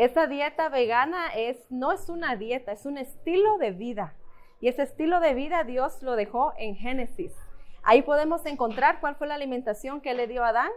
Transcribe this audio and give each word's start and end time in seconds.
Esa 0.00 0.26
dieta 0.26 0.70
vegana 0.70 1.26
es, 1.36 1.58
no 1.70 1.92
es 1.92 2.08
una 2.08 2.34
dieta, 2.34 2.72
es 2.72 2.86
un 2.86 2.96
estilo 2.96 3.58
de 3.58 3.72
vida. 3.72 4.14
Y 4.58 4.68
ese 4.68 4.82
estilo 4.82 5.20
de 5.20 5.34
vida 5.34 5.62
Dios 5.62 6.02
lo 6.02 6.16
dejó 6.16 6.54
en 6.56 6.74
Génesis. 6.74 7.34
Ahí 7.82 8.00
podemos 8.00 8.46
encontrar 8.46 9.00
cuál 9.00 9.16
fue 9.16 9.26
la 9.26 9.34
alimentación 9.34 10.00
que 10.00 10.14
le 10.14 10.26
dio 10.26 10.42
a 10.42 10.48
Adán. 10.48 10.70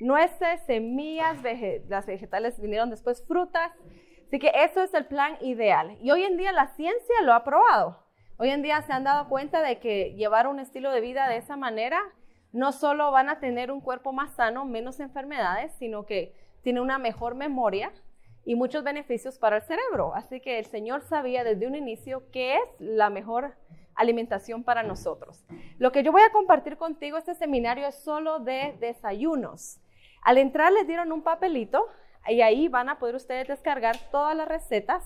Nueces, 0.00 0.60
semillas, 0.66 1.38
las 1.86 2.06
vegetales 2.06 2.60
vinieron 2.60 2.90
después 2.90 3.24
frutas. 3.28 3.70
Así 4.26 4.40
que 4.40 4.50
eso 4.52 4.82
es 4.82 4.92
el 4.92 5.06
plan 5.06 5.36
ideal. 5.40 5.96
Y 6.02 6.10
hoy 6.10 6.24
en 6.24 6.36
día 6.36 6.50
la 6.50 6.74
ciencia 6.74 7.14
lo 7.22 7.32
ha 7.32 7.44
probado. 7.44 8.04
Hoy 8.38 8.50
en 8.50 8.62
día 8.62 8.82
se 8.82 8.92
han 8.92 9.04
dado 9.04 9.28
cuenta 9.28 9.62
de 9.62 9.78
que 9.78 10.14
llevar 10.14 10.48
un 10.48 10.58
estilo 10.58 10.90
de 10.90 11.00
vida 11.00 11.28
de 11.28 11.36
esa 11.36 11.56
manera 11.56 12.00
no 12.50 12.72
solo 12.72 13.12
van 13.12 13.28
a 13.28 13.38
tener 13.38 13.70
un 13.70 13.80
cuerpo 13.80 14.12
más 14.12 14.34
sano, 14.34 14.64
menos 14.64 14.98
enfermedades, 14.98 15.72
sino 15.78 16.06
que 16.06 16.34
tiene 16.62 16.80
una 16.80 16.98
mejor 16.98 17.36
memoria 17.36 17.92
y 18.44 18.54
muchos 18.54 18.84
beneficios 18.84 19.38
para 19.38 19.56
el 19.56 19.62
cerebro. 19.62 20.14
Así 20.14 20.40
que 20.40 20.58
el 20.58 20.66
Señor 20.66 21.02
sabía 21.02 21.44
desde 21.44 21.66
un 21.66 21.74
inicio 21.74 22.24
qué 22.30 22.56
es 22.56 22.62
la 22.78 23.10
mejor 23.10 23.54
alimentación 23.94 24.64
para 24.64 24.82
nosotros. 24.82 25.44
Lo 25.78 25.92
que 25.92 26.02
yo 26.02 26.12
voy 26.12 26.22
a 26.22 26.32
compartir 26.32 26.76
contigo 26.76 27.16
este 27.16 27.34
seminario 27.34 27.86
es 27.86 27.94
solo 27.96 28.40
de 28.40 28.76
desayunos. 28.80 29.80
Al 30.22 30.38
entrar 30.38 30.72
les 30.72 30.86
dieron 30.86 31.12
un 31.12 31.22
papelito 31.22 31.86
y 32.28 32.40
ahí 32.40 32.68
van 32.68 32.88
a 32.88 32.98
poder 32.98 33.14
ustedes 33.14 33.48
descargar 33.48 33.96
todas 34.10 34.36
las 34.36 34.48
recetas. 34.48 35.04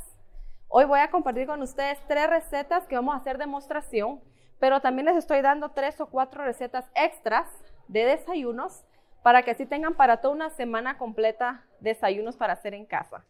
Hoy 0.68 0.84
voy 0.84 1.00
a 1.00 1.10
compartir 1.10 1.46
con 1.46 1.62
ustedes 1.62 1.98
tres 2.06 2.28
recetas 2.28 2.86
que 2.86 2.96
vamos 2.96 3.14
a 3.14 3.18
hacer 3.18 3.38
demostración 3.38 4.20
pero 4.58 4.80
también 4.80 5.06
les 5.06 5.16
estoy 5.16 5.40
dando 5.40 5.70
tres 5.70 6.00
o 6.00 6.06
cuatro 6.06 6.44
recetas 6.44 6.90
extras 6.94 7.48
de 7.86 8.04
desayunos 8.04 8.84
para 9.22 9.42
que 9.42 9.50
así 9.50 9.66
tengan 9.66 9.94
para 9.94 10.20
toda 10.20 10.34
una 10.34 10.50
semana 10.50 10.98
completa 10.98 11.64
desayunos 11.80 12.36
para 12.36 12.54
hacer 12.54 12.74
en 12.74 12.86
casa. 12.86 13.24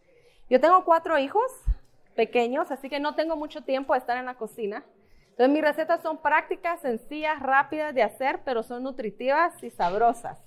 Yo 0.51 0.61
tengo 0.61 0.85
cuatro 0.85 1.19
hijos 1.19 1.51
pequeños, 2.15 2.71
así 2.71 2.89
que 2.89 3.01
no 3.01 3.15
tengo 3.15 3.37
mucho 3.37 3.63
tiempo 3.63 3.93
de 3.93 4.01
estar 4.01 4.17
en 4.17 4.27
la 4.27 4.35
cocina. 4.35 4.85
Entonces 5.31 5.51
mis 5.51 5.63
recetas 5.63 6.03
son 6.03 6.19
prácticas, 6.19 6.81
sencillas, 6.81 7.41
rápidas 7.41 7.95
de 7.95 8.03
hacer, 8.03 8.41
pero 8.45 8.63
son 8.63 8.83
nutritivas 8.83 9.63
y 9.63 9.71
sabrosas. 9.71 10.39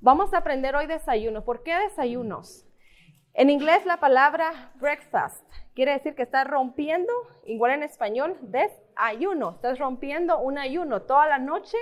Vamos 0.00 0.34
a 0.34 0.38
aprender 0.38 0.74
hoy 0.74 0.86
desayunos. 0.86 1.44
¿Por 1.44 1.62
qué 1.62 1.74
desayunos? 1.78 2.66
En 3.34 3.50
inglés 3.50 3.84
la 3.86 3.98
palabra 3.98 4.72
breakfast 4.76 5.44
quiere 5.74 5.92
decir 5.92 6.14
que 6.14 6.22
estás 6.22 6.46
rompiendo, 6.46 7.12
igual 7.44 7.72
en 7.72 7.82
español, 7.82 8.36
desayuno. 8.40 9.50
Estás 9.50 9.78
rompiendo 9.78 10.38
un 10.38 10.58
ayuno. 10.58 11.02
Toda 11.02 11.28
la 11.28 11.38
noche 11.38 11.76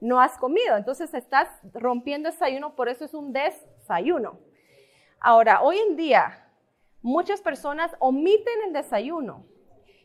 no 0.00 0.20
has 0.20 0.38
comido. 0.38 0.76
Entonces 0.76 1.12
estás 1.14 1.48
rompiendo 1.74 2.28
ese 2.28 2.44
ayuno, 2.44 2.74
por 2.74 2.88
eso 2.88 3.04
es 3.04 3.14
un 3.14 3.32
desayuno. 3.32 4.38
Ahora, 5.20 5.62
hoy 5.62 5.78
en 5.78 5.96
día, 5.96 6.48
muchas 7.02 7.40
personas 7.40 7.94
omiten 7.98 8.62
el 8.66 8.72
desayuno 8.72 9.46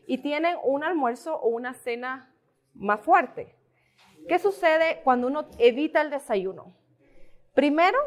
y 0.06 0.18
tienen 0.18 0.56
un 0.64 0.84
almuerzo 0.84 1.36
o 1.36 1.48
una 1.48 1.74
cena 1.74 2.34
más 2.74 3.00
fuerte. 3.00 3.54
¿Qué 4.28 4.38
sucede 4.38 5.00
cuando 5.04 5.26
uno 5.26 5.46
evita 5.58 6.00
el 6.00 6.10
desayuno? 6.10 6.74
Primero, 7.54 7.98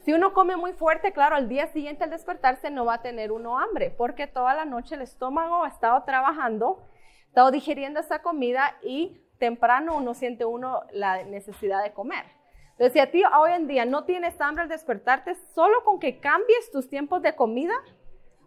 si 0.00 0.12
uno 0.12 0.32
come 0.32 0.56
muy 0.56 0.72
fuerte, 0.72 1.12
claro, 1.12 1.36
al 1.36 1.48
día 1.48 1.68
siguiente 1.68 2.04
al 2.04 2.10
despertarse 2.10 2.70
no 2.70 2.84
va 2.84 2.94
a 2.94 3.02
tener 3.02 3.32
uno 3.32 3.58
hambre, 3.58 3.90
porque 3.90 4.26
toda 4.26 4.54
la 4.54 4.64
noche 4.64 4.94
el 4.94 5.02
estómago 5.02 5.64
ha 5.64 5.68
estado 5.68 6.02
trabajando, 6.04 6.82
ha 7.24 7.28
estado 7.28 7.50
digiriendo 7.50 8.00
esa 8.00 8.22
comida 8.22 8.76
y 8.82 9.20
temprano 9.40 9.96
uno 9.96 10.14
siente 10.14 10.44
uno 10.44 10.84
la 10.92 11.24
necesidad 11.24 11.82
de 11.82 11.92
comer. 11.92 12.24
Entonces, 12.72 12.92
si 12.92 13.00
a 13.00 13.10
ti 13.10 13.22
hoy 13.24 13.52
en 13.52 13.66
día 13.66 13.84
no 13.84 14.04
tienes 14.04 14.40
hambre 14.40 14.62
al 14.62 14.68
despertarte, 14.68 15.34
solo 15.34 15.82
con 15.84 15.98
que 15.98 16.20
cambies 16.20 16.70
tus 16.70 16.88
tiempos 16.88 17.22
de 17.22 17.34
comida, 17.34 17.74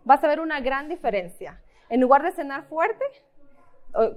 vas 0.05 0.23
a 0.23 0.27
ver 0.27 0.39
una 0.39 0.61
gran 0.61 0.87
diferencia. 0.87 1.61
En 1.89 1.99
lugar 1.99 2.23
de 2.23 2.31
cenar 2.31 2.63
fuerte, 2.63 3.03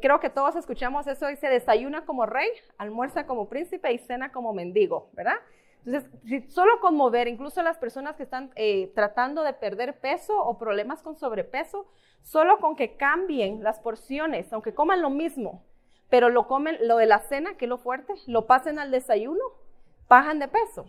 creo 0.00 0.20
que 0.20 0.30
todos 0.30 0.56
escuchamos 0.56 1.06
eso, 1.06 1.26
dice 1.26 1.48
desayuna 1.48 2.06
como 2.06 2.24
rey, 2.24 2.48
almuerza 2.78 3.26
como 3.26 3.48
príncipe 3.48 3.92
y 3.92 3.98
cena 3.98 4.32
como 4.32 4.52
mendigo, 4.52 5.10
¿verdad? 5.12 5.36
Entonces, 5.84 6.10
solo 6.52 6.80
con 6.80 6.96
mover, 6.96 7.28
incluso 7.28 7.62
las 7.62 7.78
personas 7.78 8.16
que 8.16 8.24
están 8.24 8.50
eh, 8.56 8.90
tratando 8.94 9.42
de 9.42 9.52
perder 9.52 10.00
peso 10.00 10.36
o 10.36 10.58
problemas 10.58 11.02
con 11.02 11.16
sobrepeso, 11.16 11.86
solo 12.22 12.58
con 12.58 12.74
que 12.74 12.96
cambien 12.96 13.62
las 13.62 13.78
porciones, 13.80 14.52
aunque 14.52 14.74
coman 14.74 15.00
lo 15.00 15.10
mismo, 15.10 15.62
pero 16.08 16.28
lo 16.28 16.46
comen, 16.46 16.76
lo 16.80 16.96
de 16.96 17.06
la 17.06 17.18
cena, 17.20 17.56
que 17.56 17.64
es 17.64 17.68
lo 17.68 17.78
fuerte, 17.78 18.14
lo 18.26 18.46
pasen 18.46 18.78
al 18.78 18.90
desayuno, 18.90 19.42
bajan 20.08 20.38
de 20.38 20.48
peso. 20.48 20.86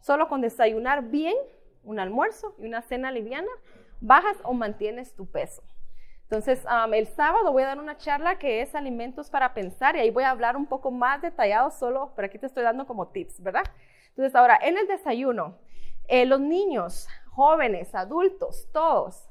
Solo 0.00 0.28
con 0.28 0.40
desayunar 0.40 1.04
bien, 1.04 1.34
un 1.82 1.98
almuerzo 1.98 2.54
y 2.58 2.66
una 2.66 2.82
cena 2.82 3.10
liviana, 3.10 3.50
bajas 4.00 4.36
o 4.42 4.52
mantienes 4.52 5.14
tu 5.14 5.26
peso. 5.26 5.62
Entonces, 6.24 6.64
el 6.92 7.06
sábado 7.06 7.52
voy 7.52 7.62
a 7.62 7.66
dar 7.66 7.78
una 7.78 7.96
charla 7.96 8.38
que 8.38 8.62
es 8.62 8.74
alimentos 8.74 9.30
para 9.30 9.54
pensar 9.54 9.94
y 9.94 10.00
ahí 10.00 10.10
voy 10.10 10.24
a 10.24 10.30
hablar 10.30 10.56
un 10.56 10.66
poco 10.66 10.90
más 10.90 11.22
detallado 11.22 11.70
solo, 11.70 12.12
pero 12.16 12.26
aquí 12.26 12.38
te 12.38 12.46
estoy 12.46 12.64
dando 12.64 12.86
como 12.86 13.08
tips, 13.08 13.42
¿verdad? 13.42 13.64
Entonces, 14.08 14.34
ahora, 14.34 14.58
en 14.62 14.76
el 14.78 14.86
desayuno, 14.86 15.58
eh, 16.08 16.24
los 16.26 16.40
niños, 16.40 17.08
jóvenes, 17.30 17.94
adultos, 17.94 18.68
todos, 18.72 19.28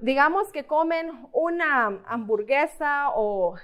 digamos 0.00 0.50
que 0.52 0.64
comen 0.64 1.28
una 1.32 2.00
hamburguesa 2.06 3.10
o 3.14 3.56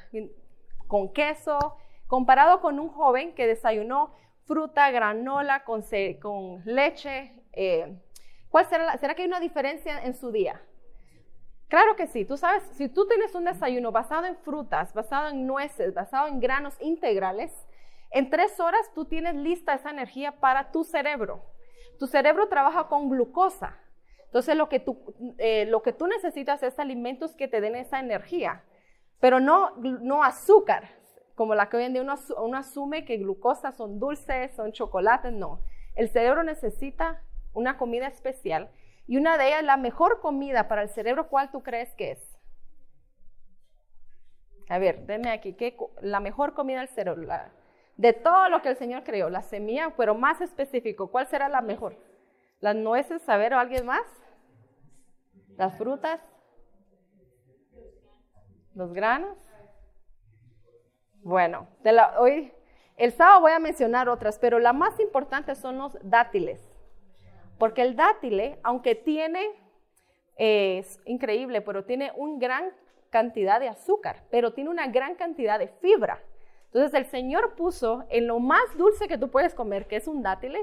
con 0.86 1.12
queso, 1.12 1.58
comparado 2.06 2.60
con 2.60 2.78
un 2.78 2.88
joven 2.88 3.34
que 3.34 3.46
desayunó 3.46 4.14
fruta, 4.44 4.90
granola 4.90 5.64
con, 5.64 5.82
leche. 6.64 7.32
Eh, 7.52 7.96
¿Cuál 8.48 8.66
será, 8.66 8.96
será 8.98 9.14
que 9.14 9.22
hay 9.22 9.28
una 9.28 9.40
diferencia 9.40 10.02
en 10.04 10.14
su 10.14 10.30
día? 10.30 10.60
Claro 11.68 11.96
que 11.96 12.06
sí, 12.06 12.24
tú 12.24 12.36
sabes, 12.36 12.62
si 12.74 12.88
tú 12.88 13.06
tienes 13.08 13.34
un 13.34 13.44
desayuno 13.44 13.90
basado 13.90 14.26
en 14.26 14.36
frutas, 14.36 14.94
basado 14.94 15.30
en 15.30 15.46
nueces, 15.46 15.94
basado 15.94 16.28
en 16.28 16.38
granos 16.38 16.76
integrales, 16.80 17.52
en 18.10 18.30
tres 18.30 18.60
horas 18.60 18.92
tú 18.94 19.04
tienes 19.04 19.34
lista 19.34 19.74
esa 19.74 19.90
energía 19.90 20.32
para 20.32 20.70
tu 20.70 20.84
cerebro. 20.84 21.42
Tu 21.98 22.06
cerebro 22.06 22.48
trabaja 22.48 22.86
con 22.88 23.10
glucosa. 23.10 23.76
Entonces 24.26 24.54
lo 24.54 24.68
que 24.68 24.78
tú, 24.78 25.14
eh, 25.38 25.66
lo 25.66 25.82
que 25.82 25.92
tú 25.92 26.06
necesitas 26.06 26.62
es 26.62 26.78
alimentos 26.78 27.34
que 27.34 27.48
te 27.48 27.60
den 27.60 27.74
esa 27.74 27.98
energía, 27.98 28.62
pero 29.20 29.40
no, 29.40 29.76
no 29.76 30.22
azúcar, 30.22 30.90
como 31.34 31.54
la 31.54 31.68
que 31.68 31.76
hoy 31.76 31.84
en 31.84 31.92
día 31.92 32.02
uno, 32.02 32.56
asume 32.56 33.04
que 33.04 33.18
glucosa 33.18 33.72
son 33.72 33.98
dulces, 33.98 34.54
son 34.54 34.72
chocolates, 34.72 35.32
no. 35.32 35.60
El 35.94 36.08
cerebro 36.08 36.42
necesita 36.42 37.22
una 37.52 37.78
comida 37.78 38.06
especial 38.06 38.70
y 39.06 39.16
una 39.16 39.38
de 39.38 39.48
ellas, 39.48 39.64
la 39.64 39.76
mejor 39.76 40.20
comida 40.20 40.68
para 40.68 40.82
el 40.82 40.88
cerebro, 40.88 41.28
¿cuál 41.28 41.50
tú 41.50 41.62
crees 41.62 41.94
que 41.94 42.12
es? 42.12 42.38
A 44.68 44.78
ver, 44.78 45.06
deme 45.06 45.30
aquí, 45.30 45.52
¿qué, 45.54 45.76
la 46.00 46.20
mejor 46.20 46.54
comida 46.54 46.80
del 46.80 46.88
cerebro, 46.88 47.28
de 47.96 48.12
todo 48.12 48.48
lo 48.48 48.62
que 48.62 48.70
el 48.70 48.76
Señor 48.76 49.04
creó, 49.04 49.30
la 49.30 49.42
semilla, 49.42 49.94
pero 49.96 50.14
más 50.14 50.40
específico, 50.40 51.10
¿cuál 51.10 51.26
será 51.26 51.48
la 51.48 51.60
mejor? 51.60 51.96
¿Las 52.60 52.74
nueces, 52.74 53.22
saber 53.22 53.54
o 53.54 53.58
alguien 53.58 53.86
más? 53.86 54.02
¿Las 55.56 55.76
frutas? 55.78 56.20
¿Los 58.76 58.92
granos? 58.92 59.38
Bueno, 61.22 61.66
hoy, 62.18 62.52
el 62.98 63.10
sábado 63.10 63.40
voy 63.40 63.52
a 63.52 63.58
mencionar 63.58 64.10
otras, 64.10 64.38
pero 64.38 64.58
la 64.58 64.74
más 64.74 65.00
importante 65.00 65.54
son 65.54 65.78
los 65.78 65.96
dátiles. 66.02 66.60
Porque 67.58 67.80
el 67.80 67.96
dátile, 67.96 68.60
aunque 68.62 68.94
tiene, 68.94 69.48
es 70.36 71.00
increíble, 71.06 71.62
pero 71.62 71.86
tiene 71.86 72.12
una 72.16 72.38
gran 72.38 72.70
cantidad 73.08 73.60
de 73.60 73.70
azúcar, 73.70 74.24
pero 74.30 74.52
tiene 74.52 74.68
una 74.68 74.88
gran 74.88 75.14
cantidad 75.14 75.58
de 75.58 75.68
fibra. 75.68 76.22
Entonces 76.66 76.92
el 76.92 77.06
Señor 77.06 77.54
puso 77.54 78.04
en 78.10 78.26
lo 78.26 78.40
más 78.40 78.76
dulce 78.76 79.08
que 79.08 79.16
tú 79.16 79.30
puedes 79.30 79.54
comer, 79.54 79.86
que 79.86 79.96
es 79.96 80.06
un 80.06 80.22
dátil, 80.22 80.54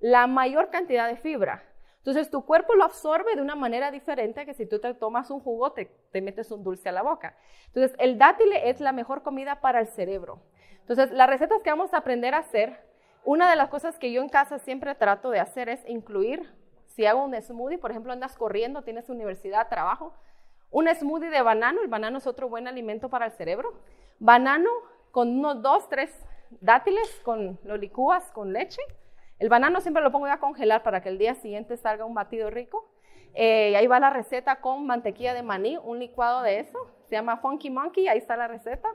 la 0.00 0.26
mayor 0.26 0.70
cantidad 0.70 1.06
de 1.06 1.16
fibra. 1.16 1.62
Entonces 1.98 2.30
tu 2.30 2.44
cuerpo 2.44 2.74
lo 2.74 2.84
absorbe 2.84 3.34
de 3.34 3.42
una 3.42 3.54
manera 3.54 3.90
diferente 3.90 4.46
que 4.46 4.54
si 4.54 4.66
tú 4.66 4.78
te 4.78 4.94
tomas 4.94 5.30
un 5.30 5.40
jugo, 5.40 5.72
te, 5.72 5.90
metes 6.20 6.50
un 6.50 6.64
dulce 6.64 6.88
a 6.88 6.92
la 6.92 7.02
boca. 7.02 7.36
Entonces 7.66 7.94
el 7.98 8.18
dátil 8.18 8.52
es 8.52 8.80
la 8.80 8.92
mejor 8.92 9.22
comida 9.22 9.60
para 9.60 9.80
el 9.80 9.88
cerebro. 9.88 10.40
Entonces 10.80 11.10
las 11.10 11.28
recetas 11.28 11.62
que 11.62 11.70
vamos 11.70 11.92
a 11.92 11.98
aprender 11.98 12.34
a 12.34 12.38
hacer, 12.38 12.80
una 13.24 13.50
de 13.50 13.56
las 13.56 13.68
cosas 13.68 13.98
que 13.98 14.12
yo 14.12 14.22
en 14.22 14.28
casa 14.28 14.58
siempre 14.58 14.94
trato 14.94 15.30
de 15.30 15.40
hacer 15.40 15.68
es 15.68 15.86
incluir, 15.88 16.50
si 16.86 17.04
hago 17.04 17.22
un 17.22 17.34
smoothie, 17.40 17.78
por 17.78 17.90
ejemplo, 17.90 18.12
andas 18.12 18.36
corriendo, 18.36 18.82
tienes 18.82 19.08
universidad, 19.10 19.68
trabajo, 19.68 20.14
un 20.70 20.88
smoothie 20.88 21.30
de 21.30 21.42
banano, 21.42 21.82
el 21.82 21.88
banano 21.88 22.18
es 22.18 22.26
otro 22.26 22.48
buen 22.48 22.68
alimento 22.68 23.08
para 23.08 23.26
el 23.26 23.32
cerebro. 23.32 23.72
Banano, 24.18 24.70
con 25.10 25.38
unos 25.38 25.62
dos, 25.62 25.88
tres 25.88 26.10
dátiles, 26.60 27.20
con, 27.22 27.58
lo 27.64 27.76
licúas 27.76 28.30
con 28.32 28.52
leche. 28.52 28.82
El 29.38 29.48
banano 29.48 29.80
siempre 29.80 30.02
lo 30.02 30.10
pongo 30.10 30.26
a 30.26 30.38
congelar 30.38 30.82
para 30.82 31.00
que 31.00 31.08
el 31.08 31.18
día 31.18 31.34
siguiente 31.34 31.76
salga 31.76 32.04
un 32.04 32.14
batido 32.14 32.50
rico. 32.50 32.90
Eh, 33.34 33.76
ahí 33.76 33.86
va 33.86 34.00
la 34.00 34.10
receta 34.10 34.56
con 34.56 34.86
mantequilla 34.86 35.34
de 35.34 35.42
maní, 35.42 35.76
un 35.76 35.98
licuado 35.98 36.42
de 36.42 36.60
eso. 36.60 36.78
Se 37.08 37.14
llama 37.14 37.36
Funky 37.38 37.70
Monkey, 37.70 38.08
ahí 38.08 38.18
está 38.18 38.36
la 38.36 38.48
receta. 38.48 38.88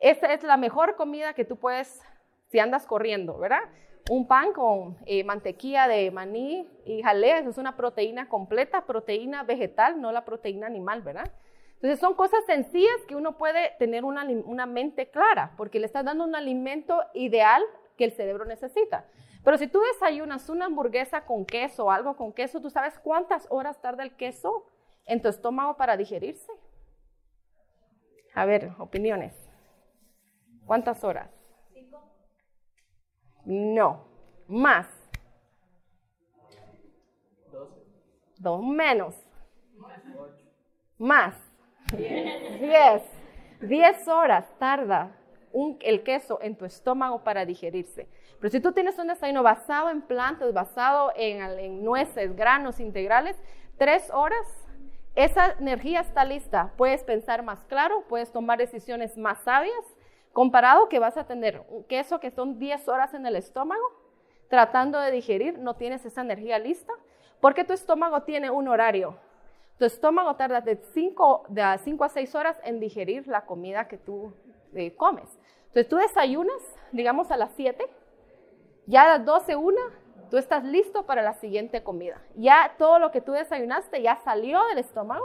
Esa 0.00 0.32
es 0.32 0.42
la 0.42 0.56
mejor 0.56 0.96
comida 0.96 1.34
que 1.34 1.44
tú 1.44 1.56
puedes, 1.56 2.02
si 2.50 2.58
andas 2.58 2.86
corriendo, 2.86 3.38
¿verdad? 3.38 3.62
un 4.10 4.26
pan 4.26 4.52
con 4.52 4.96
eh, 5.06 5.24
mantequilla 5.24 5.86
de 5.86 6.10
maní 6.10 6.68
y 6.84 7.02
jalea, 7.02 7.38
eso 7.38 7.50
es 7.50 7.58
una 7.58 7.76
proteína 7.76 8.28
completa, 8.28 8.84
proteína 8.84 9.44
vegetal, 9.44 10.00
no 10.00 10.12
la 10.12 10.24
proteína 10.24 10.66
animal, 10.66 11.02
¿verdad? 11.02 11.30
Entonces 11.74 12.00
son 12.00 12.14
cosas 12.14 12.44
sencillas 12.46 12.96
que 13.08 13.16
uno 13.16 13.36
puede 13.36 13.72
tener 13.78 14.04
una, 14.04 14.24
una 14.24 14.66
mente 14.66 15.08
clara, 15.08 15.52
porque 15.56 15.80
le 15.80 15.86
estás 15.86 16.04
dando 16.04 16.24
un 16.24 16.34
alimento 16.34 17.00
ideal 17.14 17.62
que 17.96 18.04
el 18.04 18.12
cerebro 18.12 18.44
necesita. 18.44 19.06
Pero 19.44 19.58
si 19.58 19.66
tú 19.66 19.80
desayunas 19.80 20.48
una 20.48 20.66
hamburguesa 20.66 21.24
con 21.24 21.44
queso 21.44 21.86
o 21.86 21.90
algo 21.90 22.16
con 22.16 22.32
queso, 22.32 22.60
¿tú 22.60 22.70
sabes 22.70 22.98
cuántas 22.98 23.46
horas 23.50 23.80
tarda 23.80 24.04
el 24.04 24.14
queso 24.14 24.66
en 25.04 25.20
tu 25.20 25.28
estómago 25.28 25.76
para 25.76 25.96
digerirse? 25.96 26.52
A 28.34 28.44
ver, 28.44 28.72
opiniones. 28.78 29.34
¿Cuántas 30.64 31.02
horas? 31.02 31.28
Cinco. 31.72 32.02
No, 33.44 34.04
más. 34.46 34.86
Dos 38.38 38.62
menos. 38.62 39.14
Más. 40.98 41.34
Diez. 41.96 43.02
Diez 43.60 44.08
horas 44.08 44.52
tarda 44.58 45.16
el 45.80 46.02
queso 46.02 46.38
en 46.42 46.56
tu 46.56 46.64
estómago 46.64 47.22
para 47.22 47.44
digerirse. 47.44 48.08
Pero 48.42 48.50
si 48.50 48.58
tú 48.58 48.72
tienes 48.72 48.98
un 48.98 49.06
desayuno 49.06 49.44
basado 49.44 49.88
en 49.88 50.02
plantas, 50.02 50.52
basado 50.52 51.12
en, 51.14 51.84
nueces, 51.84 52.34
granos 52.34 52.80
integrales, 52.80 53.40
tres 53.78 54.10
horas, 54.12 54.44
esa 55.14 55.52
energía 55.60 56.00
está 56.00 56.24
lista. 56.24 56.72
Puedes 56.76 57.04
pensar 57.04 57.44
más 57.44 57.62
claro, 57.66 58.02
puedes 58.08 58.32
tomar 58.32 58.58
decisiones 58.58 59.16
más 59.16 59.38
sabias, 59.42 59.84
comparado 60.32 60.88
que 60.88 60.98
vas 60.98 61.16
a 61.16 61.24
tener 61.24 61.62
queso 61.88 62.18
que 62.18 62.32
son 62.32 62.58
10 62.58 62.88
horas 62.88 63.14
en 63.14 63.26
el 63.26 63.36
estómago, 63.36 63.84
tratando 64.48 64.98
de 64.98 65.12
digerir, 65.12 65.60
no 65.60 65.76
tienes 65.76 66.04
esa 66.04 66.22
energía 66.22 66.58
lista, 66.58 66.92
porque 67.40 67.62
tu 67.62 67.72
estómago 67.74 68.22
tiene 68.22 68.50
un 68.50 68.66
horario. 68.66 69.14
Tu 69.78 69.84
estómago 69.84 70.34
tarda 70.34 70.60
de 70.60 70.82
5 70.92 71.46
a 71.60 72.08
6 72.08 72.34
horas 72.34 72.58
en 72.64 72.80
digerir 72.80 73.28
la 73.28 73.46
comida 73.46 73.86
que 73.86 73.98
tú 73.98 74.34
eh, 74.74 74.96
comes. 74.96 75.28
Entonces 75.68 75.88
tú 75.88 75.94
desayunas, 75.94 76.60
digamos 76.90 77.30
a 77.30 77.36
las 77.36 77.52
7, 77.54 78.01
ya 78.86 79.04
a 79.04 79.18
las 79.18 79.24
12, 79.24 79.56
una, 79.56 79.80
tú 80.30 80.38
estás 80.38 80.64
listo 80.64 81.06
para 81.06 81.22
la 81.22 81.34
siguiente 81.34 81.82
comida. 81.82 82.20
Ya 82.34 82.74
todo 82.78 82.98
lo 82.98 83.10
que 83.10 83.20
tú 83.20 83.32
desayunaste 83.32 84.02
ya 84.02 84.16
salió 84.16 84.64
del 84.66 84.78
estómago, 84.78 85.24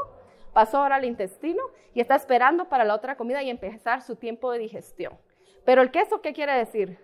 pasó 0.53 0.77
ahora 0.77 0.95
al 0.95 1.05
intestino 1.05 1.63
y 1.93 2.01
está 2.01 2.15
esperando 2.15 2.65
para 2.65 2.83
la 2.83 2.95
otra 2.95 3.15
comida 3.15 3.41
y 3.43 3.49
empezar 3.49 4.01
su 4.01 4.15
tiempo 4.15 4.51
de 4.51 4.59
digestión. 4.59 5.17
Pero 5.65 5.81
el 5.81 5.91
queso, 5.91 6.21
¿qué 6.21 6.33
quiere 6.33 6.53
decir? 6.53 6.99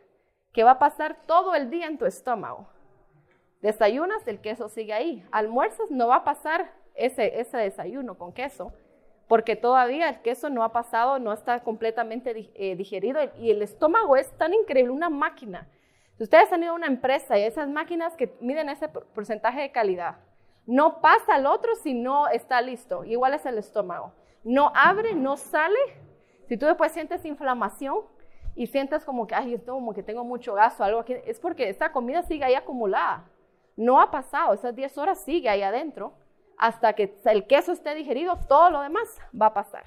Que 0.52 0.64
va 0.64 0.72
a 0.72 0.80
pasar 0.80 1.18
todo 1.26 1.56
el 1.56 1.70
día 1.70 1.88
en 1.88 1.98
tu 1.98 2.06
estómago. 2.06 2.68
Desayunas, 3.62 4.28
el 4.28 4.42
queso 4.42 4.70
sigue 4.70 4.94
ahí. 4.94 5.26
Almuerzas, 5.32 5.90
no 5.90 6.08
va 6.08 6.18
a 6.18 6.24
pasar 6.24 6.74
ese, 6.96 7.40
ese 7.40 7.58
desayuno 7.58 8.18
con 8.18 8.34
queso 8.34 8.74
porque 9.28 9.56
todavía 9.56 10.10
el 10.10 10.22
queso 10.22 10.50
no 10.50 10.64
ha 10.64 10.72
pasado, 10.72 11.20
no 11.20 11.34
está 11.34 11.62
completamente 11.62 12.52
eh, 12.54 12.76
digerido 12.76 13.20
y 13.40 13.52
el 13.52 13.62
estómago 13.62 14.16
es 14.16 14.30
tan 14.38 14.54
increíble, 14.54 14.92
una 14.92 15.10
máquina. 15.10 15.68
Si 16.18 16.24
ustedes 16.24 16.52
han 16.52 16.64
ido 16.64 16.74
a 16.74 16.76
una 16.76 16.88
empresa 16.88 17.38
y 17.38 17.44
esas 17.44 17.68
máquinas 17.70 18.16
que 18.16 18.36
miden 18.40 18.70
ese 18.70 18.88
porcentaje 18.88 19.62
de 19.62 19.72
calidad, 19.72 20.18
no 20.66 21.02
pasa 21.02 21.36
al 21.36 21.46
otro 21.46 21.76
si 21.76 21.94
no 21.94 22.28
está 22.28 22.62
listo. 22.62 23.04
Igual 23.04 23.34
es 23.34 23.46
el 23.46 23.58
estómago. 23.58 24.14
No 24.44 24.72
abre, 24.76 25.14
no 25.14 25.38
sale. 25.38 25.80
Si 26.48 26.58
tú 26.58 26.66
después 26.66 26.92
sientes 26.92 27.26
inflamación 27.26 27.98
y 28.56 28.68
sientes 28.68 29.04
como 29.04 29.26
que, 29.26 29.36
ay, 29.36 29.56
esto 29.56 29.74
como 29.74 29.94
que 29.94 30.04
tengo 30.04 30.24
mucho 30.24 30.54
gas 30.54 30.80
o 30.80 30.84
algo 30.84 31.00
aquí, 31.00 31.16
es 31.26 31.40
porque 31.40 31.70
esta 31.70 31.92
comida 31.92 32.22
sigue 32.24 32.44
ahí 32.44 32.56
acumulada. 32.56 33.26
No 33.76 34.00
ha 34.00 34.12
pasado, 34.12 34.54
esas 34.54 34.76
10 34.76 34.98
horas 35.00 35.24
sigue 35.24 35.50
ahí 35.50 35.64
adentro 35.64 36.14
hasta 36.58 36.94
que 36.94 37.18
el 37.26 37.48
queso 37.48 37.72
esté 37.72 37.96
digerido, 37.96 38.38
todo 38.48 38.70
lo 38.70 38.82
demás 38.82 39.20
va 39.40 39.48
a 39.48 39.54
pasar. 39.54 39.86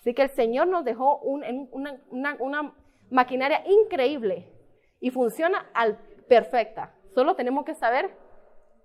Así 0.00 0.12
que 0.12 0.22
el 0.22 0.30
Señor 0.30 0.68
nos 0.68 0.84
dejó 0.84 1.18
una, 1.18 2.74
maquinaria 3.10 3.62
increíble 3.66 4.46
y 5.04 5.10
funciona 5.10 5.66
al 5.74 5.98
perfecta. 6.28 6.94
Solo 7.14 7.36
tenemos 7.36 7.66
que 7.66 7.74
saber 7.74 8.10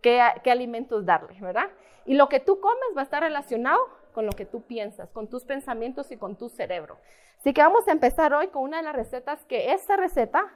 qué, 0.02 0.22
qué 0.44 0.52
alimentos 0.52 1.06
darle, 1.06 1.40
¿verdad? 1.40 1.70
Y 2.06 2.16
lo 2.16 2.28
que 2.28 2.42
tú 2.42 2.60
comes 2.60 2.90
va 2.94 3.00
a 3.00 3.04
estar 3.06 3.24
relacionado 3.24 3.80
con 4.12 4.26
lo 4.26 4.34
que 4.34 4.46
tú 4.46 4.64
piensas, 4.64 5.10
con 5.12 5.30
tus 5.30 5.46
pensamientos 5.46 6.12
y 6.12 6.18
con 6.18 6.36
tu 6.36 6.50
cerebro. 6.50 6.98
Así 7.38 7.54
que 7.54 7.62
vamos 7.62 7.88
a 7.88 7.94
empezar 7.94 8.34
hoy 8.34 8.50
con 8.50 8.64
una 8.64 8.78
de 8.78 8.84
las 8.84 8.98
recetas 8.98 9.46
que 9.46 9.72
esta 9.72 9.96
receta 9.96 10.54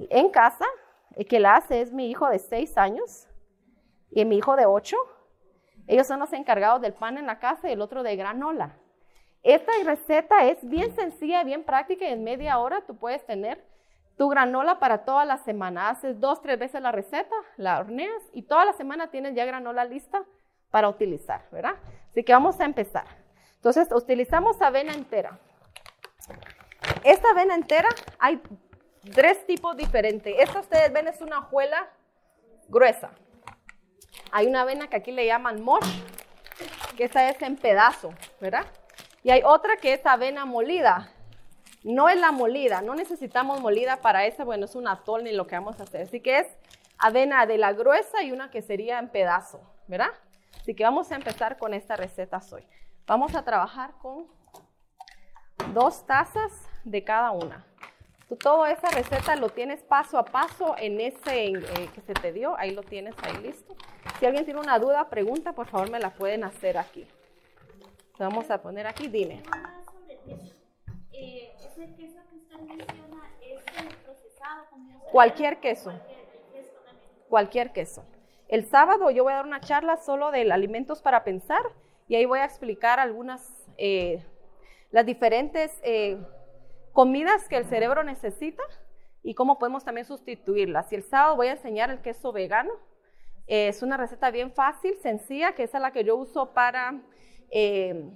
en 0.00 0.30
casa, 0.30 0.66
el 1.14 1.24
que 1.28 1.38
la 1.38 1.54
hace 1.54 1.80
es 1.80 1.92
mi 1.92 2.10
hijo 2.10 2.28
de 2.28 2.40
seis 2.40 2.76
años 2.76 3.28
y 4.10 4.24
mi 4.24 4.36
hijo 4.36 4.56
de 4.56 4.66
ocho, 4.66 4.96
ellos 5.86 6.08
son 6.08 6.18
los 6.18 6.32
encargados 6.32 6.80
del 6.80 6.92
pan 6.92 7.18
en 7.18 7.26
la 7.26 7.38
casa 7.38 7.68
y 7.68 7.74
el 7.74 7.80
otro 7.80 8.02
de 8.02 8.16
granola. 8.16 8.80
Esta 9.44 9.70
receta 9.84 10.44
es 10.48 10.68
bien 10.68 10.92
sencilla, 10.96 11.44
bien 11.44 11.62
práctica 11.62 12.04
y 12.04 12.12
en 12.12 12.24
media 12.24 12.58
hora 12.58 12.84
tú 12.84 12.96
puedes 12.96 13.24
tener 13.24 13.70
tu 14.16 14.28
granola 14.28 14.78
para 14.78 15.04
toda 15.04 15.24
la 15.24 15.38
semana. 15.38 15.88
Haces 15.88 16.20
dos, 16.20 16.42
tres 16.42 16.58
veces 16.58 16.82
la 16.82 16.92
receta, 16.92 17.34
la 17.56 17.80
horneas 17.80 18.22
y 18.32 18.42
toda 18.42 18.64
la 18.64 18.72
semana 18.72 19.10
tienes 19.10 19.34
ya 19.34 19.44
granola 19.44 19.84
lista 19.84 20.24
para 20.70 20.88
utilizar, 20.88 21.42
¿verdad? 21.50 21.74
Así 22.10 22.24
que 22.24 22.32
vamos 22.32 22.60
a 22.60 22.64
empezar. 22.64 23.04
Entonces, 23.56 23.88
utilizamos 23.92 24.60
avena 24.60 24.92
entera. 24.92 25.38
Esta 27.04 27.30
avena 27.30 27.54
entera 27.54 27.88
hay 28.18 28.42
tres 29.14 29.46
tipos 29.46 29.76
diferentes. 29.76 30.34
Esta 30.38 30.60
ustedes 30.60 30.92
ven 30.92 31.08
es 31.08 31.20
una 31.20 31.38
hojuela 31.38 31.88
gruesa. 32.68 33.10
Hay 34.32 34.46
una 34.46 34.62
avena 34.62 34.88
que 34.88 34.96
aquí 34.96 35.12
le 35.12 35.26
llaman 35.26 35.62
mosh, 35.62 35.86
que 36.96 37.04
esta 37.04 37.28
es 37.28 37.40
en 37.42 37.56
pedazo, 37.56 38.12
¿verdad? 38.40 38.66
Y 39.22 39.30
hay 39.30 39.42
otra 39.44 39.76
que 39.76 39.92
es 39.92 40.04
avena 40.04 40.44
molida. 40.44 41.11
No 41.84 42.08
es 42.08 42.18
la 42.20 42.30
molida, 42.30 42.80
no 42.80 42.94
necesitamos 42.94 43.60
molida 43.60 43.96
para 43.96 44.26
esa, 44.26 44.44
bueno, 44.44 44.66
es 44.66 44.74
un 44.74 44.86
atol 44.86 45.24
ni 45.24 45.32
lo 45.32 45.46
que 45.46 45.56
vamos 45.56 45.80
a 45.80 45.82
hacer. 45.82 46.02
Así 46.02 46.20
que 46.20 46.38
es 46.40 46.46
avena 46.98 47.46
de 47.46 47.58
la 47.58 47.72
gruesa 47.72 48.22
y 48.22 48.30
una 48.30 48.50
que 48.50 48.62
sería 48.62 48.98
en 48.98 49.08
pedazo, 49.08 49.60
¿verdad? 49.88 50.10
Así 50.60 50.74
que 50.74 50.84
vamos 50.84 51.10
a 51.10 51.16
empezar 51.16 51.58
con 51.58 51.74
esta 51.74 51.96
receta 51.96 52.40
hoy. 52.52 52.64
Vamos 53.06 53.34
a 53.34 53.44
trabajar 53.44 53.92
con 54.00 54.28
dos 55.74 56.06
tazas 56.06 56.52
de 56.84 57.02
cada 57.02 57.32
una. 57.32 57.66
Tú 58.28 58.36
toda 58.36 58.70
esa 58.70 58.88
receta 58.88 59.36
lo 59.36 59.50
tienes 59.50 59.82
paso 59.82 60.16
a 60.18 60.24
paso 60.24 60.76
en 60.78 61.00
ese 61.00 61.46
eh, 61.46 61.90
que 61.94 62.00
se 62.00 62.14
te 62.14 62.32
dio, 62.32 62.56
ahí 62.56 62.70
lo 62.70 62.82
tienes 62.82 63.14
ahí 63.22 63.36
listo. 63.42 63.74
Si 64.18 64.26
alguien 64.26 64.44
tiene 64.44 64.60
una 64.60 64.78
duda, 64.78 65.08
pregunta, 65.10 65.52
por 65.52 65.66
favor 65.66 65.90
me 65.90 65.98
la 65.98 66.10
pueden 66.10 66.44
hacer 66.44 66.78
aquí. 66.78 67.06
Vamos 68.18 68.50
a 68.50 68.62
poner 68.62 68.86
aquí, 68.86 69.08
dime. 69.08 69.42
Eh, 71.12 71.51
¿Ese 71.82 71.94
queso 71.96 72.20
que 72.30 72.36
usted 72.36 72.58
menciona 72.60 73.28
es 73.40 73.96
procesado? 74.04 74.66
Cualquier 75.10 75.58
queso. 75.58 75.92
Cualquier 77.28 77.72
queso. 77.72 78.04
El 78.46 78.66
sábado 78.66 79.10
yo 79.10 79.24
voy 79.24 79.32
a 79.32 79.36
dar 79.36 79.46
una 79.46 79.60
charla 79.60 79.96
solo 79.96 80.30
de 80.30 80.52
alimentos 80.52 81.02
para 81.02 81.24
pensar 81.24 81.62
y 82.06 82.14
ahí 82.14 82.24
voy 82.24 82.38
a 82.38 82.44
explicar 82.44 83.00
algunas, 83.00 83.66
eh, 83.78 84.24
las 84.92 85.04
diferentes 85.06 85.76
eh, 85.82 86.18
comidas 86.92 87.48
que 87.48 87.56
el 87.56 87.64
cerebro 87.64 88.04
necesita 88.04 88.62
y 89.24 89.34
cómo 89.34 89.58
podemos 89.58 89.84
también 89.84 90.06
sustituirlas. 90.06 90.92
Y 90.92 90.96
el 90.96 91.02
sábado 91.02 91.34
voy 91.34 91.48
a 91.48 91.52
enseñar 91.52 91.90
el 91.90 92.00
queso 92.00 92.32
vegano 92.32 92.72
es 93.48 93.82
una 93.82 93.96
receta 93.96 94.30
bien 94.30 94.52
fácil, 94.52 94.96
sencilla, 95.02 95.56
que 95.56 95.64
es 95.64 95.72
la 95.72 95.90
que 95.90 96.04
yo 96.04 96.14
uso 96.14 96.54
para 96.54 97.02
eh, 97.50 98.08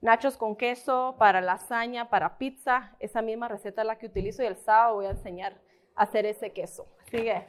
nachos 0.00 0.36
con 0.36 0.56
queso, 0.56 1.14
para 1.18 1.40
lasaña, 1.40 2.08
para 2.08 2.38
pizza. 2.38 2.94
Esa 2.98 3.22
misma 3.22 3.48
receta 3.48 3.82
es 3.82 3.86
la 3.86 3.98
que 3.98 4.06
utilizo 4.06 4.42
y 4.42 4.46
el 4.46 4.56
sábado 4.56 4.96
voy 4.96 5.06
a 5.06 5.10
enseñar 5.10 5.54
a 5.94 6.04
hacer 6.04 6.26
ese 6.26 6.52
queso. 6.52 6.86
Así 7.02 7.18
que 7.18 7.46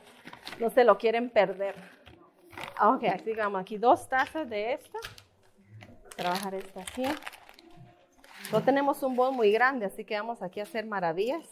no 0.59 0.69
se 0.69 0.83
lo 0.83 0.97
quieren 0.97 1.29
perder. 1.29 1.75
Ok, 2.81 3.03
así 3.05 3.33
vamos 3.33 3.61
aquí 3.61 3.77
dos 3.77 4.07
tazas 4.09 4.49
de 4.49 4.73
esta. 4.73 4.99
Trabajar 6.15 6.53
esta 6.55 6.81
aquí. 6.81 7.05
No 8.51 8.61
tenemos 8.63 9.01
un 9.03 9.15
bol 9.15 9.33
muy 9.33 9.51
grande, 9.51 9.85
así 9.85 10.03
que 10.03 10.15
vamos 10.15 10.41
aquí 10.41 10.59
a 10.59 10.63
hacer 10.63 10.85
maravillas. 10.85 11.47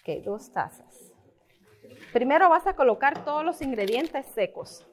Ok, 0.00 0.22
dos 0.24 0.52
tazas. 0.52 1.12
Primero 2.12 2.48
vas 2.48 2.66
a 2.66 2.74
colocar 2.74 3.24
todos 3.24 3.44
los 3.44 3.62
ingredientes 3.62 4.26
secos. 4.26 4.86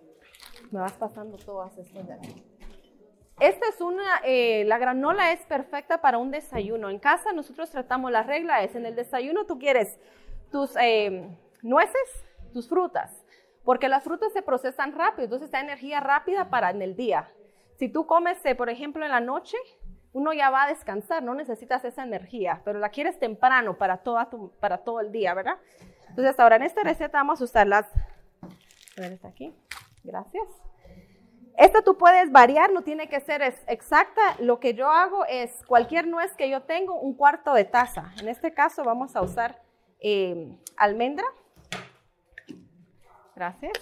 Me 0.71 0.79
vas 0.79 0.93
pasando 0.93 1.37
todas 1.37 1.77
estas 1.77 2.07
de 2.07 2.13
aquí. 2.13 2.54
Esta 3.39 3.67
es 3.67 3.81
una, 3.81 4.21
eh, 4.23 4.63
la 4.65 4.77
granola 4.77 5.33
es 5.33 5.41
perfecta 5.45 5.99
para 5.99 6.17
un 6.17 6.31
desayuno. 6.31 6.89
En 6.89 6.99
casa 6.99 7.33
nosotros 7.33 7.69
tratamos, 7.69 8.11
la 8.11 8.23
regla 8.23 8.63
es, 8.63 8.75
en 8.75 8.85
el 8.85 8.95
desayuno 8.95 9.45
tú 9.45 9.59
quieres 9.59 9.99
tus 10.51 10.75
eh, 10.77 11.27
nueces, 11.61 12.25
tus 12.53 12.69
frutas, 12.69 13.25
porque 13.65 13.89
las 13.89 14.03
frutas 14.03 14.31
se 14.31 14.41
procesan 14.41 14.93
rápido, 14.93 15.25
entonces 15.25 15.51
da 15.51 15.59
energía 15.59 15.99
rápida 15.99 16.49
para 16.49 16.69
en 16.69 16.81
el 16.81 16.95
día. 16.95 17.29
Si 17.77 17.89
tú 17.89 18.05
comes, 18.05 18.37
eh, 18.45 18.55
por 18.55 18.69
ejemplo, 18.69 19.03
en 19.03 19.11
la 19.11 19.19
noche, 19.19 19.57
uno 20.13 20.31
ya 20.31 20.49
va 20.49 20.63
a 20.63 20.67
descansar, 20.69 21.21
no 21.21 21.33
necesitas 21.33 21.83
esa 21.83 22.03
energía, 22.03 22.61
pero 22.63 22.79
la 22.79 22.87
quieres 22.87 23.19
temprano 23.19 23.77
para, 23.77 23.97
toda 23.97 24.29
tu, 24.29 24.51
para 24.61 24.77
todo 24.77 25.01
el 25.01 25.11
día, 25.11 25.33
¿verdad? 25.33 25.57
Entonces 26.07 26.39
ahora 26.39 26.55
en 26.55 26.63
esta 26.63 26.83
receta 26.83 27.17
vamos 27.17 27.41
a 27.41 27.43
usar 27.43 27.67
las, 27.67 27.85
a 28.97 29.01
ver, 29.01 29.11
está 29.11 29.27
aquí, 29.27 29.53
gracias. 30.05 30.64
Esta 31.57 31.81
tú 31.81 31.97
puedes 31.97 32.31
variar, 32.31 32.71
no 32.71 32.81
tiene 32.81 33.07
que 33.07 33.19
ser 33.21 33.41
exacta. 33.67 34.21
Lo 34.39 34.59
que 34.59 34.73
yo 34.73 34.89
hago 34.89 35.25
es 35.25 35.63
cualquier 35.65 36.07
nuez 36.07 36.35
que 36.35 36.49
yo 36.49 36.61
tengo, 36.63 36.99
un 36.99 37.15
cuarto 37.15 37.53
de 37.53 37.63
taza. 37.63 38.11
En 38.19 38.27
este 38.27 38.53
caso 38.53 38.83
vamos 38.83 39.15
a 39.15 39.21
usar 39.21 39.61
eh, 40.01 40.57
almendra. 40.75 41.25
Gracias. 43.35 43.73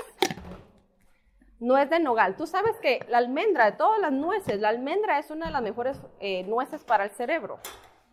Nuez 1.59 1.89
de 1.89 1.99
nogal. 1.99 2.35
Tú 2.35 2.45
sabes 2.45 2.75
que 2.79 3.05
la 3.07 3.19
almendra, 3.19 3.71
de 3.71 3.77
todas 3.77 3.99
las 3.99 4.11
nueces, 4.11 4.59
la 4.59 4.69
almendra 4.69 5.17
es 5.17 5.31
una 5.31 5.47
de 5.47 5.51
las 5.51 5.61
mejores 5.61 5.99
eh, 6.19 6.43
nueces 6.43 6.83
para 6.83 7.05
el 7.05 7.11
cerebro. 7.11 7.59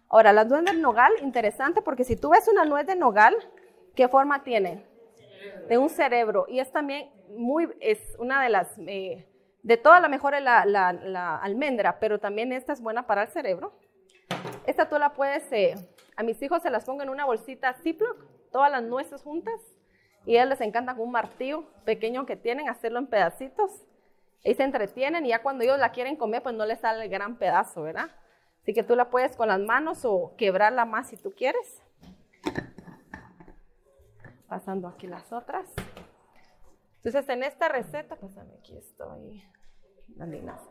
Ahora, 0.08 0.32
la 0.32 0.44
nuez 0.44 0.64
de 0.64 0.74
nogal, 0.74 1.12
interesante 1.20 1.82
porque 1.82 2.04
si 2.04 2.16
tú 2.16 2.30
ves 2.30 2.48
una 2.48 2.64
nuez 2.64 2.86
de 2.86 2.96
nogal, 2.96 3.34
¿qué 3.94 4.08
forma 4.08 4.42
tiene? 4.42 4.86
De 5.68 5.78
un 5.78 5.88
cerebro. 5.88 6.46
Y 6.48 6.60
es 6.60 6.72
también 6.72 7.10
muy, 7.36 7.68
es 7.80 8.16
una 8.18 8.42
de 8.42 8.48
las, 8.48 8.68
eh, 8.86 9.26
de 9.62 9.76
todas 9.76 10.00
la 10.00 10.08
mejor 10.08 10.34
es 10.34 10.42
la, 10.42 10.64
la, 10.64 11.36
almendra, 11.36 11.98
pero 12.00 12.18
también 12.18 12.52
esta 12.52 12.72
es 12.72 12.80
buena 12.80 13.06
para 13.06 13.22
el 13.22 13.28
cerebro. 13.28 13.72
Esta 14.66 14.88
tú 14.88 14.98
la 14.98 15.12
puedes, 15.12 15.50
eh, 15.52 15.74
a 16.16 16.22
mis 16.22 16.40
hijos 16.42 16.62
se 16.62 16.70
las 16.70 16.84
pongo 16.84 17.02
en 17.02 17.08
una 17.08 17.24
bolsita 17.24 17.74
Ziploc, 17.74 18.16
todas 18.50 18.70
las 18.70 18.82
nueces 18.82 19.22
juntas 19.22 19.60
y 20.26 20.36
a 20.36 20.40
ellos 20.40 20.50
les 20.50 20.60
encanta 20.60 20.94
con 20.94 21.06
un 21.06 21.12
martillo 21.12 21.64
pequeño 21.84 22.26
que 22.26 22.36
tienen, 22.36 22.68
hacerlo 22.68 22.98
en 22.98 23.06
pedacitos. 23.06 23.70
Y 24.42 24.54
se 24.54 24.62
entretienen 24.62 25.26
y 25.26 25.30
ya 25.30 25.42
cuando 25.42 25.64
ellos 25.64 25.78
la 25.78 25.92
quieren 25.92 26.16
comer, 26.16 26.42
pues 26.42 26.54
no 26.54 26.64
les 26.64 26.80
sale 26.80 27.04
el 27.04 27.10
gran 27.10 27.36
pedazo, 27.36 27.82
¿verdad? 27.82 28.10
Así 28.62 28.72
que 28.72 28.82
tú 28.82 28.96
la 28.96 29.10
puedes 29.10 29.36
con 29.36 29.48
las 29.48 29.60
manos 29.60 30.04
o 30.04 30.34
quebrarla 30.36 30.84
más 30.84 31.08
si 31.08 31.16
tú 31.16 31.32
quieres. 31.32 31.82
Pasando 34.48 34.88
aquí 34.88 35.06
las 35.06 35.32
otras. 35.32 35.66
Entonces 37.02 37.28
en 37.30 37.42
esta 37.42 37.68
receta, 37.68 38.16
pásame 38.16 38.54
aquí 38.58 38.76
estoy, 38.76 39.42
la 40.16 40.26
linaza. 40.26 40.70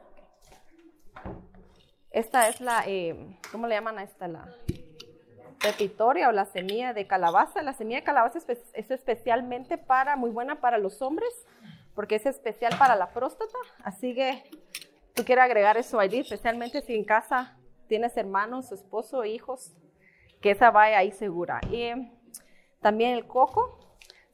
Esta 2.11 2.47
es 2.47 2.61
la, 2.61 2.83
eh, 2.85 3.39
¿cómo 3.51 3.65
le 3.65 3.73
llaman 3.73 3.97
a 3.97 4.03
esta? 4.03 4.27
La 4.27 4.47
pepitoria 5.59 6.29
o 6.29 6.31
la 6.31 6.45
semilla 6.45 6.93
de 6.93 7.07
calabaza. 7.07 7.63
La 7.63 7.73
semilla 7.73 7.99
de 7.99 8.03
calabaza 8.03 8.37
es, 8.37 8.91
especialmente 8.91 9.79
para, 9.79 10.15
muy 10.15 10.29
buena 10.29 10.61
para 10.61 10.77
los 10.77 11.01
hombres, 11.01 11.33
porque 11.95 12.15
es 12.15 12.25
especial 12.27 12.77
para 12.77 12.95
la 12.95 13.11
próstata. 13.11 13.57
Así 13.83 14.13
que 14.13 14.43
tú 15.15 15.23
quieres 15.23 15.43
agregar 15.43 15.77
eso 15.77 15.99
allí, 15.99 16.19
especialmente 16.19 16.81
si 16.81 16.95
en 16.95 17.05
casa 17.05 17.57
tienes 17.87 18.15
hermanos, 18.17 18.71
esposo, 18.71 19.25
hijos, 19.25 19.73
que 20.41 20.51
esa 20.51 20.69
vaya 20.69 20.99
ahí 20.99 21.11
segura. 21.11 21.59
Y 21.71 21.89
también 22.81 23.15
el 23.15 23.25
coco. 23.25 23.78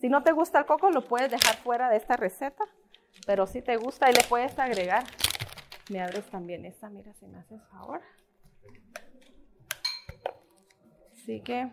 Si 0.06 0.10
no 0.10 0.22
te 0.22 0.34
gusta 0.34 0.60
el 0.60 0.68
coco, 0.68 0.92
lo 0.92 1.02
puedes 1.02 1.32
dejar 1.32 1.56
fuera 1.56 1.90
de 1.90 1.98
esta 1.98 2.16
receta, 2.16 2.64
pero 3.26 3.48
si 3.48 3.64
te 3.64 3.76
gusta, 3.76 4.08
y 4.08 4.14
le 4.14 4.22
puedes 4.30 4.60
agregar. 4.60 5.04
Me 5.90 6.00
abres 6.00 6.30
también 6.30 6.64
esta, 6.64 6.92
mira, 6.92 7.12
si 7.16 7.26
me 7.26 7.40
haces 7.40 7.60
favor. 7.72 8.02
Así 11.12 11.42
que 11.42 11.72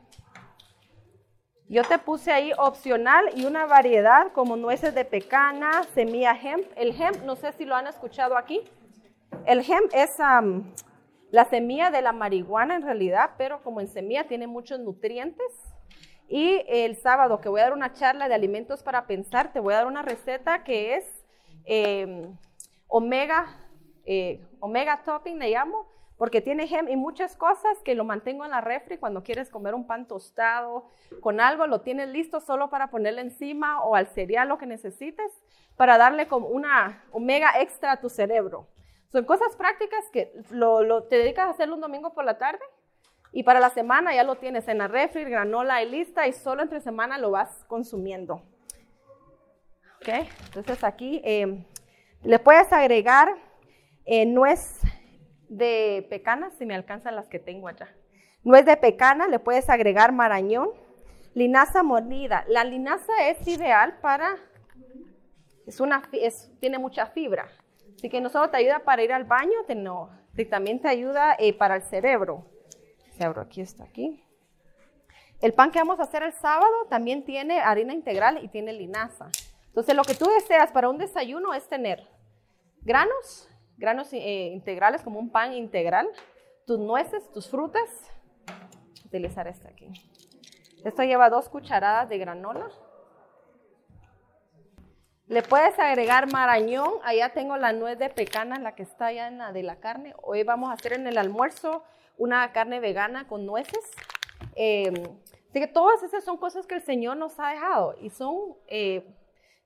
yo 1.68 1.82
te 1.84 1.98
puse 1.98 2.32
ahí 2.32 2.52
opcional 2.56 3.28
y 3.36 3.44
una 3.44 3.66
variedad 3.66 4.32
como 4.32 4.56
nueces 4.56 4.94
de 4.94 5.04
pecana, 5.04 5.84
semilla 5.92 6.32
hemp. 6.32 6.64
El 6.76 6.98
hemp, 6.98 7.24
no 7.24 7.36
sé 7.36 7.52
si 7.52 7.66
lo 7.66 7.76
han 7.76 7.86
escuchado 7.86 8.38
aquí. 8.38 8.62
El 9.44 9.58
hemp 9.58 9.92
es 9.92 10.08
la 11.30 11.44
semilla 11.44 11.90
de 11.90 12.00
la 12.00 12.12
marihuana 12.12 12.76
en 12.76 12.82
realidad, 12.82 13.32
pero 13.36 13.62
como 13.62 13.82
en 13.82 13.88
semilla 13.88 14.26
tiene 14.26 14.46
muchos 14.46 14.80
nutrientes. 14.80 15.52
Y 16.32 16.64
el 16.66 16.96
sábado 16.96 17.42
que 17.42 17.50
voy 17.50 17.60
a 17.60 17.64
dar 17.64 17.74
una 17.74 17.92
charla 17.92 18.26
de 18.26 18.34
alimentos 18.34 18.82
para 18.82 19.06
pensar, 19.06 19.52
te 19.52 19.60
voy 19.60 19.74
a 19.74 19.76
dar 19.76 19.86
una 19.86 20.00
receta 20.00 20.64
que 20.64 20.94
es 20.94 21.04
em, 21.66 22.38
omega, 22.88 23.54
eh, 24.06 24.42
omega 24.58 25.02
topping, 25.04 25.38
le 25.38 25.50
llamo, 25.50 25.86
porque 26.16 26.40
tiene 26.40 26.66
gem 26.66 26.88
y 26.88 26.96
muchas 26.96 27.36
cosas 27.36 27.76
que 27.84 27.94
lo 27.94 28.04
mantengo 28.04 28.46
en 28.46 28.52
la 28.52 28.62
refri 28.62 28.96
cuando 28.96 29.22
quieres 29.22 29.50
comer 29.50 29.74
un 29.74 29.86
pan 29.86 30.08
tostado 30.08 30.88
con 31.20 31.38
algo, 31.38 31.66
lo 31.66 31.82
tienes 31.82 32.08
listo 32.08 32.40
solo 32.40 32.70
para 32.70 32.88
ponerle 32.88 33.20
encima 33.20 33.82
o 33.82 33.94
al 33.94 34.06
cereal 34.06 34.48
lo 34.48 34.56
que 34.56 34.64
necesites 34.64 35.30
para 35.76 35.98
darle 35.98 36.28
como 36.28 36.48
una 36.48 37.04
omega 37.12 37.60
extra 37.60 37.92
a 37.92 38.00
tu 38.00 38.08
cerebro. 38.08 38.68
Son 39.10 39.26
cosas 39.26 39.54
prácticas 39.54 40.08
que 40.10 40.32
te 41.10 41.14
dedicas 41.14 41.48
a 41.48 41.50
hacerlo 41.50 41.74
un 41.74 41.82
domingo 41.82 42.14
por 42.14 42.24
la 42.24 42.38
tarde 42.38 42.64
y 43.32 43.42
para 43.42 43.60
la 43.60 43.70
semana 43.70 44.14
ya 44.14 44.24
lo 44.24 44.36
tienes 44.36 44.68
en 44.68 44.78
la 44.78 44.88
refri, 44.88 45.24
granola 45.24 45.82
y 45.82 45.88
lista 45.88 46.26
y 46.28 46.32
solo 46.32 46.62
entre 46.62 46.80
semana 46.80 47.16
lo 47.18 47.30
vas 47.30 47.64
consumiendo. 47.66 48.42
¿Ok? 49.96 50.08
Entonces 50.46 50.84
aquí 50.84 51.22
eh, 51.24 51.64
le 52.22 52.38
puedes 52.38 52.70
agregar 52.72 53.34
eh, 54.04 54.26
nuez 54.26 54.80
de 55.48 56.06
pecana, 56.10 56.50
si 56.58 56.66
me 56.66 56.74
alcanzan 56.74 57.16
las 57.16 57.28
que 57.28 57.38
tengo 57.38 57.68
allá. 57.68 57.88
Nuez 58.44 58.66
de 58.66 58.76
pecana, 58.76 59.28
le 59.28 59.38
puedes 59.38 59.70
agregar 59.70 60.12
marañón. 60.12 60.70
Linaza 61.34 61.82
molida. 61.82 62.44
La 62.48 62.64
linaza 62.64 63.12
es 63.28 63.46
ideal 63.48 63.98
para, 64.02 64.36
es 65.66 65.80
una, 65.80 66.02
tiene 66.60 66.78
mucha 66.78 67.06
fibra. 67.06 67.48
Así 67.94 68.10
que 68.10 68.20
no 68.20 68.28
solo 68.28 68.50
te 68.50 68.58
ayuda 68.58 68.80
para 68.80 69.02
ir 69.02 69.12
al 69.12 69.24
baño, 69.24 69.58
también 70.50 70.80
te 70.80 70.88
ayuda 70.88 71.36
eh, 71.38 71.56
para 71.56 71.76
el 71.76 71.82
cerebro. 71.82 72.51
Cerebro, 73.16 73.42
aquí 73.42 73.61
está, 73.61 73.85
aquí. 73.85 74.25
El 75.40 75.52
pan 75.54 75.71
que 75.71 75.78
vamos 75.78 75.99
a 75.99 76.04
hacer 76.04 76.23
el 76.23 76.33
sábado 76.33 76.87
también 76.88 77.25
tiene 77.25 77.61
harina 77.61 77.92
integral 77.92 78.42
y 78.45 78.49
tiene 78.49 78.73
linaza. 78.73 79.28
Entonces, 79.66 79.95
lo 79.95 80.02
que 80.02 80.14
tú 80.14 80.26
deseas 80.26 80.71
para 80.71 80.88
un 80.88 80.99
desayuno 80.99 81.52
es 81.54 81.69
tener 81.69 82.07
granos, 82.83 83.49
granos 83.76 84.12
eh, 84.12 84.50
integrales 84.52 85.02
como 85.02 85.19
un 85.19 85.31
pan 85.31 85.52
integral, 85.52 86.09
tus 86.66 86.78
nueces, 86.78 87.31
tus 87.33 87.49
frutas. 87.49 87.88
Utilizar 89.04 89.49
este 89.49 89.69
aquí. 89.69 89.92
Esto 90.85 91.02
lleva 91.02 91.28
dos 91.28 91.49
cucharadas 91.49 92.09
de 92.09 92.19
granola. 92.19 92.69
Le 95.26 95.42
puedes 95.42 95.78
agregar 95.78 96.33
marañón. 96.33 96.92
Allá 97.02 97.33
tengo 97.33 97.57
la 97.57 97.73
nuez 97.73 97.99
de 97.99 98.11
pecana, 98.11 98.59
la 98.59 98.75
que 98.75 98.83
está 98.83 99.07
allá 99.07 99.28
en 99.28 99.38
la 99.38 99.52
de 99.52 99.62
la 99.62 99.76
carne. 99.76 100.14
Hoy 100.23 100.45
vamos 100.45 100.71
a 100.71 100.75
hacer 100.75 100.92
en 100.92 101.07
el 101.07 101.19
almuerzo 101.19 101.85
una 102.19 102.52
carne 102.52 102.81
vegana 102.81 103.26
con 103.26 103.47
nueces. 103.47 103.90
Eh, 104.57 104.92
así 105.49 105.61
que 105.61 105.66
todas 105.66 106.02
esas 106.02 106.25
son 106.25 106.37
cosas 106.37 106.66
que 106.66 106.75
el 106.75 106.83
Señor 106.83 107.16
nos 107.16 107.38
ha 107.38 107.50
dejado 107.50 107.95
y 108.00 108.11
son 108.11 108.57
eh, 108.69 109.04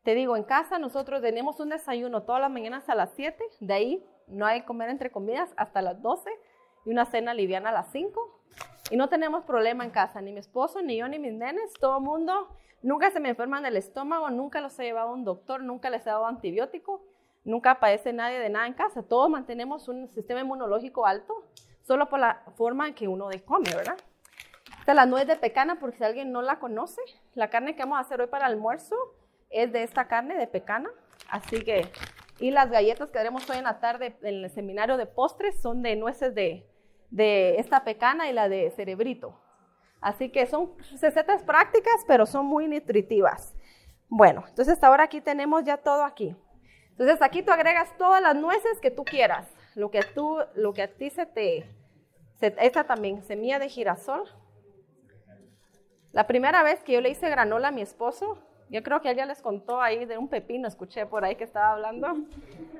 te 0.07 0.15
digo, 0.15 0.37
en 0.37 0.45
casa 0.45 0.79
nosotros 0.79 1.21
tenemos 1.21 1.59
un 1.59 1.71
desayuno 1.71 2.23
todas 2.23 2.41
las 2.41 2.51
mañanas 2.53 2.89
a 2.89 2.95
las 2.95 3.11
7, 3.17 3.43
de 3.59 3.75
ahí 3.75 4.07
no 4.29 4.47
hay 4.47 4.63
comer 4.63 4.89
entre 4.89 5.11
comidas 5.11 5.53
hasta 5.57 5.83
las 5.83 6.01
12 6.01 6.31
y 6.85 6.91
una 6.91 7.07
cena 7.07 7.35
liviana 7.35 7.71
a 7.71 7.73
las 7.73 7.91
5. 7.91 8.41
Y 8.93 8.97
no 8.97 9.09
tenemos 9.09 9.43
problema 9.43 9.85
en 9.85 9.91
casa, 9.91 10.21
ni 10.21 10.31
mi 10.31 10.39
esposo, 10.39 10.81
ni 10.81 10.97
yo, 10.97 11.09
ni 11.09 11.19
mis 11.19 11.33
nenes, 11.33 11.73
todo 11.81 11.99
el 11.99 12.05
mundo, 12.05 12.47
nunca 12.83 13.11
se 13.11 13.19
me 13.19 13.31
enferman 13.31 13.65
del 13.65 13.77
estómago, 13.77 14.31
nunca 14.31 14.61
los 14.61 14.79
he 14.79 14.85
llevado 14.85 15.09
a 15.09 15.13
un 15.13 15.25
doctor, 15.25 15.61
nunca 15.65 15.91
les 15.91 16.03
he 16.07 16.11
dado 16.11 16.25
antibiótico, 16.25 17.03
nunca 17.43 17.81
padece 17.81 18.13
nadie 18.13 18.39
de 18.39 18.49
nada 18.49 18.69
en 18.69 18.75
casa, 18.75 19.03
todos 19.03 19.29
mantenemos 19.29 19.89
un 19.89 20.07
sistema 20.07 20.41
inmunológico 20.41 21.05
alto, 21.05 21.35
solo 21.87 22.09
por 22.09 22.19
la 22.19 22.43
forma 22.57 22.89
en 22.89 22.95
que 22.95 23.07
uno 23.07 23.29
come, 23.45 23.71
¿verdad? 23.75 23.97
Esta 24.81 24.93
es 24.93 24.97
la 24.97 25.07
nuez 25.07 25.27
de 25.27 25.37
pecana, 25.37 25.79
porque 25.79 25.99
si 25.99 26.05
alguien 26.05 26.33
no 26.33 26.43
la 26.43 26.59
conoce, 26.59 27.01
la 27.35 27.49
carne 27.49 27.75
que 27.75 27.83
vamos 27.83 27.99
a 27.99 28.01
hacer 28.01 28.21
hoy 28.21 28.27
para 28.27 28.47
el 28.47 28.55
almuerzo 28.55 28.97
es 29.51 29.73
de 29.73 29.83
esta 29.83 30.09
carne 30.09 30.37
de 30.37 30.47
pecana. 30.47 30.91
Así 31.31 31.63
que, 31.63 31.89
y 32.39 32.51
las 32.51 32.71
galletas 32.71 33.11
que 33.11 33.19
haremos 33.19 33.49
hoy 33.49 33.59
en 33.59 33.65
la 33.65 33.81
tarde 33.81 34.17
en 34.23 34.45
el 34.45 34.51
seminario 34.51 34.97
de 34.97 35.07
postres 35.07 35.61
son 35.61 35.83
de 35.83 35.97
nueces 35.97 36.35
de, 36.35 36.67
de 37.11 37.57
esta 37.59 37.85
pecana 37.85 38.29
y 38.29 38.33
la 38.33 38.49
de 38.49 38.71
cerebrito. 38.73 39.41
Así 40.01 40.31
que 40.31 40.47
son 40.47 40.73
recetas 41.01 41.43
prácticas, 41.45 42.05
pero 42.07 42.27
son 42.27 42.47
muy 42.47 42.69
nutritivas. 42.69 43.55
Bueno, 44.09 44.45
entonces 44.49 44.83
ahora 44.83 45.05
aquí 45.05 45.21
tenemos 45.21 45.65
ya 45.65 45.79
todo 45.79 46.05
aquí. 46.05 46.37
Entonces 46.91 47.23
aquí 47.23 47.43
tú 47.43 47.53
agregas 47.53 47.97
todas 47.97 48.23
las 48.23 48.35
nueces 48.35 48.81
que 48.81 48.91
tú 48.91 49.05
quieras, 49.05 49.49
lo 49.77 49.91
que 49.91 50.01
tú, 50.15 50.39
lo 50.55 50.73
que 50.73 50.83
a 50.83 50.89
ti 50.89 51.11
se 51.11 51.27
te, 51.27 51.69
esta 52.41 52.85
también, 52.85 53.23
semilla 53.23 53.59
de 53.59 53.69
girasol. 53.69 54.25
La 56.13 56.27
primera 56.27 56.63
vez 56.63 56.83
que 56.83 56.95
yo 56.95 57.03
le 57.03 57.11
hice 57.11 57.29
granola 57.29 57.69
a 57.69 57.73
mi 57.73 57.83
esposo, 57.83 58.39
yo 58.71 58.83
creo 58.83 59.03
que 59.03 59.11
ella 59.11 59.27
les 59.27 59.43
contó 59.43 59.83
ahí 59.83 60.07
de 60.07 60.17
un 60.17 60.29
pepino, 60.29 60.67
escuché 60.67 61.05
por 61.05 61.27
ahí 61.27 61.37
que 61.37 61.45
estaba 61.45 61.73
hablando, 61.73 62.09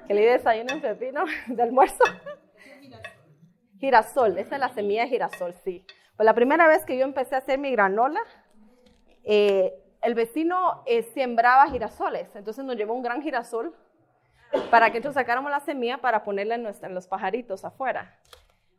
que 0.09 0.15
le 0.15 0.23
desayuno 0.23 0.75
un 0.75 0.81
pepino 0.81 1.25
de 1.49 1.63
almuerzo. 1.63 2.03
Girasol, 3.79 4.39
esa 4.39 4.55
es 4.55 4.61
la 4.61 4.71
semilla 4.71 5.03
de 5.03 5.09
girasol, 5.09 5.53
sí. 5.65 5.85
Pues 6.17 6.25
la 6.25 6.35
primera 6.35 6.67
vez 6.67 6.87
que 6.87 6.97
yo 6.97 7.05
empecé 7.05 7.35
a 7.35 7.39
hacer 7.39 7.59
mi 7.59 7.71
granola, 7.73 8.21
eh, 9.23 9.75
el 10.01 10.15
vecino 10.15 10.83
eh, 10.87 11.03
sembraba 11.03 11.71
girasoles, 11.71 12.35
entonces 12.35 12.65
nos 12.65 12.77
llevó 12.77 12.95
un 12.95 13.03
gran 13.03 13.21
girasol 13.21 13.77
para 14.71 14.91
que 14.91 14.99
nosotros 14.99 15.15
sacáramos 15.15 15.51
la 15.51 15.61
semilla 15.61 15.99
para 15.99 16.25
ponerla 16.25 16.55
en, 16.55 16.95
los 16.95 17.07
pajaritos 17.07 17.65
afuera. 17.65 18.19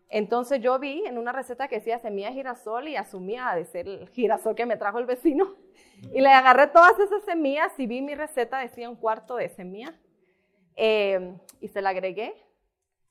Entonces 0.09 0.61
yo 0.61 0.79
vi 0.79 1.05
en 1.05 1.17
una 1.17 1.31
receta 1.31 1.67
que 1.67 1.75
decía 1.75 1.99
semilla 1.99 2.31
girasol 2.31 2.87
y 2.87 2.95
asumía 2.95 3.53
de 3.55 3.65
ser 3.65 3.87
el 3.87 4.09
girasol 4.09 4.55
que 4.55 4.65
me 4.65 4.77
trajo 4.77 4.99
el 4.99 5.05
vecino. 5.05 5.55
Y 6.13 6.21
le 6.21 6.29
agarré 6.29 6.67
todas 6.67 6.97
esas 6.99 7.23
semillas 7.23 7.77
y 7.77 7.87
vi 7.87 8.01
mi 8.01 8.15
receta, 8.15 8.59
decía 8.59 8.89
un 8.89 8.95
cuarto 8.95 9.35
de 9.35 9.49
semilla. 9.49 9.93
Eh, 10.75 11.35
y 11.59 11.67
se 11.67 11.81
la 11.81 11.89
agregué 11.89 12.33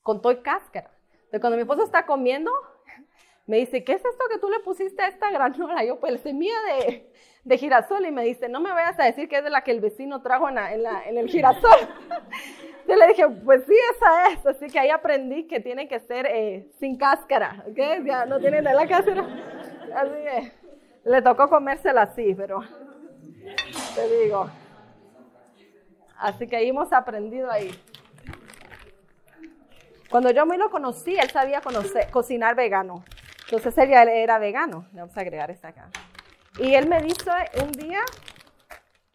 con 0.02 0.22
todo 0.22 0.32
y 0.32 0.36
cáscara. 0.36 0.90
Entonces 1.12 1.40
cuando 1.40 1.56
mi 1.56 1.62
esposo 1.62 1.82
está 1.84 2.06
comiendo, 2.06 2.52
me 3.46 3.58
dice, 3.58 3.84
¿qué 3.84 3.92
es 3.92 4.04
esto 4.04 4.24
que 4.30 4.38
tú 4.38 4.50
le 4.50 4.60
pusiste 4.60 5.02
a 5.02 5.08
esta 5.08 5.30
granola? 5.30 5.84
Yo, 5.84 6.00
pues 6.00 6.20
semilla 6.20 6.54
de, 6.68 7.12
de 7.46 7.56
girasol. 7.56 8.04
Y 8.04 8.10
me 8.10 8.24
dice, 8.24 8.48
no 8.48 8.60
me 8.60 8.72
vayas 8.72 8.98
a 8.98 9.04
decir 9.04 9.28
que 9.28 9.38
es 9.38 9.44
de 9.44 9.50
la 9.50 9.62
que 9.62 9.70
el 9.70 9.80
vecino 9.80 10.20
trajo 10.20 10.48
en, 10.48 10.58
en 10.58 11.16
el 11.16 11.28
girasol. 11.28 11.78
Yo 12.88 12.94
le 12.94 13.08
dije, 13.08 13.28
pues 13.44 13.64
sí, 13.66 13.74
esa 13.96 14.28
es. 14.28 14.46
Así 14.46 14.66
que 14.66 14.78
ahí 14.78 14.90
aprendí 14.90 15.46
que 15.46 15.60
tiene 15.60 15.88
que 15.88 15.98
ser 16.00 16.26
eh, 16.26 16.68
sin 16.78 16.96
cáscara, 16.96 17.64
¿ok? 17.68 18.04
Ya 18.04 18.26
no 18.26 18.38
tiene 18.38 18.62
la 18.62 18.86
cáscara. 18.86 19.26
Así 19.94 20.12
que 20.12 20.52
le 21.04 21.22
tocó 21.22 21.48
comérsela 21.48 22.02
así, 22.02 22.34
pero 22.34 22.60
te 23.94 24.22
digo. 24.22 24.48
Así 26.18 26.46
que 26.46 26.56
ahí 26.56 26.68
hemos 26.68 26.92
aprendido 26.92 27.50
ahí. 27.50 27.70
Cuando 30.10 30.30
yo 30.30 30.46
me 30.46 30.56
lo 30.56 30.70
conocí, 30.70 31.16
él 31.16 31.30
sabía 31.30 31.60
cocinar 32.12 32.54
vegano. 32.54 33.04
Entonces 33.44 33.76
él 33.78 33.90
ya 33.90 34.02
era 34.02 34.38
vegano. 34.38 34.86
Vamos 34.92 35.16
a 35.16 35.20
agregar 35.20 35.50
esta 35.50 35.68
acá. 35.68 35.88
Y 36.58 36.74
él 36.74 36.88
me 36.88 37.02
dijo 37.02 37.30
un 37.62 37.72
día, 37.72 38.00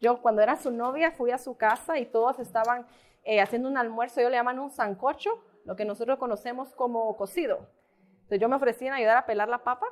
yo 0.00 0.22
cuando 0.22 0.42
era 0.42 0.56
su 0.56 0.70
novia 0.70 1.10
fui 1.10 1.30
a 1.32 1.38
su 1.38 1.56
casa 1.56 1.98
y 1.98 2.06
todos 2.06 2.38
estaban 2.38 2.86
eh, 3.24 3.40
haciendo 3.40 3.68
un 3.68 3.76
almuerzo, 3.76 4.20
ellos 4.20 4.30
le 4.30 4.36
llaman 4.36 4.58
un 4.58 4.70
sancocho, 4.70 5.44
lo 5.64 5.76
que 5.76 5.84
nosotros 5.84 6.18
conocemos 6.18 6.74
como 6.74 7.16
cocido. 7.16 7.68
Entonces 8.14 8.40
yo 8.40 8.48
me 8.48 8.56
ofrecí 8.56 8.86
en 8.86 8.92
ayudar 8.92 9.16
a 9.16 9.26
pelar 9.26 9.48
la 9.48 9.64
papa 9.64 9.86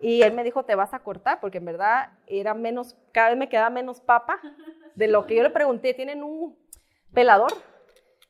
y 0.00 0.22
él 0.22 0.34
me 0.34 0.44
dijo, 0.44 0.64
te 0.64 0.74
vas 0.74 0.92
a 0.92 0.98
cortar, 0.98 1.40
porque 1.40 1.58
en 1.58 1.64
verdad 1.64 2.10
era 2.26 2.54
menos, 2.54 2.96
cada 3.12 3.30
vez 3.30 3.38
me 3.38 3.48
quedaba 3.48 3.70
menos 3.70 4.00
papa 4.00 4.40
de 4.94 5.08
lo 5.08 5.26
que 5.26 5.36
yo 5.36 5.42
le 5.42 5.50
pregunté, 5.50 5.94
¿tienen 5.94 6.22
un 6.22 6.58
pelador? 7.14 7.52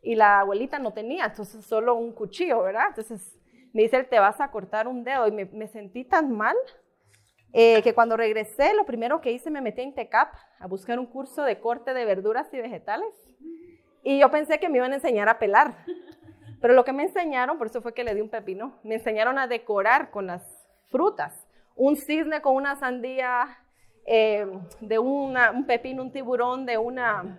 Y 0.03 0.15
la 0.15 0.41
abuelita 0.41 0.79
no 0.79 0.93
tenía, 0.93 1.25
entonces 1.25 1.65
solo 1.65 1.95
un 1.95 2.13
cuchillo, 2.13 2.63
¿verdad? 2.63 2.89
Entonces 2.89 3.41
me 3.73 3.83
dice, 3.83 4.05
te 4.05 4.19
vas 4.19 4.41
a 4.41 4.51
cortar 4.51 4.87
un 4.89 5.05
dedo 5.05 5.27
y 5.27 5.33
me, 5.33 5.67
sentí 5.67 6.05
tan 6.05 6.33
mal 6.33 6.57
eh, 7.53 7.83
que 7.83 7.95
cuando 7.95 8.17
regresé, 8.17 8.75
lo 8.75 8.85
primero 8.85 9.21
que 9.21 9.33
hice, 9.33 9.51
me 9.51 9.61
metí 9.61 9.83
en 9.83 9.95
TECAP 9.95 10.35
a 10.59 10.67
buscar 10.67 10.99
un 10.99 11.07
curso 11.07 11.43
de 11.43 11.61
corte 11.61 11.95
de 11.95 12.05
verduras 12.05 12.53
y 12.53 12.59
vegetales 12.59 13.15
y 14.09 14.21
yo 14.21 14.31
pensé 14.31 14.61
que 14.61 14.69
me 14.69 14.79
iban 14.79 14.93
a 14.93 14.97
enseñar 14.97 15.29
a 15.29 15.41
pelar. 15.41 15.79
Pero 16.61 16.75
lo 16.75 16.85
que 16.85 16.93
me 16.93 17.03
enseñaron, 17.03 17.59
por 17.59 17.67
eso 17.67 17.83
fue 17.83 17.93
que 17.93 18.05
le 18.05 18.15
di 18.15 18.21
un 18.21 18.29
pepino, 18.29 18.79
me 18.85 18.95
enseñaron 18.95 19.37
a 19.37 19.49
decorar 19.49 20.13
con 20.13 20.29
las 20.29 20.45
frutas. 20.93 21.45
Un 21.75 21.97
cisne 21.97 22.41
con 22.41 22.55
una 22.55 22.77
sandía, 22.77 23.59
eh, 24.07 24.47
de 24.81 24.99
un 25.01 25.37
pepino, 25.67 26.05
un 26.05 26.13
tiburón, 26.13 26.67
de 26.67 26.79
una 26.79 27.37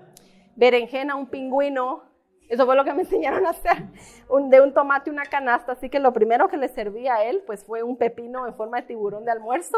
berenjena, 0.58 1.16
un 1.16 1.28
pingüino. 1.28 2.04
Eso 2.50 2.66
fue 2.66 2.76
lo 2.76 2.84
que 2.84 2.94
me 2.94 3.02
enseñaron 3.04 3.46
a 3.46 3.52
hacer. 3.52 3.84
de 4.50 4.62
un 4.62 4.74
tomate, 4.74 5.10
una 5.10 5.26
canasta. 5.26 5.74
Así 5.74 5.90
que 5.90 6.00
lo 6.00 6.14
primero 6.14 6.48
que 6.48 6.58
le 6.58 6.70
serví 6.70 7.08
a 7.08 7.24
él, 7.24 7.44
pues 7.46 7.64
fue 7.64 7.84
un 7.84 7.98
pepino 7.98 8.48
en 8.48 8.54
forma 8.56 8.82
de 8.82 8.88
tiburón 8.88 9.26
de 9.26 9.32
almuerzo. 9.32 9.78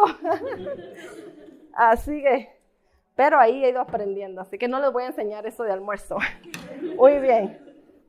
Así 1.73 2.21
que 2.21 2.59
pero 3.19 3.37
ahí 3.37 3.65
he 3.65 3.69
ido 3.71 3.81
aprendiendo, 3.81 4.39
así 4.39 4.57
que 4.57 4.69
no 4.69 4.79
les 4.79 4.93
voy 4.93 5.03
a 5.03 5.07
enseñar 5.07 5.45
eso 5.45 5.63
de 5.63 5.73
almuerzo. 5.73 6.19
Muy 6.95 7.19
bien. 7.19 7.59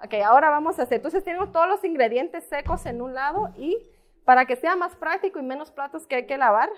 Ok, 0.05 0.15
ahora 0.25 0.51
vamos 0.51 0.79
a 0.79 0.85
hacer. 0.85 0.99
Entonces 0.99 1.25
tenemos 1.25 1.51
todos 1.51 1.67
los 1.67 1.83
ingredientes 1.83 2.45
secos 2.45 2.87
en 2.87 3.03
un 3.03 3.13
lado 3.13 3.53
y 3.57 3.77
para 4.25 4.47
que 4.47 4.55
sea 4.55 4.77
más 4.77 4.95
práctico 4.95 5.41
y 5.41 5.43
menos 5.43 5.73
platos 5.73 6.07
que 6.07 6.15
hay 6.15 6.27
que 6.27 6.39
lavar, 6.39 6.69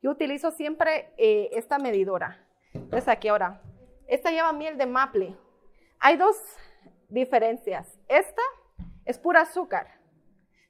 yo 0.00 0.12
utilizo 0.12 0.52
siempre 0.52 1.12
eh, 1.16 1.50
esta 1.54 1.80
medidora. 1.80 2.46
Entonces 2.72 3.08
aquí 3.08 3.26
ahora, 3.26 3.60
esta 4.06 4.30
lleva 4.30 4.52
miel 4.52 4.78
de 4.78 4.86
maple. 4.86 5.34
Hay 5.98 6.16
dos 6.16 6.36
diferencias. 7.12 7.98
Esta 8.08 8.42
es 9.04 9.18
pura 9.18 9.42
azúcar. 9.42 9.88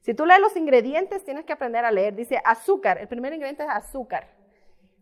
Si 0.01 0.15
tú 0.15 0.27
lees 0.27 0.41
los 0.41 0.57
ingredientes, 0.57 1.25
tienes 1.25 1.45
que 1.45 1.53
aprender 1.53 1.85
a 1.85 1.91
leer. 1.91 2.15
Dice 2.15 2.41
azúcar. 2.45 2.99
El 2.99 3.09
primer 3.09 3.33
ingrediente 3.33 3.63
es 3.63 3.71
azúcar. 3.71 4.29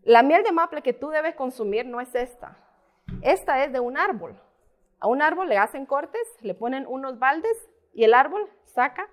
La 0.03 0.23
miel 0.23 0.43
de 0.43 0.51
maple 0.51 0.81
que 0.81 0.93
tú 0.93 1.09
debes 1.09 1.35
consumir 1.35 1.85
no 1.85 2.01
es 2.01 2.13
esta. 2.15 2.57
Esta 3.21 3.63
es 3.63 3.73
de 3.73 3.79
un 3.79 3.97
árbol. 3.97 4.39
A 4.99 5.07
un 5.07 5.21
árbol 5.21 5.49
le 5.49 5.57
hacen 5.57 5.85
cortes, 5.85 6.21
le 6.41 6.53
ponen 6.53 6.85
unos 6.87 7.17
baldes 7.17 7.69
y 7.93 8.03
el 8.03 8.13
árbol 8.13 8.47
saca 8.65 9.09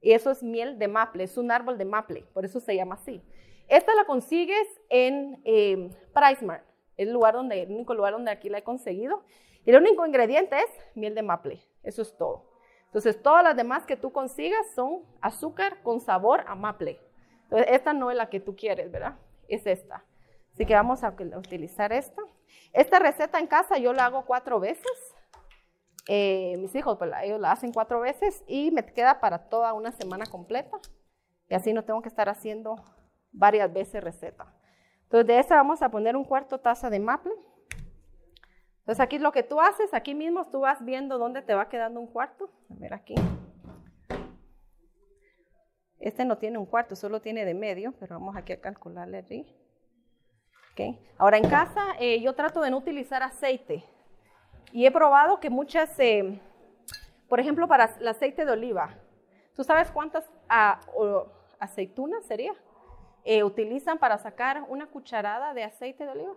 y 0.00 0.12
eso 0.12 0.30
es 0.30 0.42
miel 0.42 0.78
de 0.78 0.86
maple, 0.86 1.24
es 1.24 1.36
un 1.38 1.50
árbol 1.50 1.78
de 1.78 1.86
maple, 1.86 2.24
por 2.34 2.44
eso 2.44 2.60
se 2.60 2.76
llama 2.76 2.96
así. 2.96 3.22
Esta 3.68 3.94
la 3.94 4.04
consigues 4.04 4.68
en 4.90 5.40
eh, 5.44 5.90
PriceMart, 6.12 6.62
es 6.96 7.08
el, 7.08 7.12
lugar 7.12 7.34
donde, 7.34 7.62
el 7.62 7.70
único 7.70 7.94
lugar 7.94 8.12
donde 8.12 8.30
aquí 8.30 8.50
la 8.50 8.58
he 8.58 8.62
conseguido. 8.62 9.24
Y 9.64 9.70
el 9.70 9.76
único 9.76 10.06
ingrediente 10.06 10.56
es 10.56 10.70
miel 10.94 11.14
de 11.14 11.22
maple, 11.22 11.60
eso 11.82 12.02
es 12.02 12.16
todo. 12.16 12.50
Entonces, 12.86 13.20
todas 13.22 13.42
las 13.42 13.56
demás 13.56 13.84
que 13.86 13.96
tú 13.96 14.12
consigas 14.12 14.66
son 14.74 15.02
azúcar 15.20 15.82
con 15.82 16.00
sabor 16.00 16.44
a 16.46 16.54
maple. 16.54 17.00
Entonces, 17.44 17.68
esta 17.70 17.92
no 17.92 18.10
es 18.10 18.16
la 18.16 18.28
que 18.28 18.40
tú 18.40 18.54
quieres, 18.54 18.90
¿verdad? 18.90 19.16
Es 19.48 19.66
esta. 19.66 20.04
Así 20.52 20.64
que 20.64 20.74
vamos 20.74 21.02
a 21.02 21.14
utilizar 21.36 21.92
esta. 21.92 22.22
Esta 22.72 23.00
receta 23.00 23.40
en 23.40 23.48
casa 23.48 23.78
yo 23.78 23.92
la 23.92 24.06
hago 24.06 24.24
cuatro 24.24 24.60
veces. 24.60 25.14
Eh, 26.06 26.56
mis 26.58 26.74
hijos, 26.74 26.96
pues, 26.98 27.10
ellos 27.22 27.40
la 27.40 27.52
hacen 27.52 27.72
cuatro 27.72 28.00
veces 28.00 28.44
y 28.46 28.70
me 28.70 28.84
queda 28.84 29.18
para 29.20 29.48
toda 29.48 29.72
una 29.72 29.90
semana 29.90 30.26
completa. 30.26 30.78
Y 31.48 31.54
así 31.54 31.72
no 31.72 31.84
tengo 31.84 32.02
que 32.02 32.08
estar 32.08 32.28
haciendo 32.28 32.76
varias 33.32 33.72
veces 33.72 34.02
receta. 34.02 34.54
Entonces 35.04 35.26
de 35.26 35.38
esta 35.38 35.56
vamos 35.56 35.82
a 35.82 35.90
poner 35.90 36.16
un 36.16 36.24
cuarto 36.24 36.58
taza 36.58 36.90
de 36.90 37.00
maple. 37.00 37.32
Entonces 38.84 39.00
aquí 39.00 39.18
lo 39.18 39.32
que 39.32 39.42
tú 39.42 39.60
haces, 39.60 39.94
aquí 39.94 40.14
mismo 40.14 40.46
tú 40.50 40.60
vas 40.60 40.84
viendo 40.84 41.16
dónde 41.16 41.40
te 41.40 41.54
va 41.54 41.70
quedando 41.70 42.00
un 42.00 42.06
cuarto. 42.06 42.50
A 42.70 42.74
ver 42.76 42.92
aquí. 42.92 43.14
Este 45.98 46.26
no 46.26 46.36
tiene 46.36 46.58
un 46.58 46.66
cuarto, 46.66 46.94
solo 46.94 47.22
tiene 47.22 47.46
de 47.46 47.54
medio, 47.54 47.94
pero 47.98 48.18
vamos 48.18 48.36
aquí 48.36 48.52
a 48.52 48.60
calcularle 48.60 49.18
allí. 49.18 49.46
Ahora 51.18 51.38
en 51.38 51.48
casa 51.48 51.94
eh, 52.00 52.20
yo 52.20 52.34
trato 52.34 52.60
de 52.60 52.70
no 52.70 52.78
utilizar 52.78 53.22
aceite 53.22 53.84
y 54.72 54.86
he 54.86 54.90
probado 54.90 55.38
que 55.38 55.48
muchas, 55.48 55.98
eh, 56.00 56.40
por 57.28 57.38
ejemplo, 57.38 57.68
para 57.68 57.94
el 57.98 58.08
aceite 58.08 58.44
de 58.44 58.52
oliva, 58.52 58.98
¿tú 59.54 59.62
sabes 59.62 59.90
cuántas 59.92 60.28
ah, 60.48 60.80
aceitunas 61.60 62.26
sería? 62.26 62.52
Eh, 63.24 63.44
utilizan 63.44 63.98
para 63.98 64.18
sacar 64.18 64.64
una 64.68 64.86
cucharada 64.86 65.54
de 65.54 65.62
aceite 65.62 66.04
de 66.04 66.10
oliva. 66.10 66.34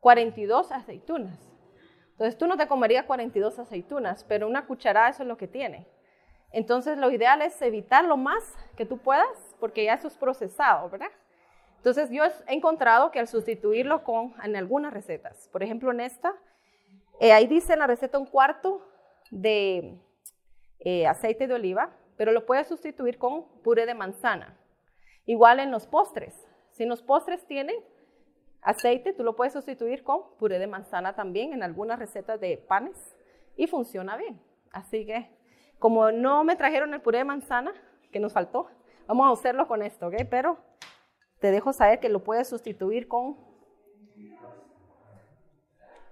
42 0.00 0.72
aceitunas. 0.72 1.38
Entonces 2.12 2.36
tú 2.36 2.46
no 2.46 2.56
te 2.56 2.66
comerías 2.66 3.06
42 3.06 3.58
aceitunas, 3.58 4.24
pero 4.24 4.46
una 4.46 4.66
cucharada 4.66 5.08
eso 5.08 5.22
es 5.22 5.28
lo 5.28 5.36
que 5.36 5.48
tiene. 5.48 5.86
Entonces 6.52 6.98
lo 6.98 7.10
ideal 7.10 7.42
es 7.42 7.60
evitar 7.62 8.04
lo 8.04 8.16
más 8.16 8.54
que 8.76 8.84
tú 8.84 8.98
puedas, 8.98 9.56
porque 9.60 9.84
ya 9.84 9.94
eso 9.94 10.08
es 10.08 10.18
procesado, 10.18 10.90
¿verdad? 10.90 11.10
Entonces 11.76 12.10
yo 12.10 12.24
he 12.24 12.54
encontrado 12.54 13.10
que 13.10 13.20
al 13.20 13.28
sustituirlo 13.28 14.04
con, 14.04 14.34
en 14.42 14.56
algunas 14.56 14.92
recetas, 14.92 15.48
por 15.50 15.62
ejemplo 15.62 15.90
en 15.92 16.00
esta, 16.00 16.34
eh, 17.20 17.32
ahí 17.32 17.46
dice 17.46 17.72
en 17.72 17.78
la 17.78 17.86
receta 17.86 18.18
un 18.18 18.26
cuarto 18.26 18.86
de 19.30 19.98
eh, 20.80 21.06
aceite 21.06 21.46
de 21.46 21.54
oliva, 21.54 21.96
pero 22.16 22.32
lo 22.32 22.44
puedes 22.44 22.66
sustituir 22.66 23.16
con 23.16 23.46
puré 23.62 23.86
de 23.86 23.94
manzana. 23.94 24.58
Igual 25.24 25.60
en 25.60 25.70
los 25.70 25.86
postres. 25.86 26.34
Si 26.70 26.84
los 26.84 27.02
postres 27.02 27.46
tienen 27.46 27.76
aceite, 28.62 29.12
tú 29.12 29.22
lo 29.22 29.36
puedes 29.36 29.52
sustituir 29.52 30.02
con 30.02 30.36
puré 30.38 30.58
de 30.58 30.66
manzana 30.66 31.14
también 31.14 31.52
en 31.52 31.62
algunas 31.62 31.98
recetas 31.98 32.40
de 32.40 32.58
panes 32.58 33.16
y 33.56 33.66
funciona 33.66 34.16
bien. 34.16 34.40
Así 34.72 35.06
que, 35.06 35.30
como 35.78 36.12
no 36.12 36.44
me 36.44 36.56
trajeron 36.56 36.94
el 36.94 37.00
puré 37.00 37.18
de 37.18 37.24
manzana, 37.24 37.72
que 38.10 38.20
nos 38.20 38.32
faltó, 38.32 38.68
vamos 39.06 39.28
a 39.28 39.32
hacerlo 39.32 39.66
con 39.66 39.82
esto, 39.82 40.08
¿ok? 40.08 40.14
Pero 40.30 40.58
te 41.40 41.50
dejo 41.50 41.72
saber 41.72 42.00
que 42.00 42.08
lo 42.08 42.22
puedes 42.22 42.48
sustituir 42.48 43.08
con... 43.08 43.36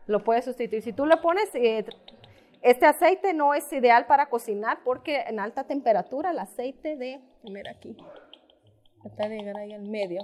Lo 0.07 0.25
puedes 0.25 0.45
sustituir. 0.45 0.83
Si 0.83 0.93
tú 0.93 1.07
le 1.07 1.17
pones... 1.19 1.55
Eh, 1.55 1.85
este 2.61 2.87
aceite 2.87 3.35
no 3.35 3.55
es 3.55 3.73
ideal 3.73 4.07
para 4.07 4.31
cocinar 4.31 4.81
porque 4.83 5.21
en 5.21 5.39
alta 5.39 5.65
temperatura 5.65 6.31
el 6.31 6.39
aceite 6.39 6.97
de... 6.97 7.21
Mira 7.45 7.73
aquí. 7.73 7.97
Trata 9.03 9.29
de 9.29 9.37
llegar 9.37 9.59
ahí 9.59 9.73
al 9.73 9.83
medio. 9.83 10.23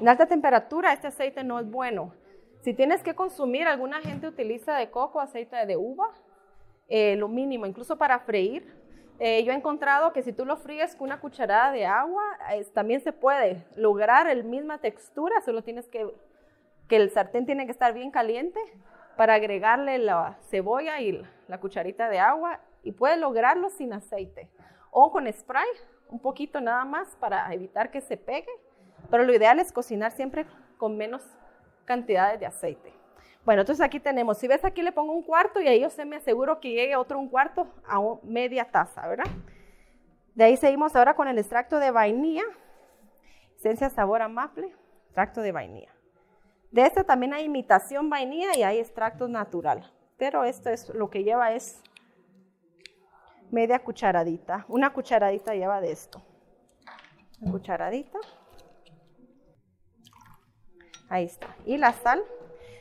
En 0.00 0.08
alta 0.08 0.24
temperatura 0.24 0.94
este 0.94 1.08
aceite 1.08 1.44
no 1.44 1.60
es 1.60 1.70
bueno. 1.70 2.14
Si 2.62 2.72
tienes 2.72 3.02
que 3.02 3.14
consumir, 3.14 3.66
alguna 3.66 4.00
gente 4.00 4.26
utiliza 4.26 4.74
de 4.74 4.90
coco, 4.90 5.20
aceite 5.20 5.66
de 5.66 5.76
uva, 5.76 6.08
eh, 6.88 7.16
lo 7.16 7.28
mínimo, 7.28 7.66
incluso 7.66 7.98
para 7.98 8.18
freír, 8.20 8.66
eh, 9.18 9.44
yo 9.44 9.52
he 9.52 9.54
encontrado 9.54 10.14
que 10.14 10.22
si 10.22 10.32
tú 10.32 10.46
lo 10.46 10.56
fríes 10.56 10.96
con 10.96 11.08
una 11.08 11.20
cucharada 11.20 11.70
de 11.72 11.84
agua, 11.84 12.22
también 12.72 13.02
se 13.02 13.12
puede 13.12 13.66
lograr 13.76 14.34
la 14.34 14.42
misma 14.42 14.78
textura, 14.78 15.42
solo 15.42 15.62
tienes 15.62 15.86
que, 15.88 16.10
que 16.88 16.96
el 16.96 17.10
sartén 17.10 17.44
tiene 17.44 17.66
que 17.66 17.72
estar 17.72 17.92
bien 17.92 18.10
caliente 18.10 18.58
para 19.18 19.34
agregarle 19.34 19.98
la 19.98 20.38
cebolla 20.48 20.98
y 21.02 21.22
la 21.46 21.60
cucharita 21.60 22.08
de 22.08 22.20
agua 22.20 22.60
y 22.82 22.92
puede 22.92 23.18
lograrlo 23.18 23.68
sin 23.68 23.92
aceite. 23.92 24.48
O 24.90 25.12
con 25.12 25.30
spray, 25.30 25.68
un 26.08 26.20
poquito 26.20 26.58
nada 26.58 26.86
más 26.86 27.14
para 27.16 27.52
evitar 27.52 27.90
que 27.90 28.00
se 28.00 28.16
pegue, 28.16 28.48
pero 29.10 29.24
lo 29.24 29.34
ideal 29.34 29.58
es 29.58 29.72
cocinar 29.72 30.12
siempre 30.12 30.46
con 30.78 30.96
menos 30.96 31.22
cantidades 31.84 32.38
de 32.40 32.46
aceite. 32.46 32.92
Bueno, 33.44 33.62
entonces 33.62 33.84
aquí 33.84 33.98
tenemos, 34.00 34.38
si 34.38 34.46
ves 34.46 34.64
aquí 34.64 34.82
le 34.82 34.92
pongo 34.92 35.12
un 35.12 35.22
cuarto 35.22 35.60
y 35.60 35.68
ahí 35.68 35.80
yo 35.80 35.90
se 35.90 36.04
me 36.04 36.16
aseguro 36.16 36.60
que 36.60 36.70
llegue 36.70 36.94
otro 36.94 37.18
un 37.18 37.28
cuarto 37.28 37.66
a 37.86 37.98
media 38.22 38.70
taza, 38.70 39.06
¿verdad? 39.08 39.30
De 40.34 40.44
ahí 40.44 40.56
seguimos 40.56 40.94
ahora 40.94 41.14
con 41.14 41.26
el 41.26 41.38
extracto 41.38 41.78
de 41.78 41.90
vainilla, 41.90 42.44
esencia 43.56 43.90
sabor 43.90 44.22
amable, 44.22 44.72
extracto 45.06 45.40
de 45.40 45.52
vainilla. 45.52 45.92
De 46.70 46.82
este 46.82 47.02
también 47.02 47.34
hay 47.34 47.44
imitación 47.44 48.08
vainilla 48.10 48.56
y 48.56 48.62
hay 48.62 48.78
extracto 48.78 49.26
natural, 49.26 49.90
pero 50.16 50.44
esto 50.44 50.70
es 50.70 50.88
lo 50.90 51.10
que 51.10 51.24
lleva 51.24 51.52
es 51.52 51.82
media 53.50 53.80
cucharadita, 53.80 54.64
una 54.68 54.92
cucharadita 54.92 55.54
lleva 55.54 55.80
de 55.80 55.90
esto, 55.92 56.22
una 57.40 57.52
cucharadita. 57.52 58.18
Ahí 61.10 61.24
está. 61.24 61.54
Y 61.66 61.76
la 61.76 61.92
sal, 61.92 62.22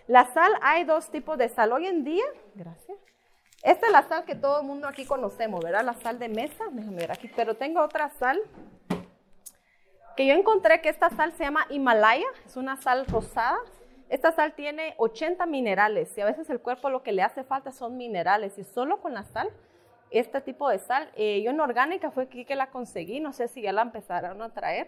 la 0.08 0.32
sal, 0.32 0.54
hay 0.62 0.86
dos 0.86 1.10
tipos 1.10 1.38
de 1.38 1.50
sal. 1.50 1.74
Hoy 1.74 1.88
en 1.88 2.06
día, 2.06 2.24
gracias. 2.56 2.98
Esta 3.64 3.88
es 3.88 3.92
la 3.92 4.04
sal 4.04 4.24
que 4.24 4.36
todo 4.36 4.62
el 4.62 4.68
mundo 4.68 4.88
aquí 4.88 5.04
conocemos, 5.04 5.62
¿verdad? 5.62 5.84
La 5.84 5.96
sal 5.96 6.20
de 6.20 6.30
mesa, 6.30 6.64
déjame 6.72 6.96
ver 6.96 7.12
aquí. 7.12 7.30
Pero 7.36 7.56
tengo 7.56 7.82
otra 7.82 8.10
sal 8.12 8.40
que 10.16 10.28
yo 10.28 10.34
encontré 10.34 10.80
que 10.80 10.90
esta 10.90 11.10
sal 11.10 11.34
se 11.34 11.44
llama 11.44 11.66
Himalaya, 11.70 12.28
es 12.46 12.56
una 12.56 12.78
sal 12.78 13.06
rosada. 13.08 13.58
Esta 14.10 14.32
sal 14.32 14.54
tiene 14.54 14.94
80 14.98 15.46
minerales 15.48 16.16
y 16.18 16.22
a 16.22 16.26
veces 16.26 16.50
el 16.50 16.62
cuerpo 16.62 16.90
lo 16.90 17.04
que 17.04 17.12
le 17.12 17.24
hace 17.24 17.44
falta 17.44 17.72
son 17.72 17.98
minerales 17.98 18.58
y 18.58 18.64
solo 18.64 19.02
con 19.02 19.14
la 19.14 19.24
sal, 19.24 19.50
este 20.12 20.42
tipo 20.42 20.68
de 20.70 20.80
sal, 20.80 21.12
eh, 21.16 21.42
yo 21.44 21.52
en 21.52 21.60
orgánica 21.60 22.10
fue 22.10 22.24
aquí 22.24 22.44
que 22.44 22.56
la 22.56 22.72
conseguí, 22.72 23.20
no 23.20 23.34
sé 23.34 23.48
si 23.48 23.62
ya 23.62 23.72
la 23.72 23.84
empezaron 23.84 24.42
a 24.42 24.50
traer, 24.50 24.88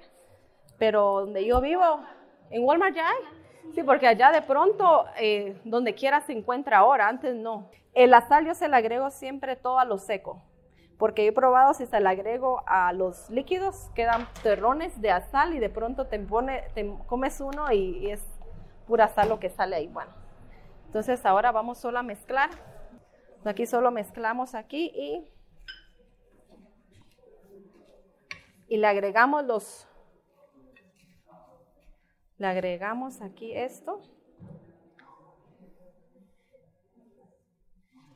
pero 0.79 1.19
donde 1.19 1.45
yo 1.45 1.61
vivo, 1.61 2.03
en 2.51 2.63
Walmart 2.63 2.95
ya 2.95 3.09
hay. 3.09 3.41
Sí, 3.73 3.83
porque 3.83 4.07
allá 4.07 4.31
de 4.31 4.41
pronto, 4.41 5.05
eh, 5.17 5.59
donde 5.63 5.95
quiera 5.95 6.21
se 6.21 6.33
encuentra 6.33 6.79
ahora, 6.79 7.07
antes 7.07 7.35
no. 7.35 7.69
El 7.93 8.11
sal 8.27 8.45
yo 8.45 8.53
se 8.53 8.67
le 8.67 8.75
agrego 8.75 9.09
siempre 9.09 9.55
todo 9.55 9.79
a 9.79 9.85
lo 9.85 9.97
seco, 9.97 10.41
porque 10.97 11.27
he 11.27 11.31
probado 11.31 11.73
si 11.73 11.85
se 11.85 11.99
le 11.99 12.09
agrego 12.09 12.63
a 12.67 12.91
los 12.93 13.29
líquidos, 13.29 13.89
quedan 13.95 14.27
terrones 14.43 14.99
de 15.01 15.09
sal 15.31 15.53
y 15.53 15.59
de 15.59 15.69
pronto 15.69 16.07
te, 16.07 16.19
pone, 16.19 16.63
comes 17.07 17.39
uno 17.39 17.71
y, 17.71 18.11
es 18.11 18.25
pura 18.87 19.07
sal 19.07 19.29
lo 19.29 19.39
que 19.39 19.49
sale 19.49 19.77
ahí. 19.77 19.87
Bueno, 19.87 20.11
entonces 20.87 21.25
ahora 21.25 21.51
vamos 21.51 21.77
solo 21.77 21.99
a 21.99 22.03
mezclar. 22.03 22.49
Aquí 23.45 23.65
solo 23.65 23.89
mezclamos 23.89 24.53
aquí 24.53 24.91
y, 24.93 25.27
y 28.67 28.77
le 28.77 28.87
agregamos 28.87 29.45
los 29.45 29.87
le 32.41 32.47
agregamos 32.47 33.21
aquí 33.21 33.55
esto. 33.55 34.01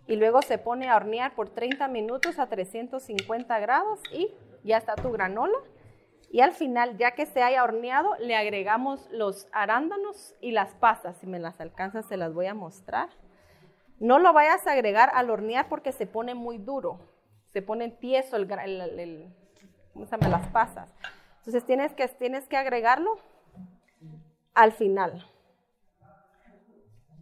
Y 0.08 0.16
luego 0.16 0.42
se 0.42 0.58
pone 0.58 0.90
a 0.90 0.96
hornear 0.96 1.36
por 1.36 1.50
30 1.50 1.88
minutos 1.90 2.40
a 2.40 2.48
350 2.48 3.60
grados 3.60 4.02
y 4.12 4.34
ya 4.64 4.78
está 4.78 4.96
tu 4.96 5.12
granola. 5.12 5.60
Y 6.32 6.42
al 6.42 6.54
final, 6.54 6.98
ya 6.98 7.12
que 7.12 7.28
se 7.28 7.44
haya 7.44 7.64
horneado, 7.64 8.16
le 8.18 8.36
agregamos 8.36 9.08
los 9.12 9.48
arándanos 9.52 10.34
y 10.42 10.52
las 10.52 10.74
pasas. 10.74 11.18
Si 11.18 11.28
me 11.28 11.38
las 11.38 11.62
alcanzas, 11.62 12.08
se 12.08 12.18
las 12.18 12.34
voy 12.34 12.48
a 12.48 12.56
mostrar. 12.56 13.10
No 14.00 14.18
lo 14.18 14.34
vayas 14.34 14.66
a 14.66 14.72
agregar 14.72 15.12
al 15.14 15.30
hornear 15.30 15.70
porque 15.70 15.92
se 15.92 16.08
pone 16.08 16.34
muy 16.34 16.58
duro. 16.58 17.00
Se 17.54 17.62
pone 17.62 17.90
tieso 17.90 18.38
el, 18.38 18.52
el, 18.52 19.34
las 19.94 20.48
pasas. 20.48 20.92
Entonces 21.38 21.64
tienes 21.64 21.94
que, 21.94 22.08
tienes 22.08 22.48
que 22.48 22.58
agregarlo 22.58 23.20
al 24.56 24.72
final. 24.72 25.30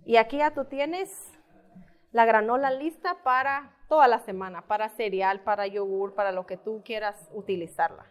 Y 0.06 0.18
aquí 0.18 0.38
ya 0.38 0.54
tú 0.54 0.66
tienes 0.66 1.32
la 2.12 2.26
granola 2.26 2.72
lista 2.72 3.18
para 3.24 3.76
toda 3.90 4.08
la 4.08 4.20
semana, 4.20 4.68
para 4.68 4.90
cereal, 4.90 5.42
para 5.42 5.68
yogur, 5.68 6.14
para 6.14 6.32
lo 6.32 6.46
que 6.46 6.58
tú 6.58 6.82
quieras 6.86 7.30
utilizarla. 7.34 8.06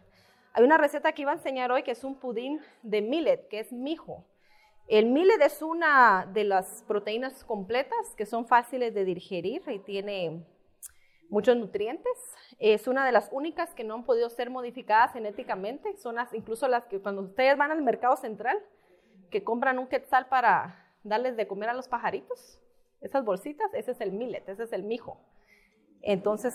Hay 0.55 0.65
una 0.65 0.77
receta 0.77 1.13
que 1.13 1.23
iba 1.23 1.31
a 1.31 1.37
enseñar 1.37 1.73
hoy 1.73 1.83
que 1.83 1.93
es 1.93 2.05
un 2.05 2.17
pudín 2.17 2.61
de 2.83 3.01
millet, 3.01 3.49
que 3.49 3.61
es 3.61 3.73
mijo. 3.73 4.27
El 4.89 5.07
millet 5.07 5.41
es 5.41 5.63
una 5.63 6.27
de 6.33 6.45
las 6.45 6.85
proteínas 6.87 7.45
completas 7.45 8.15
que 8.17 8.27
son 8.27 8.47
fáciles 8.47 8.93
de 8.93 9.05
digerir 9.05 9.63
y 9.69 9.79
tiene 9.79 10.45
muchos 11.31 11.57
nutrientes. 11.57 12.13
Es 12.59 12.87
una 12.87 13.07
de 13.07 13.13
las 13.13 13.29
únicas 13.33 13.73
que 13.75 13.85
no 13.85 13.95
han 13.95 14.05
podido 14.05 14.29
ser 14.29 14.51
modificadas 14.51 15.13
genéticamente. 15.13 15.97
Son 15.97 16.17
las, 16.17 16.35
incluso 16.35 16.69
las 16.69 16.87
que 16.87 17.01
cuando 17.01 17.23
ustedes 17.23 17.57
van 17.57 17.71
al 17.71 17.83
mercado 17.83 18.17
central, 18.17 18.59
que 19.33 19.43
compran 19.43 19.81
un 19.81 19.89
quetzal 19.89 20.29
para 20.29 20.95
darles 21.03 21.37
de 21.37 21.49
comer 21.49 21.71
a 21.71 21.75
los 21.75 21.89
pajaritos. 21.89 22.61
Esas 23.01 23.25
bolsitas, 23.25 23.73
ese 23.75 23.91
es 23.91 24.01
el 24.01 24.13
millet, 24.13 24.49
ese 24.49 24.63
es 24.63 24.73
el 24.73 24.85
mijo. 24.85 25.19
Entonces, 26.03 26.55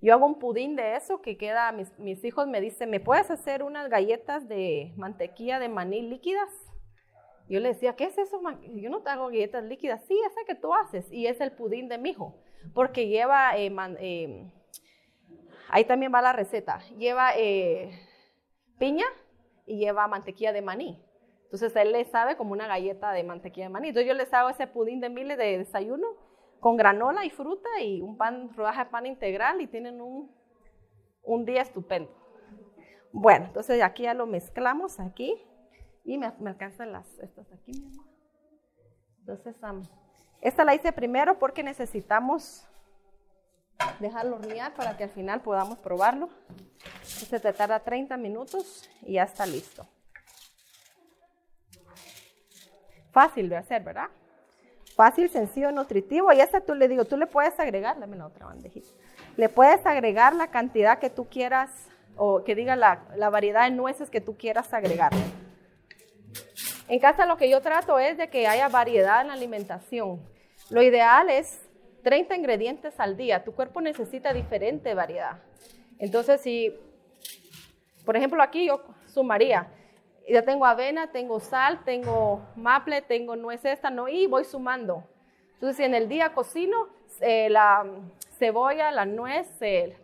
yo 0.00 0.14
hago 0.14 0.26
un 0.26 0.38
pudín 0.40 0.74
de 0.74 0.96
eso 0.96 1.22
que 1.22 1.36
queda, 1.36 1.70
mis, 1.70 1.96
mis, 1.98 2.24
hijos 2.24 2.48
me 2.48 2.60
dicen, 2.60 2.90
¿me 2.90 2.98
puedes 2.98 3.30
hacer 3.30 3.62
unas 3.62 3.88
galletas 3.88 4.48
de 4.48 4.92
mantequilla 4.96 5.60
de 5.60 5.68
maní 5.68 6.02
líquidas? 6.02 6.50
Yo 7.48 7.60
le 7.60 7.68
decía, 7.68 7.94
¿qué 7.94 8.04
es 8.04 8.18
eso? 8.18 8.40
Yo 8.74 8.90
no 8.90 9.02
te 9.02 9.10
hago 9.10 9.26
galletas 9.26 9.62
líquidas. 9.64 10.02
Sí, 10.08 10.18
esa 10.26 10.40
que 10.46 10.54
tú 10.54 10.74
haces. 10.74 11.06
Y 11.12 11.26
es 11.26 11.40
el 11.40 11.52
pudín 11.52 11.88
de 11.88 11.98
mijo, 11.98 12.34
porque 12.74 13.08
lleva, 13.08 13.56
eh, 13.56 13.72
eh, 14.00 14.50
ahí 15.68 15.84
también 15.84 16.12
va 16.14 16.22
la 16.22 16.32
receta, 16.32 16.80
lleva 16.96 17.36
eh, 17.36 17.90
piña 18.78 19.04
y 19.66 19.78
lleva 19.78 20.08
mantequilla 20.08 20.52
de 20.52 20.62
maní. 20.62 21.11
Entonces 21.52 21.76
él 21.76 21.92
le 21.92 22.02
sabe 22.06 22.36
como 22.36 22.52
una 22.52 22.66
galleta 22.66 23.12
de 23.12 23.24
mantequilla 23.24 23.66
de 23.66 23.72
maní. 23.72 23.88
Entonces 23.88 24.08
yo 24.08 24.14
les 24.14 24.32
hago 24.32 24.48
ese 24.48 24.66
pudín 24.66 25.02
de 25.02 25.10
miles 25.10 25.36
de 25.36 25.58
desayuno 25.58 26.06
con 26.60 26.78
granola 26.78 27.26
y 27.26 27.30
fruta 27.30 27.68
y 27.82 28.00
un 28.00 28.16
pan, 28.16 28.54
rodaja 28.56 28.84
de 28.84 28.90
pan 28.90 29.04
integral 29.04 29.60
y 29.60 29.66
tienen 29.66 30.00
un, 30.00 30.34
un 31.22 31.44
día 31.44 31.60
estupendo. 31.60 32.10
Bueno, 33.12 33.48
entonces 33.48 33.82
aquí 33.82 34.04
ya 34.04 34.14
lo 34.14 34.26
mezclamos 34.26 34.98
aquí 34.98 35.44
y 36.04 36.16
me, 36.16 36.32
alcanzan 36.46 36.90
las, 36.90 37.06
estas 37.18 37.52
aquí, 37.52 37.72
mi 37.78 37.84
amor. 37.84 38.06
Entonces, 39.18 39.54
esta 40.40 40.64
la 40.64 40.74
hice 40.74 40.90
primero 40.90 41.38
porque 41.38 41.62
necesitamos 41.62 42.66
dejarlo 44.00 44.36
hornear 44.36 44.72
para 44.72 44.96
que 44.96 45.04
al 45.04 45.10
final 45.10 45.42
podamos 45.42 45.76
probarlo. 45.80 46.30
Este 47.02 47.38
te 47.38 47.52
tarda 47.52 47.80
30 47.80 48.16
minutos 48.16 48.88
y 49.02 49.14
ya 49.14 49.24
está 49.24 49.44
listo. 49.44 49.86
Fácil 53.12 53.48
de 53.48 53.56
hacer, 53.56 53.82
¿verdad? 53.82 54.08
Fácil, 54.96 55.30
sencillo, 55.30 55.70
nutritivo. 55.70 56.32
Y 56.32 56.40
este 56.40 56.60
tú 56.60 56.74
le 56.74 56.88
digo, 56.88 57.04
tú 57.04 57.16
le 57.16 57.26
puedes 57.26 57.58
agregar, 57.60 57.98
dame 58.00 58.16
la 58.16 58.26
otra 58.26 58.46
bandejita. 58.46 58.88
Le 59.36 59.48
puedes 59.48 59.84
agregar 59.86 60.34
la 60.34 60.48
cantidad 60.48 60.98
que 60.98 61.10
tú 61.10 61.26
quieras 61.28 61.70
o 62.16 62.44
que 62.44 62.54
diga 62.54 62.76
la, 62.76 63.04
la 63.16 63.30
variedad 63.30 63.64
de 63.64 63.70
nueces 63.70 64.10
que 64.10 64.20
tú 64.20 64.36
quieras 64.36 64.72
agregar. 64.74 65.12
En 66.88 66.98
casa 66.98 67.26
lo 67.26 67.36
que 67.36 67.48
yo 67.48 67.60
trato 67.62 67.98
es 67.98 68.18
de 68.18 68.28
que 68.28 68.46
haya 68.46 68.68
variedad 68.68 69.22
en 69.22 69.28
la 69.28 69.34
alimentación. 69.34 70.20
Lo 70.68 70.82
ideal 70.82 71.30
es 71.30 71.60
30 72.02 72.36
ingredientes 72.36 72.98
al 72.98 73.16
día. 73.16 73.44
Tu 73.44 73.52
cuerpo 73.52 73.80
necesita 73.80 74.32
diferente 74.32 74.94
variedad. 74.94 75.38
Entonces, 75.98 76.40
si, 76.40 76.74
por 78.04 78.16
ejemplo, 78.16 78.42
aquí 78.42 78.66
yo 78.66 78.82
sumaría 79.06 79.68
ya 80.32 80.42
tengo 80.42 80.64
avena, 80.64 81.12
tengo 81.12 81.40
sal, 81.40 81.84
tengo 81.84 82.40
maple, 82.56 83.02
tengo 83.02 83.36
nuez 83.36 83.64
esta, 83.64 83.90
no, 83.90 84.08
y 84.08 84.26
voy 84.26 84.44
sumando. 84.44 85.04
Entonces, 85.54 85.76
si 85.76 85.84
en 85.84 85.94
el 85.94 86.08
día 86.08 86.32
cocino 86.32 86.88
eh, 87.20 87.50
la 87.50 87.84
cebolla, 88.38 88.90
la 88.92 89.04
nuez, 89.04 89.46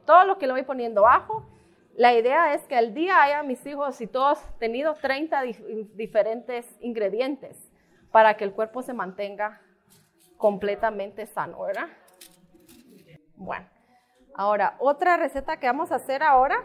todo 0.04 0.24
lo 0.24 0.38
que 0.38 0.46
le 0.46 0.52
voy 0.52 0.62
poniendo 0.64 1.06
ajo, 1.06 1.48
la 1.96 2.12
idea 2.12 2.52
es 2.54 2.62
que 2.64 2.76
al 2.76 2.92
día 2.92 3.22
haya 3.22 3.42
mis 3.42 3.64
hijos 3.66 4.00
y 4.02 4.06
todos 4.06 4.38
tenido 4.58 4.94
30 4.94 5.42
diferentes 5.94 6.66
ingredientes 6.80 7.56
para 8.12 8.36
que 8.36 8.44
el 8.44 8.52
cuerpo 8.52 8.82
se 8.82 8.92
mantenga 8.92 9.60
completamente 10.36 11.26
sano, 11.26 11.62
¿verdad? 11.62 11.88
Bueno, 13.34 13.66
ahora 14.34 14.76
otra 14.78 15.16
receta 15.16 15.58
que 15.58 15.66
vamos 15.66 15.90
a 15.90 15.96
hacer 15.96 16.22
ahora 16.22 16.64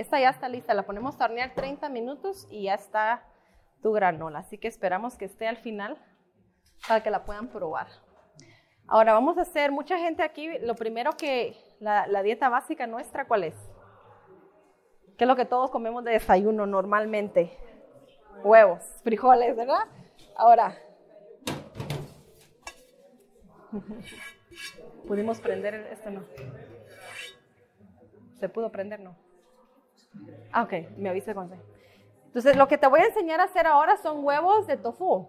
esta 0.00 0.20
ya 0.20 0.30
está 0.30 0.48
lista, 0.48 0.74
la 0.74 0.84
ponemos 0.84 1.20
a 1.20 1.24
hornear 1.24 1.54
30 1.54 1.88
minutos 1.88 2.46
y 2.50 2.64
ya 2.64 2.74
está 2.74 3.22
tu 3.82 3.92
granola. 3.92 4.40
Así 4.40 4.58
que 4.58 4.68
esperamos 4.68 5.16
que 5.16 5.24
esté 5.24 5.46
al 5.46 5.56
final 5.56 5.98
para 6.86 7.02
que 7.02 7.10
la 7.10 7.24
puedan 7.24 7.48
probar. 7.48 7.88
Ahora 8.86 9.12
vamos 9.12 9.36
a 9.38 9.42
hacer, 9.42 9.70
mucha 9.70 9.98
gente 9.98 10.22
aquí, 10.22 10.58
lo 10.60 10.74
primero 10.74 11.12
que, 11.12 11.56
la, 11.80 12.06
la 12.06 12.22
dieta 12.22 12.48
básica 12.48 12.86
nuestra, 12.86 13.26
¿cuál 13.26 13.44
es? 13.44 13.54
¿Qué 15.18 15.24
es 15.24 15.28
lo 15.28 15.36
que 15.36 15.44
todos 15.44 15.70
comemos 15.70 16.04
de 16.04 16.12
desayuno 16.12 16.66
normalmente? 16.66 17.58
Huevos, 18.44 18.82
frijoles, 19.02 19.56
¿verdad? 19.56 19.84
Ahora, 20.36 20.74
Pudimos 25.06 25.40
prender 25.40 25.74
esto, 25.92 26.10
no. 26.10 26.24
¿Se 28.38 28.48
pudo 28.48 28.70
prender? 28.70 29.00
No. 29.00 29.16
Ah, 30.52 30.62
ok, 30.62 30.96
me 30.96 31.08
avisa 31.08 31.34
cuando 31.34 31.56
Entonces, 32.26 32.56
lo 32.56 32.68
que 32.68 32.78
te 32.78 32.86
voy 32.86 33.00
a 33.00 33.06
enseñar 33.06 33.40
a 33.40 33.44
hacer 33.44 33.66
ahora 33.66 33.96
son 33.96 34.24
huevos 34.24 34.66
de 34.66 34.76
tofu. 34.76 35.28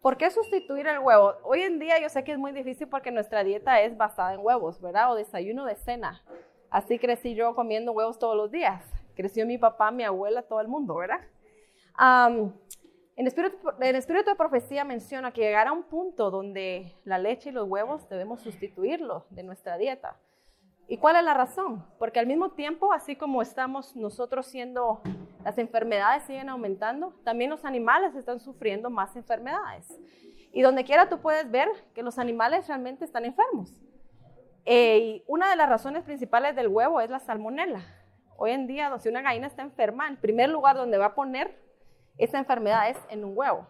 ¿Por 0.00 0.16
qué 0.16 0.30
sustituir 0.30 0.86
el 0.86 0.98
huevo? 0.98 1.34
Hoy 1.44 1.62
en 1.62 1.78
día 1.78 1.98
yo 1.98 2.08
sé 2.08 2.24
que 2.24 2.32
es 2.32 2.38
muy 2.38 2.52
difícil 2.52 2.88
porque 2.88 3.10
nuestra 3.10 3.42
dieta 3.42 3.80
es 3.80 3.96
basada 3.96 4.34
en 4.34 4.40
huevos, 4.40 4.80
¿verdad? 4.80 5.12
O 5.12 5.14
desayuno 5.14 5.64
de 5.64 5.76
cena. 5.76 6.22
Así 6.68 6.98
crecí 6.98 7.34
yo 7.34 7.54
comiendo 7.54 7.92
huevos 7.92 8.18
todos 8.18 8.36
los 8.36 8.50
días. 8.50 8.84
Creció 9.14 9.46
mi 9.46 9.56
papá, 9.58 9.90
mi 9.90 10.02
abuela, 10.02 10.42
todo 10.42 10.60
el 10.60 10.68
mundo, 10.68 10.94
¿verdad? 10.96 11.20
en, 13.16 13.26
espíritu, 13.26 13.56
el 13.80 13.96
espíritu 13.96 14.30
de 14.30 14.36
profecía 14.36 14.84
menciona 14.84 15.32
que 15.32 15.42
llegará 15.42 15.72
un 15.72 15.84
punto 15.84 16.30
donde 16.30 16.96
la 17.04 17.18
leche 17.18 17.50
y 17.50 17.52
los 17.52 17.68
huevos 17.68 18.08
debemos 18.08 18.40
sustituirlo 18.42 19.24
de 19.30 19.44
nuestra 19.44 19.78
dieta. 19.78 20.18
¿Y 20.86 20.98
cuál 20.98 21.16
es 21.16 21.24
la 21.24 21.32
razón? 21.32 21.84
Porque 21.98 22.18
al 22.18 22.26
mismo 22.26 22.50
tiempo, 22.50 22.92
así 22.92 23.16
como 23.16 23.40
estamos 23.40 23.96
nosotros 23.96 24.46
siendo, 24.46 25.00
las 25.42 25.56
enfermedades 25.56 26.24
siguen 26.24 26.50
aumentando, 26.50 27.14
también 27.24 27.50
los 27.50 27.64
animales 27.64 28.14
están 28.14 28.38
sufriendo 28.38 28.90
más 28.90 29.16
enfermedades. 29.16 29.98
Y 30.52 30.60
donde 30.60 30.84
quiera 30.84 31.08
tú 31.08 31.20
puedes 31.20 31.50
ver 31.50 31.68
que 31.94 32.02
los 32.02 32.18
animales 32.18 32.68
realmente 32.68 33.04
están 33.04 33.24
enfermos. 33.24 33.72
Eh, 34.66 34.98
y 34.98 35.24
una 35.26 35.48
de 35.48 35.56
las 35.56 35.68
razones 35.68 36.04
principales 36.04 36.54
del 36.54 36.68
huevo 36.68 37.00
es 37.00 37.08
la 37.08 37.18
salmonela. 37.18 37.80
Hoy 38.36 38.50
en 38.50 38.66
día, 38.66 38.96
si 38.98 39.08
una 39.08 39.22
gallina 39.22 39.46
está 39.46 39.62
enferma, 39.62 40.08
el 40.08 40.18
primer 40.18 40.50
lugar 40.50 40.76
donde 40.76 40.98
va 40.98 41.06
a 41.06 41.14
poner 41.14 41.58
esa 42.18 42.38
enfermedad 42.38 42.90
es 42.90 42.98
en 43.08 43.24
un 43.24 43.36
huevo. 43.36 43.66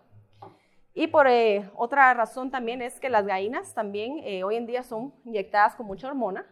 Y 0.94 1.06
por 1.06 1.28
eh, 1.28 1.70
otra 1.76 2.12
razón 2.14 2.50
también 2.50 2.82
es 2.82 2.98
que 2.98 3.08
las 3.08 3.26
gallinas 3.26 3.72
también 3.72 4.18
eh, 4.24 4.42
hoy 4.42 4.56
en 4.56 4.66
día 4.66 4.82
son 4.82 5.14
inyectadas 5.24 5.74
con 5.76 5.86
mucha 5.86 6.08
hormona 6.08 6.46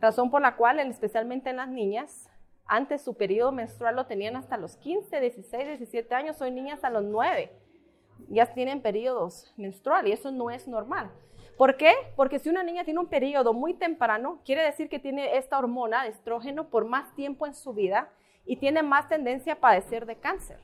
razón 0.00 0.30
por 0.30 0.42
la 0.42 0.56
cual, 0.56 0.80
especialmente 0.80 1.50
en 1.50 1.56
las 1.56 1.68
niñas, 1.68 2.28
antes 2.66 3.02
su 3.02 3.14
periodo 3.14 3.52
menstrual 3.52 3.96
lo 3.96 4.06
tenían 4.06 4.36
hasta 4.36 4.56
los 4.56 4.76
15, 4.76 5.20
16, 5.20 5.66
17 5.66 6.14
años, 6.14 6.40
hoy 6.40 6.50
niñas 6.50 6.84
a 6.84 6.90
los 6.90 7.04
9 7.04 7.50
ya 8.28 8.46
tienen 8.46 8.82
periodos 8.82 9.52
menstruales 9.56 10.10
y 10.10 10.12
eso 10.12 10.30
no 10.30 10.50
es 10.50 10.68
normal. 10.68 11.10
¿Por 11.56 11.76
qué? 11.76 11.92
Porque 12.16 12.38
si 12.38 12.48
una 12.48 12.62
niña 12.62 12.84
tiene 12.84 13.00
un 13.00 13.08
periodo 13.08 13.52
muy 13.52 13.74
temprano, 13.74 14.40
quiere 14.44 14.62
decir 14.62 14.88
que 14.88 14.98
tiene 14.98 15.36
esta 15.36 15.58
hormona 15.58 16.04
de 16.04 16.10
estrógeno 16.10 16.68
por 16.68 16.86
más 16.86 17.14
tiempo 17.14 17.46
en 17.46 17.54
su 17.54 17.74
vida 17.74 18.08
y 18.46 18.56
tiene 18.56 18.82
más 18.82 19.08
tendencia 19.08 19.54
a 19.54 19.60
padecer 19.60 20.06
de 20.06 20.16
cáncer. 20.16 20.60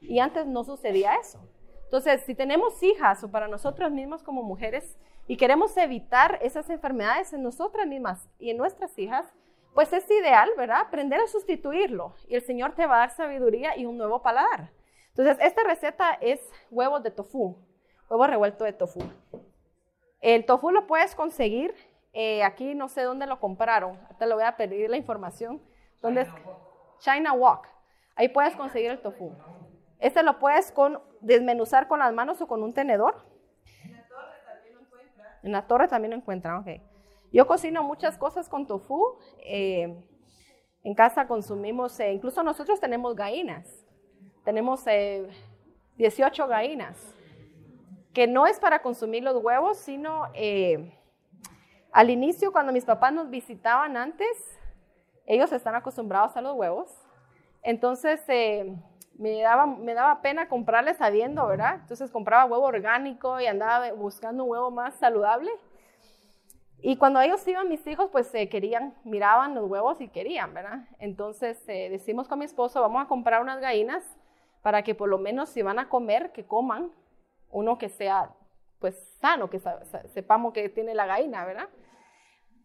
Y 0.00 0.18
antes 0.18 0.46
no 0.46 0.64
sucedía 0.64 1.14
eso. 1.16 1.38
Entonces, 1.84 2.22
si 2.22 2.34
tenemos 2.34 2.82
hijas 2.82 3.22
o 3.22 3.30
para 3.30 3.48
nosotros 3.48 3.90
mismos 3.92 4.22
como 4.22 4.42
mujeres, 4.42 4.96
y 5.30 5.36
queremos 5.36 5.76
evitar 5.76 6.40
esas 6.42 6.68
enfermedades 6.70 7.32
en 7.32 7.44
nosotras 7.44 7.86
mismas 7.86 8.28
y 8.40 8.50
en 8.50 8.56
nuestras 8.56 8.98
hijas, 8.98 9.32
pues 9.74 9.92
es 9.92 10.10
ideal, 10.10 10.50
¿verdad? 10.56 10.80
Aprender 10.80 11.20
a 11.20 11.28
sustituirlo 11.28 12.16
y 12.26 12.34
el 12.34 12.42
Señor 12.42 12.74
te 12.74 12.84
va 12.84 12.96
a 12.96 12.98
dar 12.98 13.10
sabiduría 13.10 13.76
y 13.76 13.86
un 13.86 13.96
nuevo 13.96 14.22
paladar. 14.22 14.72
Entonces, 15.10 15.38
esta 15.40 15.62
receta 15.62 16.18
es 16.20 16.40
huevos 16.72 17.04
de 17.04 17.12
tofu, 17.12 17.56
huevo 18.08 18.26
revuelto 18.26 18.64
de 18.64 18.72
tofu. 18.72 18.98
El 20.20 20.44
tofu 20.46 20.72
lo 20.72 20.88
puedes 20.88 21.14
conseguir, 21.14 21.76
eh, 22.12 22.42
aquí 22.42 22.74
no 22.74 22.88
sé 22.88 23.02
dónde 23.02 23.26
lo 23.28 23.38
compraron, 23.38 24.00
te 24.18 24.26
lo 24.26 24.34
voy 24.34 24.42
a 24.42 24.56
pedir 24.56 24.90
la 24.90 24.96
información. 24.96 25.62
¿Dónde 26.02 26.22
es? 26.22 26.28
China 26.98 27.34
Walk. 27.34 27.68
Ahí 28.16 28.30
puedes 28.30 28.56
conseguir 28.56 28.90
el 28.90 29.00
tofu. 29.00 29.30
Este 30.00 30.24
lo 30.24 30.40
puedes 30.40 30.74
desmenuzar 31.20 31.86
con 31.86 32.00
las 32.00 32.12
manos 32.12 32.40
o 32.40 32.48
con 32.48 32.64
un 32.64 32.74
tenedor 32.74 33.29
en 35.42 35.52
la 35.52 35.66
torre 35.66 35.88
también 35.88 36.10
lo 36.10 36.16
encuentran, 36.16 36.58
ok. 36.58 36.68
Yo 37.32 37.46
cocino 37.46 37.82
muchas 37.82 38.18
cosas 38.18 38.48
con 38.48 38.66
tofu. 38.66 39.18
Eh, 39.44 40.04
en 40.82 40.94
casa 40.94 41.26
consumimos, 41.26 41.98
eh, 42.00 42.12
incluso 42.12 42.42
nosotros 42.42 42.80
tenemos 42.80 43.14
gallinas. 43.14 43.86
Tenemos 44.44 44.84
18 45.96 46.44
eh, 46.44 46.48
gallinas. 46.48 47.14
Que 48.12 48.26
no 48.26 48.46
es 48.46 48.58
para 48.58 48.82
consumir 48.82 49.22
los 49.22 49.42
huevos, 49.42 49.78
sino 49.78 50.24
al 51.92 52.10
inicio, 52.10 52.50
cuando 52.50 52.72
mis 52.72 52.84
papás 52.84 53.12
nos 53.12 53.30
visitaban 53.30 53.96
antes, 53.96 54.28
ellos 55.26 55.52
están 55.52 55.76
acostumbrados 55.76 56.36
a 56.36 56.40
los 56.40 56.56
huevos. 56.56 56.90
Entonces, 57.62 58.20
me 59.20 59.42
daba, 59.42 59.66
me 59.66 59.92
daba 59.92 60.22
pena 60.22 60.48
comprarle 60.48 60.94
sabiendo, 60.94 61.46
¿verdad? 61.46 61.74
Entonces 61.82 62.10
compraba 62.10 62.46
huevo 62.46 62.64
orgánico 62.64 63.38
y 63.38 63.46
andaba 63.46 63.92
buscando 63.92 64.44
un 64.44 64.50
huevo 64.50 64.70
más 64.70 64.94
saludable. 64.94 65.50
Y 66.80 66.96
cuando 66.96 67.20
ellos 67.20 67.46
iban, 67.46 67.68
mis 67.68 67.86
hijos, 67.86 68.08
pues 68.10 68.28
se 68.28 68.48
querían, 68.48 68.94
miraban 69.04 69.54
los 69.54 69.68
huevos 69.68 70.00
y 70.00 70.08
querían, 70.08 70.54
¿verdad? 70.54 70.88
Entonces 70.98 71.62
eh, 71.68 71.90
decimos 71.90 72.28
con 72.28 72.38
mi 72.38 72.46
esposo, 72.46 72.80
vamos 72.80 73.02
a 73.04 73.08
comprar 73.08 73.42
unas 73.42 73.60
gallinas 73.60 74.02
para 74.62 74.82
que 74.82 74.94
por 74.94 75.10
lo 75.10 75.18
menos 75.18 75.50
si 75.50 75.60
van 75.60 75.78
a 75.78 75.90
comer, 75.90 76.32
que 76.32 76.46
coman 76.46 76.90
uno 77.50 77.76
que 77.76 77.90
sea, 77.90 78.30
pues, 78.78 78.96
sano, 79.20 79.50
que 79.50 79.60
sepamos 80.14 80.54
que 80.54 80.70
tiene 80.70 80.94
la 80.94 81.04
gallina, 81.04 81.44
¿verdad? 81.44 81.68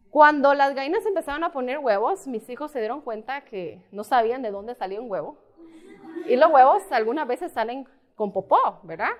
Cuando 0.08 0.54
las 0.54 0.74
gallinas 0.74 1.04
empezaron 1.04 1.44
a 1.44 1.52
poner 1.52 1.80
huevos, 1.80 2.26
mis 2.26 2.48
hijos 2.48 2.70
se 2.70 2.78
dieron 2.78 3.02
cuenta 3.02 3.42
que 3.42 3.86
no 3.92 4.04
sabían 4.04 4.40
de 4.40 4.50
dónde 4.50 4.74
salía 4.74 5.02
un 5.02 5.10
huevo. 5.10 5.36
Y 6.26 6.36
los 6.36 6.50
huevos 6.50 6.82
algunas 6.90 7.28
veces 7.28 7.52
salen 7.52 7.86
con 8.14 8.32
popó, 8.32 8.80
¿verdad? 8.82 9.10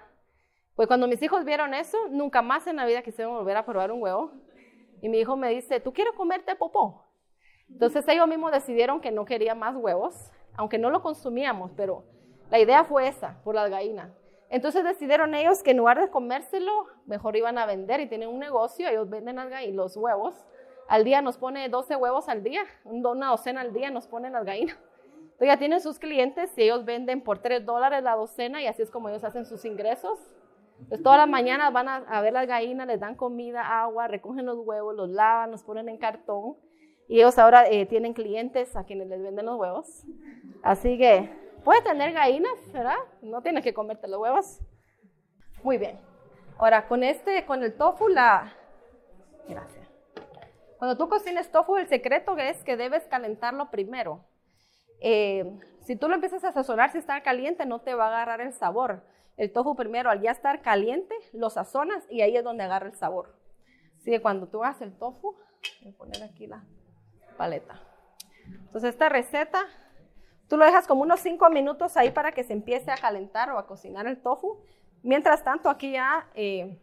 Pues 0.75 0.89
cuando 0.89 1.07
mis 1.07 1.23
hijos 1.23 1.45
vieron 1.45 1.75
eso, 1.75 1.97
nunca 2.11 2.43
más 2.43 2.67
en 2.67 2.77
la 2.77 2.87
vida 2.87 3.03
quisieron 3.03 3.35
volver 3.35 3.57
a 3.57 3.65
probar 3.65 3.93
un 3.93 4.03
huevo. 4.03 4.33
Y 5.01 5.09
mi 5.09 5.19
hijo 5.19 5.37
me 5.37 5.51
dice, 5.51 5.81
¿tú 5.81 5.93
quieres 5.93 6.15
comerte 6.15 6.55
popó? 6.57 7.07
Entonces 7.69 8.07
ellos 8.09 8.27
mismos 8.29 8.53
decidieron 8.53 9.01
que 9.01 9.11
no 9.11 9.25
querían 9.25 9.59
más 9.59 9.75
huevos, 9.77 10.31
aunque 10.57 10.79
no 10.79 10.91
lo 10.91 11.03
consumíamos, 11.03 11.73
pero 11.77 12.05
la 12.51 12.59
idea 12.59 12.85
fue 12.85 13.09
esa, 13.09 13.41
por 13.43 13.55
las 13.55 13.71
gallinas. 13.71 14.11
Entonces 14.49 14.85
decidieron 14.85 15.35
ellos 15.35 15.63
que 15.63 15.73
en 15.73 15.79
lugar 15.79 16.01
de 16.01 16.11
comérselo, 16.11 16.87
mejor 17.07 17.37
iban 17.37 17.59
a 17.59 17.67
vender 17.67 18.01
y 18.01 18.09
tienen 18.09 18.29
un 18.29 18.39
negocio, 18.39 18.89
ellos 18.89 19.11
venden 19.11 19.37
las 19.37 19.49
gallinas, 19.49 19.77
los 19.77 19.97
huevos. 19.97 20.47
Al 20.89 21.05
día 21.05 21.21
nos 21.21 21.37
pone 21.37 21.69
12 21.69 21.97
huevos 21.97 22.29
al 22.29 22.45
día, 22.45 22.63
una 22.85 23.31
docena 23.31 23.63
al 23.63 23.73
día 23.73 23.91
nos 23.91 24.07
ponen 24.07 24.33
las 24.33 24.45
gallinas. 24.45 24.79
Entonces 25.37 25.49
ya 25.49 25.59
tienen 25.59 25.83
sus 25.83 25.99
clientes 25.99 26.51
y 26.57 26.63
ellos 26.63 26.87
venden 26.87 27.21
por 27.21 27.41
3 27.41 27.67
dólares 27.67 28.03
la 28.03 28.17
docena 28.17 28.63
y 28.63 28.67
así 28.67 28.81
es 28.81 28.91
como 28.91 29.11
ellos 29.11 29.23
hacen 29.23 29.45
sus 29.45 29.67
ingresos. 29.67 30.19
Entonces 30.79 31.03
todas 31.03 31.19
las 31.19 31.29
mañanas 31.29 31.75
van 31.75 31.89
a, 31.89 32.21
ver 32.23 32.33
las 32.33 32.47
gallinas, 32.47 32.87
les 32.87 32.99
dan 32.99 33.17
comida, 33.17 33.83
agua, 33.83 34.09
recogen 34.09 34.47
los 34.47 34.57
huevos, 34.61 34.95
los 34.95 35.11
lavan, 35.11 35.51
los 35.51 35.63
ponen 35.63 35.91
en 35.91 35.99
cartón 35.99 36.57
y 37.07 37.19
ellos 37.19 37.39
ahora 37.39 37.69
eh, 37.69 37.85
tienen 37.85 38.15
clientes 38.15 38.75
a 38.77 38.85
quienes 38.85 39.09
les 39.09 39.23
venden 39.23 39.45
los 39.45 39.61
huevos. 39.61 40.05
Así 40.63 40.97
que 40.97 41.31
puedes 41.63 41.85
tener 41.85 42.15
gallinas, 42.15 42.55
¿verdad? 42.73 42.97
No 43.21 43.43
tienes 43.43 43.63
que 43.63 43.75
comerte 43.75 44.09
los 44.09 44.19
huevos. 44.19 44.61
Muy 45.63 45.77
bien. 45.77 46.01
Ahora, 46.57 46.89
con 46.89 47.05
este, 47.05 47.45
con 47.45 47.63
el 47.63 47.77
tofu, 47.77 48.09
la... 48.09 48.55
Gracias. 49.47 49.87
Cuando 50.79 50.97
tú 50.97 51.11
cocines 51.11 51.53
tofu, 51.53 51.77
el 51.77 51.89
secreto 51.89 52.39
es 52.39 52.65
que 52.65 52.79
debes 52.79 53.05
calentarlo 53.05 53.71
primero. 53.71 54.25
Eh, 55.01 55.59
si 55.81 55.97
tú 55.97 56.09
lo 56.09 56.15
empiezas 56.15 56.43
a 56.45 56.53
sazonar, 56.53 56.91
si 56.91 56.99
está 56.99 57.23
caliente, 57.23 57.67
no 57.67 57.81
te 57.81 57.95
va 57.95 58.07
a 58.07 58.09
agarrar 58.09 58.41
el 58.41 58.53
sabor. 58.53 59.03
El 59.37 59.53
tofu 59.53 59.77
primero, 59.77 60.11
al 60.11 60.21
ya 60.21 60.31
estar 60.31 60.63
caliente, 60.63 61.15
lo 61.33 61.51
sazonas 61.51 62.05
y 62.11 62.23
ahí 62.23 62.37
es 62.37 62.45
donde 62.45 62.65
agarra 62.65 62.87
el 62.87 62.95
sabor. 62.95 63.37
Así 63.97 64.11
que 64.11 64.21
cuando 64.21 64.47
tú 64.49 64.65
hagas 64.65 64.81
el 64.81 64.97
tofu, 64.97 65.37
voy 65.83 65.93
a 65.93 65.97
poner 65.97 66.23
aquí 66.23 66.47
la 66.47 66.65
paleta. 67.37 67.81
Entonces 68.47 68.91
esta 68.91 69.09
receta, 69.09 69.67
tú 70.49 70.57
lo 70.57 70.65
dejas 70.65 70.87
como 70.87 71.03
unos 71.03 71.21
5 71.21 71.51
minutos 71.51 71.97
ahí 71.97 72.11
para 72.11 72.33
que 72.33 72.45
se 72.45 72.53
empiece 72.53 72.91
a 72.91 72.97
calentar 72.97 73.51
o 73.51 73.59
a 73.59 73.67
cocinar 73.67 74.07
el 74.07 74.21
tofu. 74.23 74.59
Mientras 75.03 75.45
tanto, 75.45 75.69
aquí 75.69 75.93
ya 75.93 76.29
eh, 76.35 76.79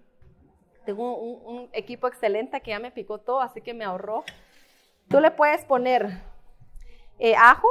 tengo 0.86 1.18
un, 1.18 1.70
equipo 1.74 2.08
excelente 2.08 2.62
que 2.62 2.72
ya 2.72 2.80
me 2.80 2.92
picó 2.92 3.20
todo, 3.20 3.42
así 3.42 3.62
que 3.62 3.74
me 3.74 3.84
ahorró. 3.84 4.24
Tú 5.10 5.20
le 5.20 5.32
puedes 5.32 5.66
poner 5.66 6.22
eh, 7.20 7.36
ajo, 7.36 7.68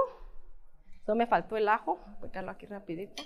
no 1.07 1.15
me 1.15 1.27
faltó 1.27 1.57
el 1.57 1.69
ajo, 1.69 1.99
voy 2.21 2.31
a 2.35 2.51
aquí 2.51 2.67
rapidito. 2.67 3.23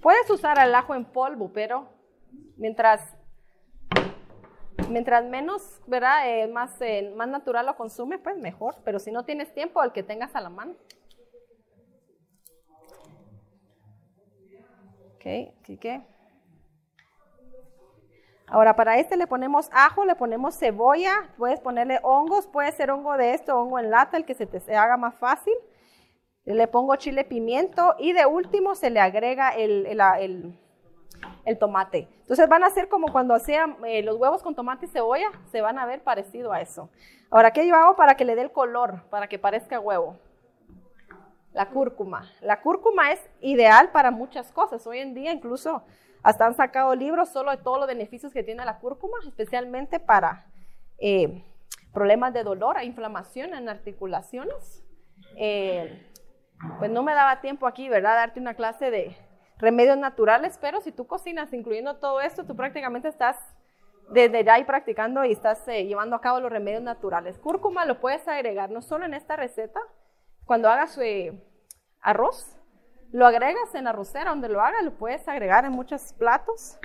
Puedes 0.00 0.28
usar 0.30 0.58
el 0.58 0.74
ajo 0.74 0.94
en 0.94 1.04
polvo, 1.04 1.52
pero 1.52 1.88
mientras, 2.56 3.16
mientras 4.88 5.24
menos, 5.24 5.80
¿verdad? 5.86 6.28
Eh, 6.28 6.48
más, 6.48 6.80
eh, 6.80 7.12
más 7.16 7.28
natural 7.28 7.66
lo 7.66 7.76
consume, 7.76 8.18
pues 8.18 8.36
mejor. 8.36 8.76
Pero 8.84 8.98
si 8.98 9.12
no 9.12 9.24
tienes 9.24 9.54
tiempo, 9.54 9.82
el 9.82 9.92
que 9.92 10.02
tengas 10.02 10.34
a 10.34 10.40
la 10.40 10.50
mano. 10.50 10.74
Ok, 15.14 15.54
así 15.62 15.76
que 15.76 16.02
Ahora, 18.46 18.76
para 18.76 18.98
este 18.98 19.16
le 19.16 19.26
ponemos 19.26 19.70
ajo, 19.72 20.04
le 20.04 20.14
ponemos 20.14 20.58
cebolla, 20.58 21.30
puedes 21.38 21.60
ponerle 21.60 22.00
hongos, 22.02 22.46
puede 22.46 22.72
ser 22.72 22.90
hongo 22.90 23.16
de 23.16 23.34
esto, 23.34 23.58
hongo 23.58 23.78
en 23.78 23.90
lata, 23.90 24.16
el 24.16 24.24
que 24.24 24.34
se 24.34 24.46
te 24.46 24.76
haga 24.76 24.96
más 24.96 25.14
fácil. 25.14 25.54
Le 26.44 26.66
pongo 26.66 26.96
chile 26.96 27.24
pimiento 27.24 27.94
y 27.98 28.12
de 28.12 28.26
último 28.26 28.74
se 28.74 28.90
le 28.90 29.00
agrega 29.00 29.50
el, 29.50 30.58
tomate. 31.58 32.08
Entonces 32.20 32.48
van 32.48 32.64
a 32.64 32.70
ser 32.70 32.88
como 32.88 33.12
cuando 33.12 33.34
hacían 33.34 33.76
eh, 33.84 34.02
los 34.02 34.16
huevos 34.16 34.42
con 34.42 34.54
tomate 34.54 34.86
y 34.86 34.88
cebolla, 34.88 35.30
se 35.50 35.60
van 35.60 35.78
a 35.78 35.86
ver 35.86 36.02
parecido 36.02 36.52
a 36.52 36.60
eso. 36.60 36.90
Ahora, 37.30 37.52
¿qué 37.52 37.66
yo 37.66 37.76
hago 37.76 37.96
para 37.96 38.16
que 38.16 38.24
le 38.24 38.34
dé 38.34 38.42
el 38.42 38.52
color, 38.52 39.04
para 39.08 39.28
que 39.28 39.38
parezca 39.38 39.78
huevo? 39.78 40.18
La 41.52 41.68
cúrcuma. 41.68 42.30
La 42.40 42.60
cúrcuma 42.60 43.12
es 43.12 43.20
ideal 43.40 43.90
para 43.92 44.10
muchas 44.10 44.50
cosas. 44.52 44.86
Hoy 44.86 44.98
en 44.98 45.14
día 45.14 45.32
incluso 45.32 45.82
hasta 46.22 46.46
han 46.46 46.54
sacado 46.54 46.94
libros 46.94 47.30
solo 47.30 47.50
de 47.50 47.56
todos 47.58 47.78
los 47.78 47.86
beneficios 47.86 48.32
que 48.32 48.42
tiene 48.42 48.64
la 48.64 48.78
cúrcuma, 48.78 49.16
especialmente 49.26 50.00
para 50.00 50.46
eh, 50.98 51.44
problemas 51.92 52.32
de 52.32 52.44
dolor 52.44 52.78
e 52.78 52.84
inflamación 52.84 53.54
en 53.54 53.68
articulaciones. 53.68 54.84
Eh, 55.36 56.08
pues 56.78 56.90
no 56.90 57.02
me 57.02 57.12
daba 57.12 57.40
tiempo 57.40 57.66
aquí, 57.66 57.88
¿verdad? 57.88 58.14
Darte 58.14 58.40
una 58.40 58.54
clase 58.54 58.90
de 58.90 59.16
remedios 59.58 59.98
naturales, 59.98 60.58
pero 60.60 60.80
si 60.80 60.92
tú 60.92 61.06
cocinas 61.06 61.52
incluyendo 61.52 61.96
todo 61.96 62.20
esto, 62.20 62.44
tú 62.44 62.54
prácticamente 62.54 63.08
estás 63.08 63.36
desde 64.10 64.44
ya 64.44 64.54
ahí 64.54 64.64
practicando 64.64 65.24
y 65.24 65.32
estás 65.32 65.66
eh, 65.68 65.86
llevando 65.86 66.16
a 66.16 66.20
cabo 66.20 66.40
los 66.40 66.52
remedios 66.52 66.82
naturales. 66.82 67.38
Cúrcuma 67.38 67.84
lo 67.84 68.00
puedes 68.00 68.26
agregar 68.28 68.70
no 68.70 68.82
solo 68.82 69.04
en 69.06 69.14
esta 69.14 69.36
receta, 69.36 69.80
cuando 70.44 70.68
hagas 70.68 70.98
eh, 70.98 71.32
arroz, 72.00 72.56
lo 73.12 73.26
agregas 73.26 73.74
en 73.74 73.84
la 73.84 73.90
arrocera 73.90 74.30
donde 74.30 74.48
lo 74.48 74.60
hagas, 74.60 74.82
lo 74.82 74.92
puedes 74.92 75.28
agregar 75.28 75.64
en 75.64 75.72
muchos 75.72 76.12
platos. 76.14 76.78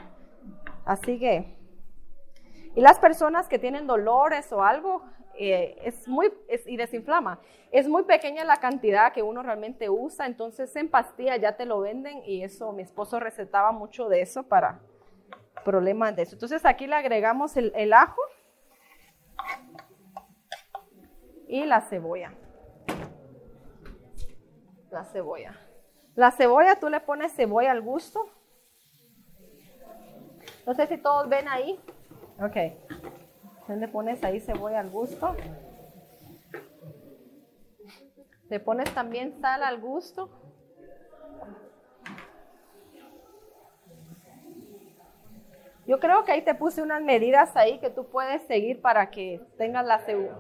Así 0.86 1.20
que, 1.20 1.56
y 2.76 2.82
las 2.82 3.00
personas 3.00 3.48
que 3.48 3.58
tienen 3.58 3.88
dolores 3.88 4.52
o 4.52 4.62
algo, 4.62 5.04
eh, 5.40 5.78
es 5.84 6.08
muy, 6.08 6.32
y 6.66 6.78
desinflama. 6.78 7.40
Es 7.72 7.88
muy 7.88 8.04
pequeña 8.04 8.44
la 8.44 8.58
cantidad 8.58 9.14
que 9.14 9.24
uno 9.24 9.42
realmente 9.42 9.90
usa, 9.90 10.26
entonces 10.26 10.76
en 10.76 10.90
pastilla 10.90 11.38
ya 11.38 11.56
te 11.56 11.66
lo 11.66 11.80
venden 11.80 12.22
y 12.26 12.44
eso, 12.44 12.72
mi 12.74 12.82
esposo 12.82 13.20
recetaba 13.20 13.72
mucho 13.72 14.10
de 14.10 14.22
eso 14.22 14.44
para 14.44 14.80
problemas 15.64 16.16
de 16.16 16.24
eso. 16.24 16.36
Entonces 16.36 16.66
aquí 16.66 16.88
le 16.88 16.96
agregamos 16.96 17.56
el, 17.56 17.72
el 17.76 17.94
ajo 17.94 18.22
y 21.48 21.66
la 21.66 21.82
cebolla. 21.82 22.34
La 24.92 25.04
cebolla. 25.06 25.67
La 26.18 26.32
cebolla, 26.32 26.80
tú 26.80 26.90
le 26.90 27.00
pones 27.00 27.32
cebolla 27.36 27.70
al 27.72 27.82
gusto. 27.82 28.28
No 30.66 30.74
sé 30.74 30.88
si 30.88 30.98
todos 30.98 31.30
ven 31.30 31.48
ahí. 31.48 31.80
Ok. 32.42 32.56
Le 33.70 33.88
pones 33.88 34.24
ahí 34.24 34.40
cebolla 34.40 34.80
al 34.80 34.90
gusto. 34.90 35.36
Le 38.50 38.60
pones 38.60 38.92
también 38.96 39.40
sal 39.40 39.62
al 39.62 39.80
gusto. 39.80 40.32
Yo 45.86 46.00
creo 46.00 46.26
que 46.26 46.32
ahí 46.32 46.42
te 46.42 46.56
puse 46.56 46.82
unas 46.82 47.04
medidas 47.04 47.56
ahí 47.56 47.78
que 47.78 47.92
tú 47.92 48.08
puedes 48.08 48.42
seguir 48.48 48.82
para 48.82 49.12
que 49.12 49.40
tengas 49.60 49.86
la 49.86 50.00
segura, 50.00 50.36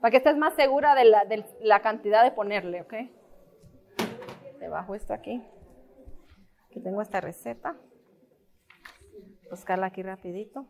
para 0.00 0.10
que 0.10 0.16
estés 0.16 0.38
más 0.38 0.54
segura 0.54 0.94
de 0.94 1.04
la, 1.04 1.26
de 1.26 1.44
la 1.60 1.82
cantidad 1.82 2.24
de 2.24 2.30
ponerle, 2.30 2.80
¿ok? 2.80 2.94
Debajo 4.62 4.94
esto 4.94 5.12
aquí. 5.12 5.42
Que 6.70 6.78
tengo 6.78 7.02
esta 7.02 7.20
receta. 7.20 7.74
Buscarla 9.50 9.86
aquí 9.86 10.04
rapidito. 10.04 10.64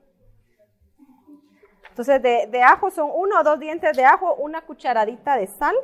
Entonces, 1.91 2.23
de, 2.23 2.63
ajo 2.63 2.91
son 2.91 3.11
uno 3.15 3.41
o 3.41 3.45
dos 3.45 3.61
dientes 3.61 3.95
de 3.95 4.07
ajo, 4.07 4.35
una 4.37 4.63
cucharadita 4.63 5.37
de 5.37 5.47
sal, 5.47 5.75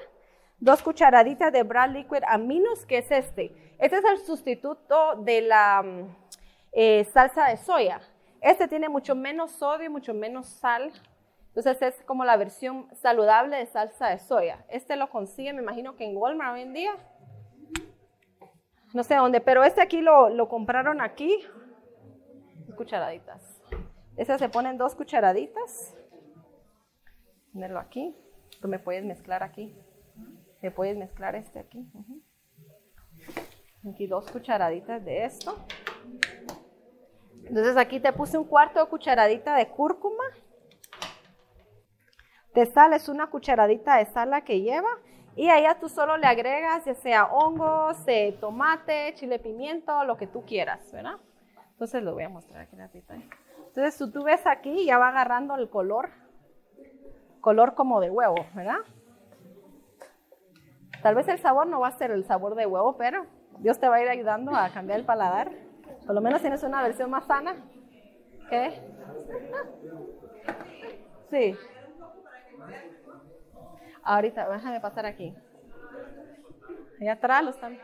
dos 0.59 0.83
cucharaditas 0.83 1.53
de 1.53 1.62
brown 1.64 1.92
liquid 1.92 2.23
aminos, 2.27 2.87
que 2.87 2.97
es 2.97 3.11
este. 3.11 3.77
Este 3.79 3.99
es 3.99 4.05
el 4.07 4.18
sustituto 4.21 5.16
de 5.16 5.42
la 5.42 5.83
mm, 5.83 6.16
eh, 6.73 7.05
salsa 7.12 7.49
de 7.49 7.59
soya. 7.59 8.01
Este 8.40 8.68
tiene 8.68 8.88
mucho 8.88 9.14
menos 9.14 9.51
sodio, 9.51 9.90
mucho 9.90 10.14
menos 10.14 10.47
sal. 10.47 10.90
Entonces 11.49 11.83
es 11.83 12.03
como 12.05 12.25
la 12.25 12.38
versión 12.38 12.88
saludable 12.94 13.59
de 13.59 13.66
salsa 13.66 14.09
de 14.09 14.18
soya. 14.18 14.64
Este 14.71 14.97
lo 14.97 15.11
consigue, 15.11 15.53
me 15.53 15.61
imagino 15.61 15.94
que 15.94 16.07
en 16.07 16.16
Walmart 16.16 16.55
hoy 16.55 16.62
en 16.62 16.73
día. 16.73 16.97
No 18.94 19.03
sé 19.03 19.16
dónde, 19.16 19.40
pero 19.40 19.64
este 19.64 19.83
aquí 19.83 20.01
lo, 20.01 20.29
lo 20.31 20.48
compraron 20.48 21.01
aquí. 21.01 21.38
Cucharaditas. 22.77 23.61
Este 24.16 24.38
se 24.38 24.48
ponen 24.48 24.79
dos 24.79 24.94
cucharaditas 24.94 25.94
ponerlo 27.59 27.81
aquí. 27.81 28.14
Tú 28.61 28.68
me 28.68 28.79
puedes 28.79 29.05
mezclar 29.05 29.42
aquí. 29.42 29.77
Me 30.62 30.70
puedes 30.70 30.96
mezclar 30.96 31.35
este 31.35 31.59
aquí. 31.59 31.85
Aquí 33.92 34.07
dos 34.07 34.31
cucharaditas 34.31 35.05
de 35.05 35.24
esto. 35.24 35.57
Entonces 37.44 37.77
aquí 37.77 37.98
te 37.98 38.12
puse 38.12 38.38
un 38.38 38.44
cuarto 38.44 38.79
de 38.79 38.88
cucharadita 38.88 39.57
de 39.57 39.68
cúrcuma. 39.68 40.22
De 42.55 42.64
sal 42.66 42.92
es 42.92 43.09
una 43.09 43.29
cucharadita 43.29 43.96
de 43.96 44.07
sal 44.07 44.31
la 44.31 44.42
que 44.44 44.61
lleva. 44.61 44.90
Y 45.38 45.51
allá 45.51 45.79
tú 45.79 45.88
solo 45.88 46.16
le 46.16 46.27
agregas 46.27 46.85
ya 46.85 46.94
sea 46.94 47.27
hongos, 47.27 47.96
eh, 48.09 48.37
tomate, 48.40 49.14
chile 49.14 49.38
pimiento, 49.38 50.03
lo 50.03 50.16
que 50.16 50.27
tú 50.27 50.44
quieras, 50.44 50.90
¿verdad? 50.90 51.14
Entonces 51.70 52.03
lo 52.03 52.14
voy 52.14 52.24
a 52.24 52.29
mostrar 52.29 52.62
aquí 52.62 52.74
ratito. 52.74 53.14
¿eh? 53.14 53.22
Entonces 53.68 53.96
tú, 53.96 54.11
tú 54.11 54.24
ves 54.24 54.44
aquí, 54.48 54.85
ya 54.85 54.98
va 54.98 55.11
agarrando 55.11 55.55
el 55.55 55.70
color 55.70 56.11
color 57.40 57.77
como 57.77 58.01
de 58.01 58.11
huevo, 58.11 58.35
¿verdad? 58.53 58.81
Tal 61.05 61.14
vez 61.14 61.29
el 61.29 61.38
sabor 61.38 61.68
no 61.68 61.79
va 61.79 61.87
a 61.87 61.92
ser 61.92 62.11
el 62.11 62.24
sabor 62.24 62.57
de 62.57 62.66
huevo, 62.66 62.96
pero 62.96 63.24
Dios 63.61 63.79
te 63.79 63.88
va 63.88 63.94
a 63.94 64.03
ir 64.03 64.09
ayudando 64.09 64.53
a 64.57 64.70
cambiar 64.70 64.98
el 64.98 65.07
paladar. 65.07 65.53
Por 66.05 66.16
lo 66.16 66.20
menos 66.20 66.40
tienes 66.40 66.64
una 66.64 66.83
versión 66.83 67.11
más 67.11 67.24
sana. 67.27 67.55
¿Qué? 68.51 68.72
Sí. 71.31 71.55
Ahorita, 74.02 74.48
déjame 74.48 74.80
pasar 74.80 75.06
aquí. 75.06 75.34
Allá 77.00 77.12
atrás 77.12 77.44
lo 77.44 77.50
están. 77.50 77.78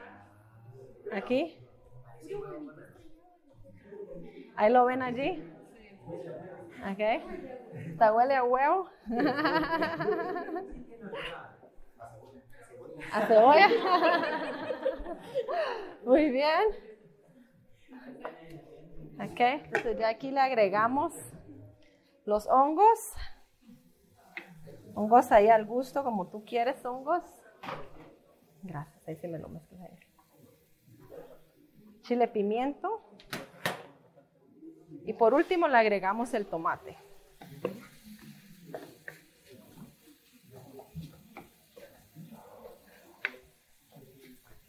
Aquí. 1.12 1.56
Ahí 4.56 4.72
lo 4.72 4.84
ven 4.84 5.02
allí. 5.02 5.48
¿Ok? 6.90 7.00
¿Está 7.90 8.12
huele 8.12 8.34
a 8.34 8.44
huevo? 8.44 8.88
¿A 13.12 13.26
cebolla? 13.26 13.68
Muy 16.04 16.30
bien. 16.30 16.62
Ok, 19.16 19.40
entonces 19.40 19.98
ya 19.98 20.08
aquí 20.08 20.30
le 20.30 20.40
agregamos 20.40 21.14
los 22.24 22.46
hongos. 22.48 23.12
Hongos 24.94 25.32
ahí 25.32 25.48
al 25.48 25.64
gusto, 25.64 26.04
como 26.04 26.28
tú 26.28 26.44
quieres, 26.44 26.84
hongos. 26.84 27.22
Gracias, 28.62 29.08
ahí 29.08 29.16
se 29.16 29.28
me 29.28 29.38
lo 29.38 29.48
mezcla. 29.48 29.88
Chile 32.02 32.28
pimiento. 32.28 33.02
Y 35.04 35.12
por 35.12 35.34
último 35.34 35.68
le 35.68 35.76
agregamos 35.76 36.32
el 36.32 36.46
tomate. 36.46 36.96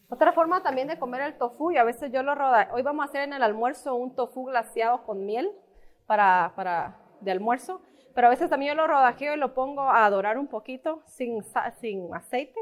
Otra 0.10 0.32
forma 0.32 0.64
también 0.64 0.88
de 0.88 0.98
comer 0.98 1.22
el 1.22 1.38
tofu, 1.38 1.72
y 1.72 1.78
a 1.78 1.84
veces 1.84 2.12
yo 2.12 2.24
lo 2.24 2.36
roda. 2.36 2.70
Hoy 2.72 2.82
vamos 2.82 3.06
a 3.06 3.10
hacer 3.10 3.24
en 3.24 3.34
el 3.34 3.44
almuerzo 3.44 3.96
un 3.96 4.16
tofu 4.16 4.46
glaseado 4.46 5.04
con 5.04 5.26
miel 5.26 5.52
para, 6.06 6.54
para 6.56 6.98
de 7.22 7.32
almuerzo, 7.32 7.82
pero 8.16 8.28
a 8.28 8.30
veces 8.32 8.50
también 8.50 8.72
yo 8.72 8.82
lo 8.82 8.88
rodajeo 8.88 9.36
y 9.36 9.38
lo 9.38 9.54
pongo 9.54 9.92
a 9.92 10.10
dorar 10.10 10.40
un 10.40 10.48
poquito 10.48 11.04
sin, 11.06 11.44
sin 11.80 12.14
aceite. 12.16 12.60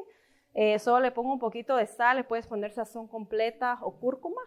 Eh, 0.54 0.78
solo 0.80 1.00
le 1.00 1.12
pongo 1.12 1.32
un 1.32 1.40
poquito 1.40 1.78
de 1.78 1.88
sal, 1.88 2.18
le 2.18 2.24
puedes 2.26 2.46
poner 2.46 2.72
sazón 2.74 3.08
completa 3.08 3.80
o 3.82 3.98
cúrcuma 3.98 4.42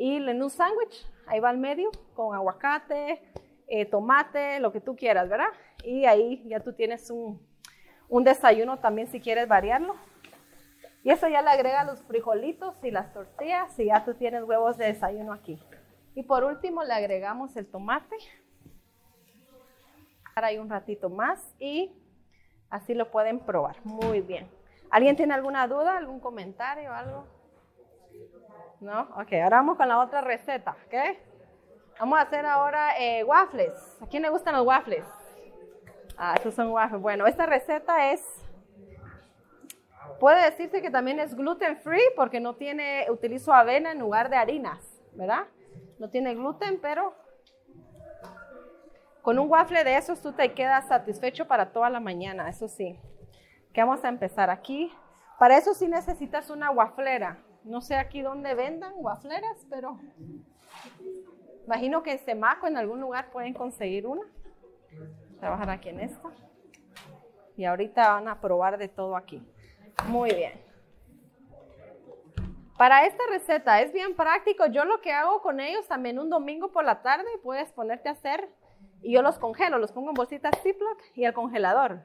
y 0.00 0.16
en 0.16 0.42
un 0.42 0.48
sándwich, 0.48 1.06
ahí 1.26 1.40
va 1.40 1.50
al 1.50 1.58
medio, 1.58 1.90
con 2.14 2.34
aguacate, 2.34 3.20
eh, 3.66 3.84
tomate, 3.84 4.58
lo 4.58 4.72
que 4.72 4.80
tú 4.80 4.96
quieras, 4.96 5.28
¿verdad? 5.28 5.50
Y 5.84 6.06
ahí 6.06 6.42
ya 6.48 6.60
tú 6.60 6.72
tienes 6.72 7.10
un, 7.10 7.38
un 8.08 8.24
desayuno 8.24 8.78
también 8.78 9.08
si 9.08 9.20
quieres 9.20 9.46
variarlo. 9.46 9.96
Y 11.04 11.10
eso 11.10 11.28
ya 11.28 11.42
le 11.42 11.50
agrega 11.50 11.84
los 11.84 12.00
frijolitos 12.04 12.82
y 12.82 12.90
las 12.90 13.12
tortillas 13.12 13.78
y 13.78 13.88
ya 13.88 14.02
tú 14.02 14.14
tienes 14.14 14.42
huevos 14.44 14.78
de 14.78 14.86
desayuno 14.86 15.34
aquí. 15.34 15.62
Y 16.14 16.22
por 16.22 16.44
último 16.44 16.82
le 16.82 16.94
agregamos 16.94 17.54
el 17.58 17.70
tomate. 17.70 18.16
Ahí 20.44 20.58
un 20.58 20.70
ratito 20.70 21.10
más 21.10 21.54
y 21.58 21.92
así 22.68 22.94
lo 22.94 23.10
pueden 23.10 23.40
probar. 23.40 23.76
Muy 23.84 24.20
bien. 24.20 24.48
¿Alguien 24.90 25.16
tiene 25.16 25.34
alguna 25.34 25.66
duda, 25.66 25.96
algún 25.96 26.20
comentario, 26.20 26.92
algo? 26.92 27.26
¿No? 28.80 29.02
Ok, 29.16 29.32
ahora 29.34 29.58
vamos 29.58 29.76
con 29.76 29.88
la 29.88 30.00
otra 30.00 30.20
receta, 30.20 30.76
¿ok? 30.86 31.18
Vamos 31.98 32.18
a 32.18 32.22
hacer 32.22 32.46
ahora 32.46 32.98
eh, 32.98 33.22
waffles. 33.24 33.74
¿A 34.00 34.06
quién 34.06 34.22
le 34.22 34.30
gustan 34.30 34.56
los 34.56 34.66
waffles? 34.66 35.04
Ah, 36.16 36.34
estos 36.36 36.54
son 36.54 36.70
waffles. 36.70 37.00
Bueno, 37.00 37.26
esta 37.26 37.46
receta 37.46 38.10
es, 38.10 38.22
puede 40.18 40.42
decirse 40.44 40.80
que 40.80 40.90
también 40.90 41.20
es 41.20 41.34
gluten 41.34 41.76
free 41.76 42.02
porque 42.16 42.40
no 42.40 42.56
tiene, 42.56 43.06
utilizo 43.10 43.52
avena 43.52 43.92
en 43.92 43.98
lugar 43.98 44.30
de 44.30 44.36
harinas, 44.36 44.80
¿verdad? 45.12 45.46
no 46.00 46.08
tiene 46.08 46.34
gluten, 46.34 46.80
pero 46.80 47.14
con 49.22 49.38
un 49.38 49.50
waffle 49.50 49.84
de 49.84 49.96
esos 49.96 50.20
tú 50.20 50.32
te 50.32 50.52
quedas 50.54 50.88
satisfecho 50.88 51.46
para 51.46 51.72
toda 51.72 51.90
la 51.90 52.00
mañana, 52.00 52.48
eso 52.48 52.68
sí. 52.68 52.98
Que 53.72 53.82
vamos 53.82 54.04
a 54.04 54.08
empezar 54.08 54.50
aquí. 54.50 54.92
Para 55.38 55.56
eso 55.56 55.74
sí 55.74 55.88
necesitas 55.88 56.50
una 56.50 56.70
waflera. 56.70 57.42
No 57.64 57.80
sé 57.80 57.96
aquí 57.96 58.22
dónde 58.22 58.54
vendan 58.54 58.92
wafleras, 58.96 59.66
pero 59.68 59.98
imagino 61.66 62.02
que 62.02 62.12
en 62.12 62.18
Semaco 62.18 62.66
en 62.66 62.76
algún 62.76 63.00
lugar 63.00 63.30
pueden 63.30 63.54
conseguir 63.54 64.06
una. 64.06 64.22
Trabajar 65.38 65.70
aquí 65.70 65.90
en 65.90 66.00
esta. 66.00 66.28
Y 67.56 67.64
ahorita 67.64 68.14
van 68.14 68.28
a 68.28 68.40
probar 68.40 68.78
de 68.78 68.88
todo 68.88 69.16
aquí. 69.16 69.42
Muy 70.08 70.34
bien. 70.34 70.60
Para 72.78 73.04
esta 73.04 73.22
receta 73.28 73.82
es 73.82 73.92
bien 73.92 74.16
práctico. 74.16 74.66
Yo 74.66 74.86
lo 74.86 75.02
que 75.02 75.12
hago 75.12 75.42
con 75.42 75.60
ellos 75.60 75.86
también 75.86 76.18
un 76.18 76.30
domingo 76.30 76.72
por 76.72 76.84
la 76.84 77.02
tarde 77.02 77.26
puedes 77.42 77.70
ponerte 77.72 78.08
a 78.08 78.12
hacer 78.12 78.48
y 79.02 79.12
yo 79.12 79.22
los 79.22 79.38
congelo, 79.38 79.78
los 79.78 79.92
pongo 79.92 80.10
en 80.10 80.14
bolsitas 80.14 80.52
Ziploc 80.62 80.98
y 81.14 81.24
el 81.24 81.34
congelador. 81.34 82.00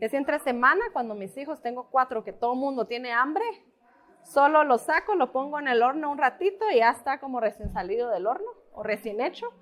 Es 0.00 0.14
entre 0.14 0.38
semana 0.38 0.84
cuando 0.92 1.14
mis 1.14 1.36
hijos, 1.36 1.60
tengo 1.60 1.88
cuatro, 1.90 2.24
que 2.24 2.32
todo 2.32 2.52
el 2.52 2.58
mundo 2.58 2.86
tiene 2.86 3.12
hambre, 3.12 3.44
solo 4.22 4.64
lo 4.64 4.78
saco, 4.78 5.14
lo 5.14 5.32
pongo 5.32 5.58
en 5.58 5.68
el 5.68 5.82
horno 5.82 6.10
un 6.10 6.18
ratito 6.18 6.70
y 6.70 6.76
ya 6.76 6.90
está 6.90 7.18
como 7.18 7.40
recién 7.40 7.72
salido 7.72 8.10
del 8.10 8.26
horno 8.26 8.48
o 8.72 8.82
recién 8.82 9.20
hecho. 9.20 9.52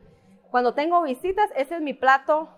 Cuando 0.51 0.75
tengo 0.75 1.03
visitas, 1.03 1.51
ese 1.57 1.77
es 1.77 1.81
mi 1.81 1.95
plato 1.95 2.49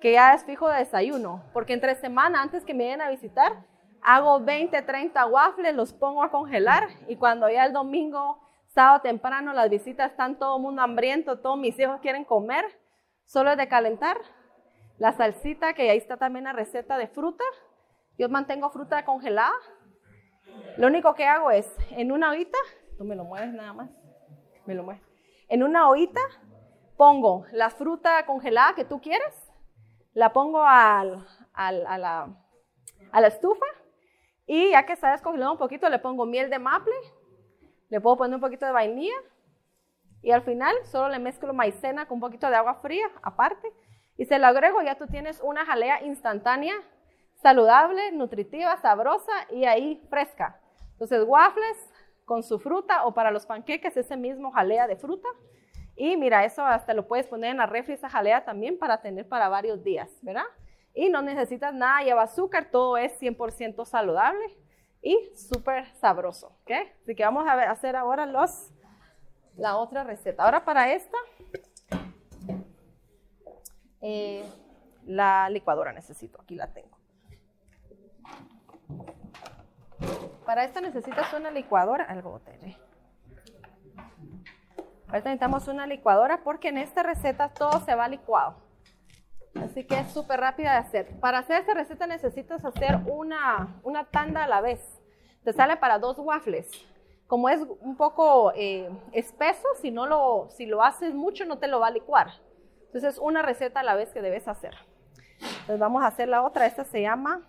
que 0.00 0.12
ya 0.12 0.34
es 0.34 0.44
fijo 0.44 0.68
de 0.68 0.78
desayuno, 0.78 1.42
porque 1.52 1.72
entre 1.72 1.94
semana, 1.96 2.42
antes 2.42 2.64
que 2.64 2.74
me 2.74 2.84
vayan 2.84 3.00
a 3.00 3.10
visitar, 3.10 3.64
hago 4.02 4.40
20, 4.40 4.80
30 4.82 5.26
waffles, 5.26 5.74
los 5.74 5.92
pongo 5.92 6.22
a 6.22 6.30
congelar 6.30 6.88
y 7.08 7.16
cuando 7.16 7.48
ya 7.48 7.64
el 7.64 7.72
domingo, 7.72 8.40
sábado 8.68 9.00
temprano, 9.00 9.52
las 9.52 9.70
visitas 9.70 10.10
están 10.10 10.38
todo 10.38 10.56
el 10.56 10.62
mundo 10.62 10.82
hambriento, 10.82 11.40
todos 11.40 11.58
mis 11.58 11.78
hijos 11.78 12.00
quieren 12.00 12.24
comer, 12.24 12.64
solo 13.28 13.52
es 13.52 13.58
de 13.58 13.68
calentar 13.68 14.18
la 14.96 15.12
salsita, 15.12 15.74
que 15.74 15.90
ahí 15.90 15.98
está 15.98 16.16
también 16.16 16.46
la 16.46 16.52
receta 16.52 16.98
de 16.98 17.06
fruta. 17.06 17.44
Yo 18.18 18.28
mantengo 18.28 18.70
fruta 18.70 19.04
congelada. 19.04 19.54
Lo 20.76 20.88
único 20.88 21.14
que 21.14 21.26
hago 21.26 21.50
es, 21.50 21.72
en 21.90 22.10
una 22.10 22.30
ollita, 22.30 22.58
tú 22.96 23.04
me 23.04 23.14
lo 23.14 23.24
mueves 23.24 23.52
nada 23.52 23.72
más, 23.72 23.90
me 24.66 24.74
lo 24.74 24.82
mueves. 24.82 25.02
En 25.48 25.62
una 25.62 25.88
ollita 25.88 26.20
pongo 26.96 27.44
la 27.52 27.70
fruta 27.70 28.26
congelada 28.26 28.74
que 28.74 28.84
tú 28.84 29.00
quieres, 29.00 29.52
la 30.14 30.32
pongo 30.32 30.64
al, 30.64 31.24
al, 31.52 31.86
a, 31.86 31.98
la, 31.98 32.36
a 33.12 33.20
la 33.20 33.26
estufa 33.28 33.66
y 34.46 34.70
ya 34.70 34.84
que 34.84 34.94
está 34.94 35.12
descongelado 35.12 35.52
un 35.52 35.58
poquito, 35.58 35.88
le 35.88 35.98
pongo 35.98 36.26
miel 36.26 36.50
de 36.50 36.58
maple, 36.58 36.94
le 37.88 38.00
puedo 38.00 38.16
poner 38.16 38.34
un 38.34 38.40
poquito 38.40 38.66
de 38.66 38.72
vainilla 38.72 39.14
y 40.28 40.30
al 40.30 40.42
final 40.42 40.76
solo 40.84 41.08
le 41.08 41.18
mezclo 41.18 41.54
maicena 41.54 42.04
con 42.04 42.16
un 42.16 42.20
poquito 42.20 42.50
de 42.50 42.56
agua 42.56 42.74
fría 42.74 43.10
aparte 43.22 43.72
y 44.18 44.26
se 44.26 44.38
lo 44.38 44.46
agrego, 44.46 44.82
ya 44.82 44.96
tú 44.96 45.06
tienes 45.06 45.40
una 45.42 45.64
jalea 45.64 46.04
instantánea, 46.04 46.74
saludable, 47.36 48.12
nutritiva, 48.12 48.76
sabrosa 48.76 49.32
y 49.50 49.64
ahí 49.64 50.06
fresca. 50.10 50.60
Entonces 50.92 51.24
waffles 51.26 51.94
con 52.26 52.42
su 52.42 52.58
fruta 52.58 53.06
o 53.06 53.14
para 53.14 53.30
los 53.30 53.46
panqueques 53.46 53.96
ese 53.96 54.18
mismo 54.18 54.52
jalea 54.52 54.86
de 54.86 54.96
fruta. 54.96 55.28
Y 55.96 56.18
mira, 56.18 56.44
eso 56.44 56.62
hasta 56.62 56.92
lo 56.92 57.08
puedes 57.08 57.26
poner 57.26 57.52
en 57.52 57.56
la 57.56 57.66
refri, 57.66 57.94
esa 57.94 58.10
jalea 58.10 58.44
también 58.44 58.78
para 58.78 59.00
tener 59.00 59.26
para 59.26 59.48
varios 59.48 59.82
días, 59.82 60.10
¿verdad? 60.20 60.44
y 60.94 61.08
no 61.08 61.22
necesitas 61.22 61.72
nada, 61.72 62.02
lleva 62.02 62.24
azúcar, 62.24 62.72
todo 62.72 62.98
es 62.98 63.18
100% 63.22 63.86
saludable 63.86 64.44
y 65.00 65.16
súper 65.36 65.86
sabroso, 65.94 66.48
¿ok? 66.62 66.72
Así 67.02 67.14
que 67.14 67.22
vamos 67.22 67.46
a 67.46 67.70
hacer 67.70 67.94
ahora 67.94 68.26
los, 68.26 68.72
la 69.58 69.76
otra 69.76 70.04
receta. 70.04 70.44
Ahora 70.44 70.64
para 70.64 70.92
esta, 70.92 71.18
eh, 74.00 74.48
la 75.04 75.50
licuadora 75.50 75.92
necesito, 75.92 76.40
aquí 76.40 76.54
la 76.54 76.68
tengo. 76.68 76.96
Para 80.46 80.64
esta 80.64 80.80
necesitas 80.80 81.32
una 81.34 81.50
licuadora, 81.50 82.04
algo 82.04 82.30
botere. 82.30 82.78
Ahorita 85.08 85.30
necesitamos 85.30 85.68
una 85.68 85.86
licuadora 85.86 86.42
porque 86.44 86.68
en 86.68 86.78
esta 86.78 87.02
receta 87.02 87.48
todo 87.50 87.80
se 87.80 87.94
va 87.94 88.08
licuado. 88.08 88.56
Así 89.60 89.84
que 89.84 89.98
es 89.98 90.12
súper 90.12 90.40
rápida 90.40 90.72
de 90.72 90.78
hacer. 90.78 91.20
Para 91.20 91.38
hacer 91.38 91.60
esta 91.60 91.74
receta 91.74 92.06
necesitas 92.06 92.64
hacer 92.64 92.98
una, 93.06 93.80
una 93.82 94.04
tanda 94.04 94.44
a 94.44 94.46
la 94.46 94.60
vez. 94.60 94.80
Te 95.44 95.52
sale 95.52 95.76
para 95.76 95.98
dos 95.98 96.18
waffles. 96.18 96.70
Como 97.28 97.50
es 97.50 97.60
un 97.80 97.94
poco 97.96 98.52
eh, 98.56 98.90
espeso, 99.12 99.68
si, 99.80 99.90
no 99.90 100.06
lo, 100.06 100.48
si 100.50 100.66
lo 100.66 100.82
haces 100.82 101.14
mucho 101.14 101.44
no 101.44 101.58
te 101.58 101.68
lo 101.68 101.78
va 101.78 101.88
a 101.88 101.90
licuar. 101.90 102.32
Entonces 102.86 103.18
una 103.18 103.42
receta 103.42 103.80
a 103.80 103.82
la 103.82 103.94
vez 103.94 104.08
que 104.12 104.22
debes 104.22 104.48
hacer. 104.48 104.74
Entonces 105.38 105.78
vamos 105.78 106.02
a 106.02 106.06
hacer 106.06 106.26
la 106.28 106.42
otra. 106.42 106.66
Esta 106.66 106.84
se 106.84 107.02
llama 107.02 107.46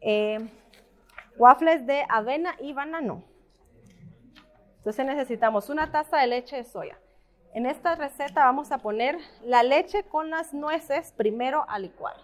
eh, 0.00 0.38
waffles 1.36 1.84
de 1.84 2.06
avena 2.08 2.54
y 2.60 2.72
banano. 2.72 3.24
Entonces 4.76 5.04
necesitamos 5.04 5.68
una 5.68 5.90
taza 5.90 6.18
de 6.18 6.28
leche 6.28 6.56
de 6.56 6.64
soya. 6.64 6.96
En 7.54 7.66
esta 7.66 7.96
receta 7.96 8.44
vamos 8.44 8.70
a 8.70 8.78
poner 8.78 9.18
la 9.42 9.64
leche 9.64 10.04
con 10.04 10.30
las 10.30 10.54
nueces 10.54 11.12
primero 11.12 11.64
a 11.68 11.80
licuar. 11.80 12.14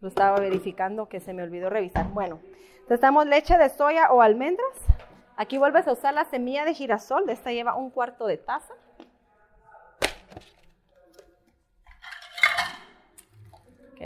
Lo 0.00 0.08
estaba 0.08 0.38
verificando 0.38 1.08
que 1.08 1.18
se 1.18 1.32
me 1.32 1.42
olvidó 1.42 1.70
revisar. 1.70 2.08
Bueno, 2.12 2.40
necesitamos 2.92 3.26
leche 3.26 3.56
de 3.56 3.70
soya 3.70 4.12
o 4.12 4.20
almendras. 4.20 4.76
Aquí 5.36 5.56
vuelves 5.56 5.88
a 5.88 5.92
usar 5.92 6.12
la 6.12 6.26
semilla 6.26 6.66
de 6.66 6.74
girasol. 6.74 7.24
De 7.24 7.32
esta 7.32 7.50
lleva 7.50 7.74
un 7.74 7.90
cuarto 7.90 8.26
de 8.26 8.36
taza. 8.36 8.74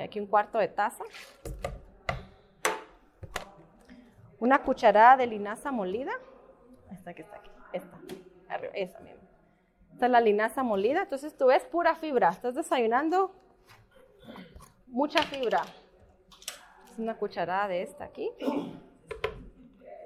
aquí 0.05 0.21
un 0.21 0.27
cuarto 0.27 0.59
de 0.59 0.69
taza. 0.69 1.03
Una 4.39 4.63
cucharada 4.63 5.17
de 5.17 5.27
linaza 5.27 5.73
molida. 5.73 6.13
Esta 6.93 7.13
que 7.13 7.23
está 7.23 7.39
aquí. 7.39 7.51
Esta, 7.73 7.99
esa 8.75 9.01
misma. 9.01 9.23
Esta 9.95 10.07
es 10.07 10.13
la 10.13 10.21
linaza 10.21 10.63
molida. 10.63 11.03
Entonces 11.03 11.37
tú 11.37 11.47
ves 11.47 11.65
pura 11.65 11.97
fibra. 11.97 12.29
Estás 12.29 12.55
desayunando 12.55 13.35
mucha 14.87 15.23
fibra. 15.25 15.63
Una 16.99 17.17
cucharada 17.17 17.69
de 17.69 17.83
esta 17.83 18.05
aquí. 18.05 18.31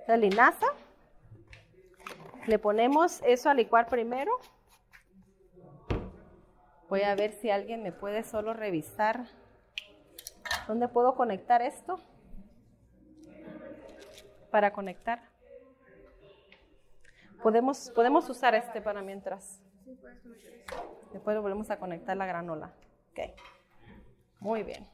Esta 0.01 0.17
linaza. 0.17 0.67
Le 2.47 2.59
ponemos 2.59 3.23
eso 3.25 3.49
a 3.49 3.55
licuar 3.55 3.89
primero. 3.89 4.33
Voy 6.89 7.03
a 7.03 7.15
ver 7.15 7.33
si 7.33 7.51
alguien 7.51 7.83
me 7.83 7.93
puede 7.93 8.25
solo 8.25 8.53
revisar 8.53 9.27
dónde 10.67 10.89
puedo 10.89 11.15
conectar 11.15 11.63
esto 11.63 12.01
para 14.51 14.73
conectar. 14.73 15.23
Podemos, 17.43 17.91
podemos 17.91 18.29
usar 18.29 18.55
este 18.55 18.81
para 18.81 19.03
mientras. 19.03 19.63
Después 21.13 21.41
volvemos 21.41 21.71
a 21.71 21.79
conectar 21.79 22.17
la 22.17 22.27
granola. 22.27 22.73
Ok. 23.13 23.21
Muy 24.41 24.63
bien. 24.65 24.87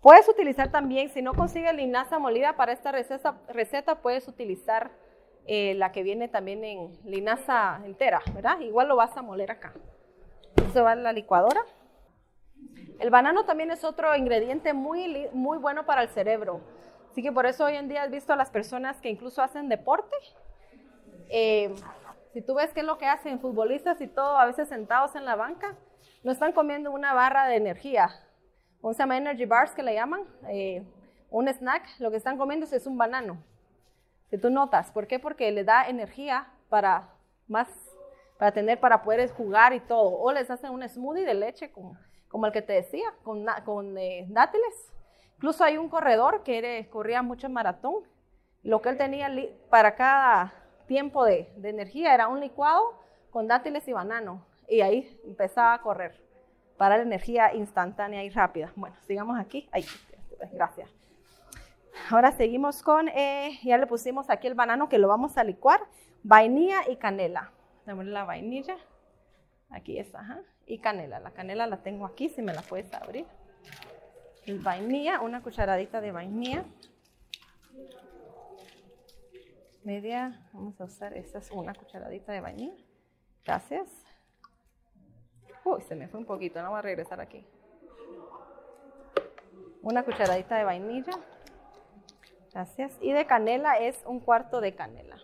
Puedes 0.00 0.28
utilizar 0.28 0.70
también, 0.70 1.08
si 1.10 1.22
no 1.22 1.34
consigues 1.34 1.74
linaza 1.74 2.18
molida 2.18 2.56
para 2.56 2.72
esta 2.72 2.92
receta, 2.92 3.38
receta 3.48 3.96
puedes 3.96 4.28
utilizar 4.28 4.90
eh, 5.46 5.74
la 5.74 5.92
que 5.92 6.02
viene 6.02 6.28
también 6.28 6.62
en 6.64 6.98
linaza 7.04 7.80
entera, 7.84 8.20
¿verdad? 8.34 8.60
Igual 8.60 8.88
lo 8.88 8.96
vas 8.96 9.16
a 9.16 9.22
moler 9.22 9.50
acá. 9.50 9.72
Eso 10.68 10.84
va 10.84 10.92
a 10.92 10.96
la 10.96 11.12
licuadora. 11.12 11.62
El 12.98 13.10
banano 13.10 13.44
también 13.44 13.70
es 13.70 13.84
otro 13.84 14.14
ingrediente 14.16 14.72
muy, 14.72 15.28
muy 15.32 15.56
bueno 15.58 15.86
para 15.86 16.02
el 16.02 16.08
cerebro. 16.08 16.60
Así 17.10 17.22
que 17.22 17.32
por 17.32 17.46
eso 17.46 17.64
hoy 17.64 17.76
en 17.76 17.88
día 17.88 18.02
has 18.02 18.10
visto 18.10 18.32
a 18.32 18.36
las 18.36 18.50
personas 18.50 19.00
que 19.00 19.08
incluso 19.08 19.42
hacen 19.42 19.68
deporte, 19.68 20.14
eh, 21.30 21.74
si 22.32 22.42
tú 22.42 22.54
ves 22.54 22.72
qué 22.72 22.80
es 22.80 22.86
lo 22.86 22.98
que 22.98 23.06
hacen 23.06 23.40
futbolistas 23.40 24.00
y 24.00 24.06
todo, 24.06 24.36
a 24.36 24.46
veces 24.46 24.68
sentados 24.68 25.14
en 25.14 25.24
la 25.24 25.34
banca, 25.34 25.76
no 26.22 26.32
están 26.32 26.52
comiendo 26.52 26.90
una 26.90 27.14
barra 27.14 27.46
de 27.46 27.56
energía. 27.56 28.10
Un 28.80 28.94
se 28.94 29.00
llama 29.00 29.16
energy 29.16 29.44
bars 29.44 29.72
que 29.72 29.82
le 29.82 29.94
llaman, 29.94 30.22
eh, 30.48 30.82
un 31.30 31.48
snack, 31.48 31.84
lo 31.98 32.10
que 32.10 32.16
están 32.16 32.38
comiendo 32.38 32.66
es 32.66 32.86
un 32.86 32.96
banano. 32.96 33.38
Si 34.30 34.38
tú 34.38 34.50
notas, 34.50 34.90
¿por 34.90 35.06
qué? 35.06 35.18
Porque 35.18 35.50
le 35.50 35.64
da 35.64 35.88
energía 35.88 36.46
para 36.68 37.08
más, 37.48 37.68
para 38.38 38.52
tener, 38.52 38.78
para 38.78 39.02
poder 39.02 39.30
jugar 39.30 39.72
y 39.72 39.80
todo. 39.80 40.18
O 40.18 40.32
les 40.32 40.50
hacen 40.50 40.70
un 40.70 40.86
smoothie 40.88 41.24
de 41.24 41.34
leche 41.34 41.70
como, 41.70 42.46
el 42.46 42.52
que 42.52 42.62
te 42.62 42.74
decía, 42.74 43.12
con, 43.24 43.46
con 43.64 43.96
eh, 43.98 44.26
dátiles. 44.28 44.92
Incluso 45.36 45.64
hay 45.64 45.78
un 45.78 45.88
corredor 45.88 46.42
que 46.42 46.88
corría 46.90 47.22
mucho 47.22 47.48
maratón. 47.48 48.04
Lo 48.62 48.82
que 48.82 48.90
él 48.90 48.98
tenía 48.98 49.30
para 49.70 49.94
cada 49.94 50.52
tiempo 50.86 51.24
de, 51.24 51.48
energía, 51.62 52.14
era 52.14 52.28
un 52.28 52.40
licuado 52.40 52.94
con 53.30 53.46
dátiles 53.46 53.86
y 53.88 53.92
banano. 53.92 54.44
Y 54.68 54.80
ahí 54.80 55.20
empezaba 55.24 55.74
a 55.74 55.80
correr 55.80 56.27
para 56.78 56.96
la 56.96 57.02
energía 57.02 57.54
instantánea 57.54 58.24
y 58.24 58.30
rápida. 58.30 58.72
Bueno, 58.76 58.96
sigamos 59.06 59.38
aquí. 59.38 59.68
Ay, 59.72 59.84
gracias. 60.52 60.88
Ahora 62.10 62.32
seguimos 62.32 62.82
con, 62.82 63.08
eh, 63.08 63.58
ya 63.64 63.76
le 63.76 63.86
pusimos 63.86 64.30
aquí 64.30 64.46
el 64.46 64.54
banano 64.54 64.88
que 64.88 64.98
lo 64.98 65.08
vamos 65.08 65.36
a 65.36 65.44
licuar, 65.44 65.80
vainilla 66.22 66.88
y 66.88 66.96
canela. 66.96 67.50
Démosle 67.84 68.12
la 68.12 68.24
vainilla. 68.24 68.76
Aquí 69.70 69.98
está, 69.98 70.20
ajá. 70.20 70.40
Y 70.66 70.78
canela. 70.78 71.18
La 71.20 71.32
canela 71.32 71.66
la 71.66 71.82
tengo 71.82 72.06
aquí, 72.06 72.28
si 72.28 72.40
me 72.40 72.54
la 72.54 72.62
puedes 72.62 72.92
abrir. 72.94 73.26
Vainilla, 74.46 75.20
una 75.20 75.42
cucharadita 75.42 76.00
de 76.00 76.12
vainilla. 76.12 76.64
Media, 79.84 80.48
vamos 80.52 80.80
a 80.80 80.84
usar, 80.84 81.14
esta 81.14 81.38
es 81.38 81.50
una 81.50 81.74
cucharadita 81.74 82.32
de 82.32 82.40
vainilla. 82.40 82.84
Gracias. 83.44 84.07
Uy, 85.64 85.82
se 85.82 85.94
me 85.94 86.08
fue 86.08 86.20
un 86.20 86.26
poquito, 86.26 86.62
no 86.62 86.70
voy 86.70 86.78
a 86.78 86.82
regresar 86.82 87.20
aquí. 87.20 87.44
Una 89.82 90.02
cucharadita 90.02 90.56
de 90.56 90.64
vainilla. 90.64 91.12
Gracias. 92.52 92.92
Y 93.00 93.12
de 93.12 93.26
canela 93.26 93.78
es 93.78 94.02
un 94.06 94.20
cuarto 94.20 94.60
de 94.60 94.74
canela. 94.74 95.16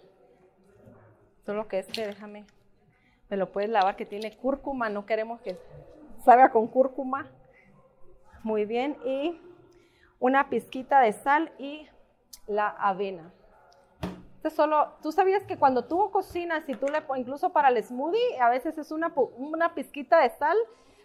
Solo 1.45 1.69
que 1.69 1.81
este, 1.81 2.07
déjame, 2.07 2.47
me 3.29 3.37
lo 3.37 3.51
puedes 3.53 3.71
lavar, 3.71 3.97
que 3.97 4.07
tiene 4.07 4.37
cúrcuma. 4.37 4.89
No 4.89 5.07
queremos 5.07 5.41
que 5.41 5.59
salga 6.25 6.51
con 6.51 6.67
cúrcuma. 6.69 7.27
Muy 8.43 8.65
bien. 8.65 8.97
Y 9.05 9.41
una 10.21 10.49
pizquita 10.49 11.01
de 11.01 11.13
sal 11.13 11.53
y 11.59 11.89
la 12.47 12.69
avena. 12.69 13.33
Solo, 14.51 14.93
tú 15.03 15.11
sabías 15.11 15.45
que 15.45 15.57
cuando 15.57 15.85
tú 15.85 16.11
cocinas 16.11 16.69
y 16.69 16.75
tú 16.75 16.87
le 16.87 17.03
incluso 17.19 17.53
para 17.53 17.69
el 17.69 17.83
smoothie, 17.83 18.41
a 18.41 18.51
veces 18.51 18.77
es 18.77 18.91
una, 18.91 19.13
una 19.37 19.75
pizquita 19.75 20.21
de 20.21 20.31
sal, 20.31 20.57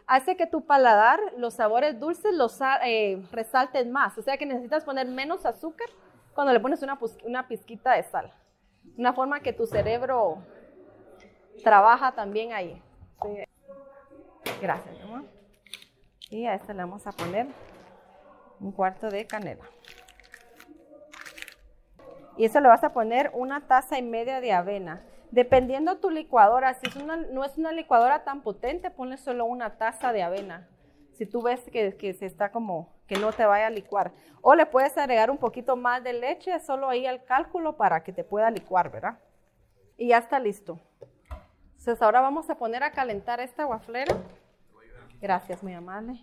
hace 0.07 0.35
que 0.35 0.45
tu 0.45 0.65
paladar, 0.65 1.19
los 1.37 1.53
sabores 1.53 1.99
dulces 1.99 2.33
los 2.33 2.59
eh, 2.83 3.23
resalten 3.31 3.91
más. 3.91 4.17
O 4.17 4.21
sea 4.21 4.37
que 4.37 4.45
necesitas 4.45 4.83
poner 4.83 5.07
menos 5.07 5.45
azúcar 5.45 5.87
cuando 6.33 6.51
le 6.51 6.59
pones 6.59 6.81
una, 6.81 6.99
una 7.25 7.47
pizquita 7.47 7.93
de 7.93 8.03
sal. 8.03 8.33
Una 8.97 9.13
forma 9.13 9.39
que 9.39 9.53
tu 9.53 9.65
cerebro 9.65 10.39
trabaja 11.63 12.11
también 12.11 12.53
ahí. 12.53 12.81
Gracias. 14.61 14.95
Y 16.29 16.45
a 16.45 16.55
este 16.55 16.73
le 16.73 16.81
vamos 16.81 17.05
a 17.07 17.11
poner 17.11 17.47
un 18.59 18.71
cuarto 18.71 19.09
de 19.09 19.25
canela. 19.25 19.65
Y 22.39 22.45
eso 22.45 22.61
le 22.61 22.69
vas 22.69 22.85
a 22.85 22.93
poner 22.93 23.31
una 23.33 23.67
taza 23.67 23.97
y 23.97 24.01
media 24.01 24.39
de 24.39 24.53
avena. 24.53 25.03
Dependiendo 25.29 25.97
tu 25.97 26.09
licuadora, 26.09 26.73
si 26.73 26.87
no 27.03 27.43
es 27.43 27.57
una 27.57 27.73
licuadora 27.73 28.23
tan 28.23 28.43
potente, 28.43 28.89
ponle 28.89 29.17
solo 29.17 29.43
una 29.43 29.77
taza 29.77 30.13
de 30.13 30.23
avena. 30.23 30.69
Si 31.11 31.25
tú 31.25 31.41
ves 31.41 31.59
que, 31.69 31.97
que 31.97 32.13
se 32.13 32.25
está 32.25 32.49
como 32.53 32.93
que 33.07 33.17
no 33.17 33.33
te 33.33 33.45
vaya 33.45 33.67
a 33.67 33.69
licuar. 33.69 34.13
O 34.41 34.55
le 34.55 34.65
puedes 34.65 34.97
agregar 34.97 35.29
un 35.29 35.37
poquito 35.37 35.75
más 35.75 36.01
de 36.01 36.13
leche, 36.13 36.57
solo 36.61 36.87
ahí 36.87 37.05
al 37.05 37.25
cálculo 37.25 37.75
para 37.75 38.03
que 38.03 38.13
te 38.13 38.23
pueda 38.23 38.49
licuar, 38.49 38.89
¿verdad? 38.89 39.19
Y 39.97 40.07
ya 40.07 40.19
está 40.19 40.39
listo. 40.39 40.79
Entonces 41.71 42.01
ahora 42.01 42.21
vamos 42.21 42.49
a 42.49 42.55
poner 42.55 42.83
a 42.83 42.91
calentar 42.91 43.41
esta 43.41 43.65
guaflera. 43.65 44.15
Gracias, 45.19 45.61
muy 45.61 45.73
amable. 45.73 46.21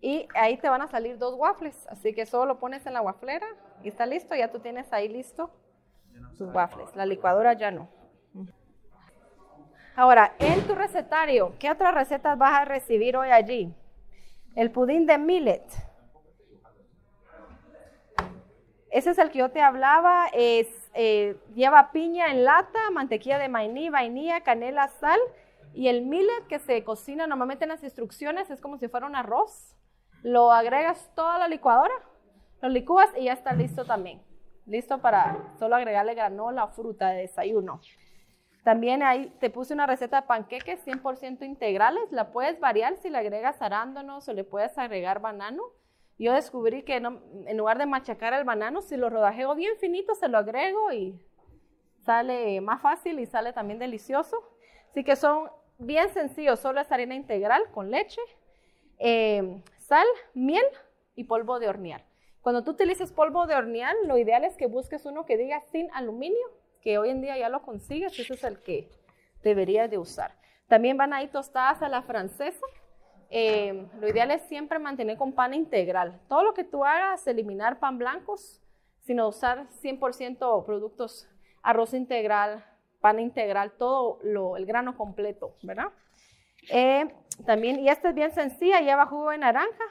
Y 0.00 0.28
ahí 0.34 0.56
te 0.58 0.68
van 0.68 0.82
a 0.82 0.88
salir 0.88 1.18
dos 1.18 1.34
waffles, 1.34 1.86
así 1.88 2.14
que 2.14 2.24
solo 2.24 2.46
lo 2.46 2.58
pones 2.60 2.86
en 2.86 2.92
la 2.94 3.00
guaflera 3.00 3.46
y 3.82 3.88
está 3.88 4.06
listo, 4.06 4.34
ya 4.34 4.50
tú 4.50 4.60
tienes 4.60 4.92
ahí 4.92 5.08
listo 5.08 5.50
tus 6.36 6.54
waffles. 6.54 6.94
La 6.94 7.04
licuadora 7.04 7.54
ya 7.54 7.70
no. 7.70 7.88
Ahora, 9.96 10.34
en 10.38 10.64
tu 10.64 10.76
recetario, 10.76 11.54
¿qué 11.58 11.70
otras 11.72 11.92
recetas 11.92 12.38
vas 12.38 12.60
a 12.60 12.64
recibir 12.64 13.16
hoy 13.16 13.30
allí? 13.30 13.74
El 14.54 14.70
pudín 14.70 15.06
de 15.06 15.18
millet. 15.18 15.64
Ese 18.90 19.10
es 19.10 19.18
el 19.18 19.30
que 19.30 19.40
yo 19.40 19.50
te 19.50 19.60
hablaba. 19.60 20.28
Es, 20.32 20.68
eh, 20.94 21.36
lleva 21.54 21.90
piña 21.90 22.30
en 22.30 22.44
lata, 22.44 22.78
mantequilla 22.92 23.38
de 23.38 23.48
maní, 23.48 23.90
vainilla, 23.90 24.42
canela, 24.42 24.86
sal. 24.86 25.18
Y 25.74 25.88
el 25.88 26.06
millet 26.06 26.46
que 26.48 26.60
se 26.60 26.84
cocina 26.84 27.26
normalmente 27.26 27.64
en 27.64 27.70
las 27.70 27.82
instrucciones 27.82 28.50
es 28.50 28.60
como 28.60 28.78
si 28.78 28.86
fuera 28.86 29.06
un 29.06 29.16
arroz. 29.16 29.74
Lo 30.22 30.52
agregas 30.52 31.10
toda 31.14 31.38
la 31.38 31.48
licuadora, 31.48 31.94
lo 32.60 32.68
licúas 32.68 33.08
y 33.16 33.24
ya 33.24 33.32
está 33.32 33.52
listo 33.52 33.84
también. 33.84 34.22
Listo 34.66 34.98
para 34.98 35.54
solo 35.58 35.76
agregarle 35.76 36.14
granola 36.14 36.68
fruta 36.68 37.10
de 37.10 37.22
desayuno. 37.22 37.80
También 38.64 39.02
ahí 39.02 39.34
te 39.40 39.48
puse 39.48 39.72
una 39.72 39.86
receta 39.86 40.20
de 40.20 40.26
panqueques 40.26 40.86
100% 40.86 41.42
integrales. 41.46 42.10
La 42.10 42.32
puedes 42.32 42.60
variar 42.60 42.96
si 42.96 43.08
le 43.08 43.18
agregas 43.18 43.62
arándanos 43.62 44.28
o 44.28 44.32
le 44.34 44.44
puedes 44.44 44.76
agregar 44.76 45.20
banano. 45.20 45.62
Yo 46.18 46.34
descubrí 46.34 46.82
que 46.82 46.96
en 46.96 47.56
lugar 47.56 47.78
de 47.78 47.86
machacar 47.86 48.34
el 48.34 48.44
banano, 48.44 48.82
si 48.82 48.96
lo 48.96 49.08
rodajeo 49.08 49.54
bien 49.54 49.76
finito, 49.78 50.14
se 50.16 50.28
lo 50.28 50.36
agrego 50.36 50.92
y 50.92 51.18
sale 52.04 52.60
más 52.60 52.82
fácil 52.82 53.20
y 53.20 53.26
sale 53.26 53.52
también 53.52 53.78
delicioso. 53.78 54.36
Así 54.90 55.04
que 55.04 55.14
son 55.14 55.48
bien 55.78 56.08
sencillos, 56.10 56.58
solo 56.58 56.80
es 56.80 56.90
harina 56.90 57.14
integral 57.14 57.62
con 57.72 57.90
leche, 57.90 58.20
eh, 58.98 59.62
sal, 59.88 60.06
miel 60.34 60.64
y 61.16 61.24
polvo 61.24 61.58
de 61.58 61.68
hornear. 61.68 62.04
Cuando 62.42 62.62
tú 62.62 62.72
utilices 62.72 63.10
polvo 63.10 63.46
de 63.46 63.54
hornear, 63.54 63.94
lo 64.04 64.18
ideal 64.18 64.44
es 64.44 64.56
que 64.56 64.66
busques 64.66 65.06
uno 65.06 65.24
que 65.24 65.38
diga 65.38 65.60
sin 65.72 65.90
aluminio 65.92 66.46
que 66.82 66.98
hoy 66.98 67.10
en 67.10 67.22
día 67.22 67.36
ya 67.38 67.48
lo 67.48 67.62
consigues, 67.62 68.18
ese 68.18 68.34
es 68.34 68.44
el 68.44 68.60
que 68.62 68.90
deberías 69.42 69.90
de 69.90 69.98
usar. 69.98 70.32
También 70.68 70.96
van 70.96 71.12
ahí 71.12 71.28
tostadas 71.28 71.82
a 71.82 71.88
la 71.88 72.02
francesa. 72.02 72.64
Eh, 73.30 73.86
lo 73.98 74.08
ideal 74.08 74.30
es 74.30 74.42
siempre 74.42 74.78
mantener 74.78 75.16
con 75.16 75.32
pan 75.32 75.54
integral. 75.54 76.20
Todo 76.28 76.44
lo 76.44 76.54
que 76.54 76.64
tú 76.64 76.84
hagas, 76.84 77.26
eliminar 77.26 77.80
pan 77.80 77.98
blancos, 77.98 78.60
sino 79.00 79.28
usar 79.28 79.66
100% 79.82 80.64
productos, 80.64 81.26
arroz 81.62 81.94
integral, 81.94 82.64
pan 83.00 83.18
integral, 83.18 83.72
todo 83.72 84.18
lo, 84.22 84.56
el 84.56 84.66
grano 84.66 84.96
completo, 84.96 85.56
¿verdad? 85.62 85.88
Eh, 86.70 87.08
también, 87.46 87.80
y 87.80 87.88
esta 87.88 88.10
es 88.10 88.14
bien 88.14 88.30
sencilla, 88.32 88.80
lleva 88.80 89.06
jugo 89.06 89.30
de 89.30 89.38
naranja. 89.38 89.84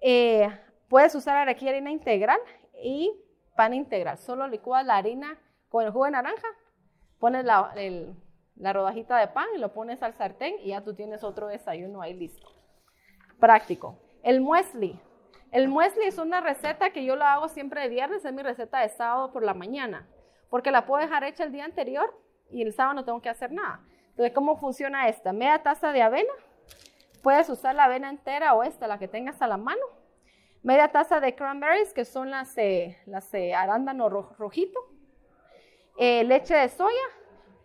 Eh, 0.00 0.48
puedes 0.88 1.14
usar 1.14 1.48
aquí 1.48 1.68
harina 1.68 1.90
integral 1.90 2.38
y 2.82 3.12
pan 3.56 3.74
integral. 3.74 4.18
Solo 4.18 4.46
licúas 4.46 4.84
la 4.84 4.96
harina 4.96 5.38
con 5.68 5.84
el 5.84 5.90
jugo 5.90 6.04
de 6.04 6.12
naranja, 6.12 6.46
pones 7.18 7.44
la, 7.44 7.74
la 8.56 8.72
rodajita 8.72 9.18
de 9.18 9.28
pan 9.28 9.46
y 9.54 9.58
lo 9.58 9.72
pones 9.72 10.02
al 10.02 10.14
sartén 10.14 10.54
y 10.60 10.68
ya 10.68 10.82
tú 10.82 10.94
tienes 10.94 11.24
otro 11.24 11.48
desayuno 11.48 12.02
ahí 12.02 12.14
listo. 12.14 12.46
Práctico. 13.40 13.98
El 14.22 14.40
muesli. 14.40 15.00
El 15.50 15.68
muesli 15.68 16.04
es 16.04 16.18
una 16.18 16.40
receta 16.40 16.90
que 16.90 17.04
yo 17.04 17.16
la 17.16 17.32
hago 17.34 17.48
siempre 17.48 17.82
de 17.82 17.88
viernes, 17.88 18.24
es 18.24 18.32
mi 18.32 18.42
receta 18.42 18.80
de 18.80 18.88
sábado 18.88 19.32
por 19.32 19.44
la 19.44 19.54
mañana, 19.54 20.08
porque 20.50 20.70
la 20.70 20.86
puedo 20.86 21.00
dejar 21.02 21.24
hecha 21.24 21.44
el 21.44 21.52
día 21.52 21.64
anterior 21.64 22.12
y 22.50 22.62
el 22.62 22.72
sábado 22.72 22.94
no 22.94 23.04
tengo 23.04 23.22
que 23.22 23.28
hacer 23.28 23.52
nada. 23.52 23.80
Entonces, 24.10 24.32
¿cómo 24.32 24.56
funciona 24.56 25.08
esta? 25.08 25.32
Media 25.32 25.62
taza 25.62 25.92
de 25.92 26.02
avena, 26.02 26.32
puedes 27.24 27.48
usar 27.48 27.74
la 27.74 27.84
avena 27.84 28.10
entera 28.10 28.54
o 28.54 28.62
esta, 28.62 28.86
la 28.86 28.98
que 28.98 29.08
tengas 29.08 29.42
a 29.42 29.48
la 29.48 29.56
mano. 29.56 29.82
Media 30.62 30.92
taza 30.92 31.18
de 31.20 31.34
cranberries, 31.34 31.92
que 31.92 32.04
son 32.04 32.30
las, 32.30 32.56
eh, 32.58 32.98
las 33.06 33.32
eh, 33.34 33.54
arándanos 33.54 34.12
rojito. 34.38 34.78
Eh, 35.98 36.22
leche 36.24 36.54
de 36.54 36.68
soya, 36.68 37.06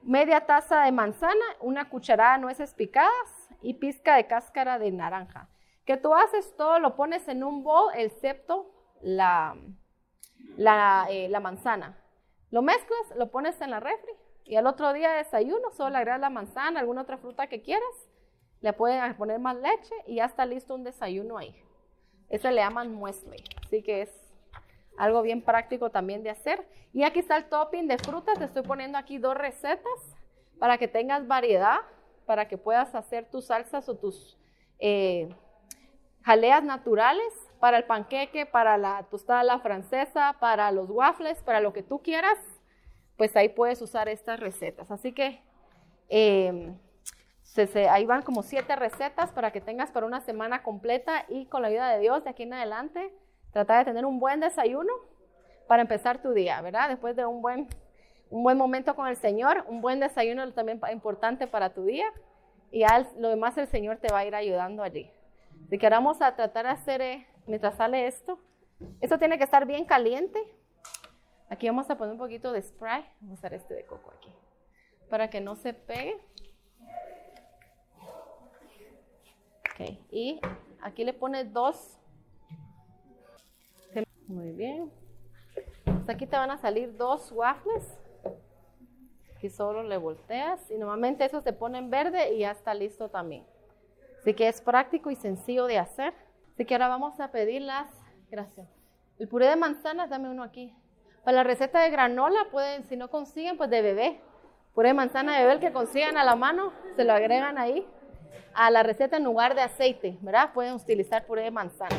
media 0.01 0.45
taza 0.45 0.84
de 0.84 0.91
manzana, 0.91 1.45
una 1.60 1.89
cucharada 1.89 2.36
de 2.36 2.41
nueces 2.41 2.74
picadas 2.74 3.49
y 3.62 3.76
pizca 3.76 4.16
de 4.16 4.28
cáscara 4.28 4.80
de 4.80 4.91
naranja. 4.91 5.49
Que 5.86 5.97
tú 5.97 6.14
haces 6.14 6.55
todo, 6.55 6.80
lo 6.80 6.95
pones 6.95 7.28
en 7.28 7.43
un 7.43 7.64
bol, 7.64 7.91
excepto 7.95 8.72
la, 9.01 9.57
eh, 10.57 11.28
la 11.30 11.39
manzana. 11.41 11.97
Lo 12.49 12.62
mezclas, 12.62 13.14
lo 13.18 13.30
pones 13.30 13.60
en 13.62 13.72
la 13.72 13.80
refri 13.80 14.14
y 14.45 14.55
al 14.55 14.68
otro 14.68 14.93
día 14.93 15.12
de 15.12 15.18
desayuno 15.18 15.70
solo 15.72 15.97
agregas 15.97 16.22
la 16.22 16.30
manzana, 16.30 16.80
alguna 16.80 17.01
otra 17.01 17.18
fruta 17.18 17.47
que 17.47 17.62
quieras, 17.62 18.09
le 18.62 18.74
puedes 18.74 19.14
poner 19.16 19.39
más 19.39 19.55
leche 19.55 19.93
y 20.07 20.16
ya 20.16 20.26
está 20.26 20.45
listo 20.45 20.76
un 20.76 20.84
desayuno 20.84 21.38
ahí. 21.38 21.55
Ese 22.30 22.51
le 22.51 22.62
llaman 22.62 22.93
muesli, 22.93 23.43
así 23.64 23.82
que 23.82 24.03
es 24.03 24.34
algo 24.97 25.22
bien 25.22 25.41
práctico 25.41 25.89
también 25.89 26.24
de 26.24 26.30
hacer. 26.30 26.68
Y 26.93 27.03
aquí 27.03 27.20
está 27.20 27.38
el 27.38 27.45
topping 27.45 27.88
de 27.88 27.97
frutas, 27.97 28.38
te 28.38 28.45
estoy 28.45 28.64
poniendo 28.64 28.97
aquí 28.97 29.18
dos 29.18 29.36
recetas 29.36 30.18
para 30.60 30.78
que 30.78 30.88
tengas 30.88 31.28
variedad, 31.28 31.80
para 32.26 32.47
que 32.47 32.57
puedas 32.57 32.93
hacer 32.93 33.30
tus 33.30 33.45
salsas 33.45 33.88
o 33.89 33.97
tus 33.97 34.38
eh, 34.78 35.30
jaleas 36.22 36.64
naturales 36.64 37.34
para 37.60 37.78
el 37.78 37.86
panqueque, 37.86 38.45
para 38.45 38.78
la 38.78 39.03
tostada 39.10 39.43
la 39.43 39.60
francesa, 39.60 40.36
para 40.39 40.72
los 40.72 40.89
waffles, 40.89 41.41
para 41.43 41.60
lo 41.60 41.74
que 41.74 41.84
tú 41.84 42.01
quieras, 42.01 42.38
pues 43.18 43.36
ahí 43.36 43.49
puedes 43.49 43.82
usar 43.82 44.10
estas 44.10 44.39
recetas. 44.39 44.91
Así 44.91 45.14
que 45.14 45.41
em, 47.57 47.89
ahí 47.89 48.05
van 48.05 48.21
como 48.21 48.43
siete 48.43 48.75
recetas 48.75 49.31
para 49.31 49.51
que 49.51 49.61
tengas 49.61 49.91
para 49.91 50.05
una 50.05 50.21
semana 50.21 50.63
completa 50.63 51.25
y 51.29 51.45
con 51.47 51.61
la 51.61 51.69
ayuda 51.69 51.89
de 51.89 51.99
Dios 51.99 52.23
de 52.23 52.29
aquí 52.29 52.43
en 52.43 52.53
adelante 52.53 53.11
Tratar 53.51 53.79
de 53.79 53.91
tener 53.91 54.05
un 54.05 54.19
buen 54.19 54.39
desayuno 54.39 54.91
para 55.67 55.81
empezar 55.81 56.21
tu 56.21 56.33
día, 56.33 56.61
¿verdad? 56.61 56.89
Después 56.89 57.15
de 57.15 57.25
un 57.25 57.41
buen, 57.41 57.67
un 58.29 58.43
buen 58.43 58.57
momento 58.57 58.95
con 58.95 59.07
el 59.07 59.15
Señor, 59.15 59.65
un 59.67 59.81
buen 59.81 59.99
desayuno 59.99 60.51
también 60.53 60.79
importante 60.91 61.47
para 61.47 61.73
tu 61.73 61.83
día 61.83 62.05
y 62.71 62.83
lo 63.17 63.29
demás 63.29 63.57
el 63.57 63.67
Señor 63.67 63.97
te 63.97 64.11
va 64.11 64.19
a 64.19 64.25
ir 64.25 64.35
ayudando 64.35 64.83
allí. 64.83 65.11
Si 65.69 65.77
queramos 65.79 66.21
a 66.21 66.35
tratar 66.35 66.65
de 66.65 66.71
hacer, 66.71 67.01
eh, 67.01 67.27
mientras 67.47 67.75
sale 67.75 68.05
esto, 68.07 68.39
esto 69.01 69.17
tiene 69.17 69.37
que 69.37 69.43
estar 69.43 69.65
bien 69.65 69.85
caliente. 69.85 70.39
Aquí 71.49 71.67
vamos 71.67 71.89
a 71.89 71.97
poner 71.97 72.13
un 72.13 72.19
poquito 72.19 72.51
de 72.51 72.61
spray. 72.61 73.03
Vamos 73.21 73.37
a 73.37 73.39
usar 73.39 73.53
este 73.55 73.73
de 73.73 73.85
coco 73.85 74.11
aquí. 74.15 74.31
Para 75.09 75.29
que 75.29 75.41
no 75.41 75.55
se 75.55 75.73
pegue. 75.73 76.19
Y 80.11 80.39
aquí 80.81 81.03
le 81.03 81.13
pone 81.13 81.45
dos. 81.45 81.97
Muy 84.27 84.51
bien. 84.51 84.91
Pues 85.83 86.09
aquí 86.09 86.27
te 86.27 86.37
van 86.37 86.51
a 86.51 86.57
salir 86.57 86.95
dos 86.97 87.31
waffles. 87.31 87.97
Aquí 89.35 89.49
solo 89.49 89.83
le 89.83 89.97
volteas 89.97 90.69
y 90.69 90.77
normalmente 90.77 91.23
eso 91.25 91.41
se 91.41 91.53
pone 91.53 91.77
en 91.77 91.89
verde 91.89 92.33
y 92.33 92.39
ya 92.39 92.51
está 92.51 92.73
listo 92.73 93.09
también. 93.09 93.45
Así 94.19 94.33
que 94.33 94.47
es 94.47 94.61
práctico 94.61 95.09
y 95.11 95.15
sencillo 95.15 95.65
de 95.65 95.79
hacer. 95.79 96.13
Así 96.53 96.65
que 96.65 96.75
ahora 96.75 96.89
vamos 96.89 97.19
a 97.19 97.31
pedir 97.31 97.61
las, 97.61 97.89
gracias. 98.29 98.67
El 99.17 99.27
puré 99.29 99.47
de 99.47 99.55
manzanas, 99.55 100.09
dame 100.09 100.29
uno 100.29 100.43
aquí. 100.43 100.73
Para 101.23 101.37
la 101.37 101.43
receta 101.43 101.81
de 101.81 101.89
granola, 101.89 102.47
pueden, 102.51 102.83
si 102.83 102.97
no 102.97 103.09
consiguen, 103.09 103.57
pues 103.57 103.69
de 103.69 103.81
bebé. 103.81 104.19
Puré 104.73 104.89
de 104.89 104.93
manzana 104.93 105.35
de 105.35 105.41
bebé, 105.41 105.53
el 105.53 105.59
que 105.59 105.71
consigan 105.71 106.17
a 106.17 106.23
la 106.23 106.35
mano, 106.35 106.73
se 106.95 107.05
lo 107.05 107.13
agregan 107.13 107.57
ahí 107.57 107.87
a 108.53 108.69
la 108.71 108.84
receta 108.84 109.17
en 109.17 109.23
lugar 109.23 109.55
de 109.55 109.61
aceite, 109.61 110.17
¿verdad? 110.21 110.51
Pueden 110.53 110.73
utilizar 110.73 111.25
puré 111.25 111.43
de 111.43 111.51
manzana. 111.51 111.95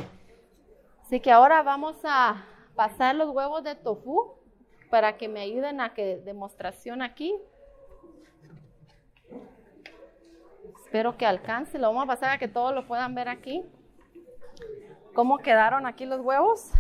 Así 1.03 1.21
que 1.21 1.31
ahora 1.31 1.63
vamos 1.63 1.97
a 2.05 2.45
pasar 2.75 3.15
los 3.15 3.31
huevos 3.31 3.65
de 3.65 3.75
tofu 3.75 4.35
para 4.91 5.17
que 5.17 5.29
me 5.29 5.41
ayuden 5.41 5.81
a 5.81 5.95
que 5.95 6.17
demostración 6.19 7.03
aquí. 7.03 7.35
Espero 10.85 11.17
que 11.17 11.27
alcance. 11.27 11.79
Lo 11.79 11.89
vamos 11.89 12.05
a 12.05 12.07
pasar 12.07 12.31
a 12.31 12.39
que 12.39 12.49
todos 12.49 12.75
lo 12.75 12.87
puedan 12.87 13.15
ver 13.15 13.29
aquí. 13.29 13.65
¿Cómo 15.15 15.39
quedaron 15.39 15.87
aquí 15.87 16.05
los 16.05 16.21
huevos? 16.21 16.73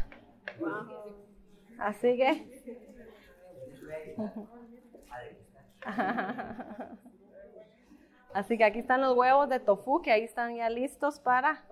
Así 1.78 2.16
que. 2.16 2.60
Así 8.32 8.56
que 8.56 8.64
aquí 8.64 8.78
están 8.78 9.00
los 9.00 9.16
huevos 9.16 9.48
de 9.48 9.58
tofu 9.58 10.02
que 10.02 10.12
ahí 10.12 10.22
están 10.22 10.54
ya 10.54 10.70
listos 10.70 11.18
para. 11.20 11.64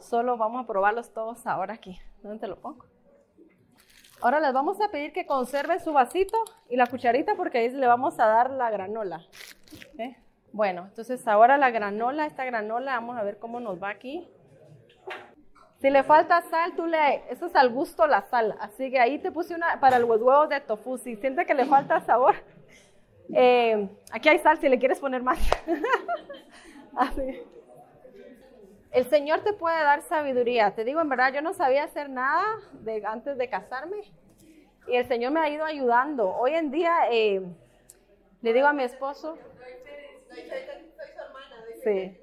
Solo 0.00 0.36
vamos 0.36 0.64
a 0.64 0.66
probarlos 0.66 1.12
todos 1.12 1.46
ahora 1.46 1.74
aquí. 1.74 1.98
¿Dónde 2.22 2.38
te 2.38 2.46
lo 2.46 2.60
pongo? 2.60 2.86
Ahora 4.20 4.38
les 4.38 4.52
vamos 4.52 4.80
a 4.80 4.88
pedir 4.88 5.12
que 5.12 5.26
conserven 5.26 5.80
su 5.80 5.92
vasito 5.92 6.38
y 6.68 6.76
la 6.76 6.86
cucharita 6.86 7.34
porque 7.34 7.58
ahí 7.58 7.70
le 7.70 7.86
vamos 7.86 8.20
a 8.20 8.26
dar 8.26 8.50
la 8.50 8.70
granola. 8.70 9.26
¿Eh? 9.98 10.16
Bueno, 10.52 10.86
entonces 10.88 11.26
ahora 11.26 11.56
la 11.56 11.70
granola, 11.70 12.26
esta 12.26 12.44
granola, 12.44 12.94
vamos 12.94 13.16
a 13.16 13.24
ver 13.24 13.38
cómo 13.38 13.58
nos 13.58 13.82
va 13.82 13.88
aquí. 13.88 14.28
Si 15.80 15.90
le 15.90 16.04
falta 16.04 16.40
sal, 16.42 16.74
tú 16.76 16.86
le, 16.86 17.24
eso 17.32 17.46
es 17.46 17.56
al 17.56 17.70
gusto 17.70 18.06
la 18.06 18.22
sal. 18.22 18.54
Así 18.60 18.88
que 18.92 19.00
ahí 19.00 19.18
te 19.18 19.32
puse 19.32 19.56
una 19.56 19.80
para 19.80 19.98
los 19.98 20.08
huevos 20.08 20.48
de 20.48 20.60
tofu. 20.60 20.98
Si 20.98 21.16
siente 21.16 21.44
que 21.44 21.54
le 21.54 21.64
falta 21.64 22.00
sabor, 22.02 22.36
eh, 23.32 23.88
aquí 24.10 24.28
hay 24.28 24.38
sal 24.38 24.58
si 24.58 24.68
le 24.68 24.78
quieres 24.78 24.98
poner 25.00 25.22
más. 25.22 25.38
Así. 26.96 27.42
El 28.90 29.06
Señor 29.08 29.40
te 29.42 29.54
puede 29.54 29.82
dar 29.82 30.02
sabiduría. 30.02 30.74
Te 30.74 30.84
digo, 30.84 31.00
en 31.00 31.08
verdad, 31.08 31.32
yo 31.32 31.40
no 31.40 31.54
sabía 31.54 31.84
hacer 31.84 32.10
nada 32.10 32.44
de, 32.72 33.04
antes 33.06 33.38
de 33.38 33.48
casarme 33.48 33.96
y 34.86 34.96
el 34.96 35.06
Señor 35.06 35.32
me 35.32 35.40
ha 35.40 35.48
ido 35.48 35.64
ayudando. 35.64 36.34
Hoy 36.34 36.52
en 36.54 36.70
día 36.70 37.08
eh, 37.10 37.42
le 38.42 38.52
digo 38.52 38.66
a 38.66 38.72
mi 38.72 38.82
esposo. 38.82 39.38
Sí. 41.82 42.18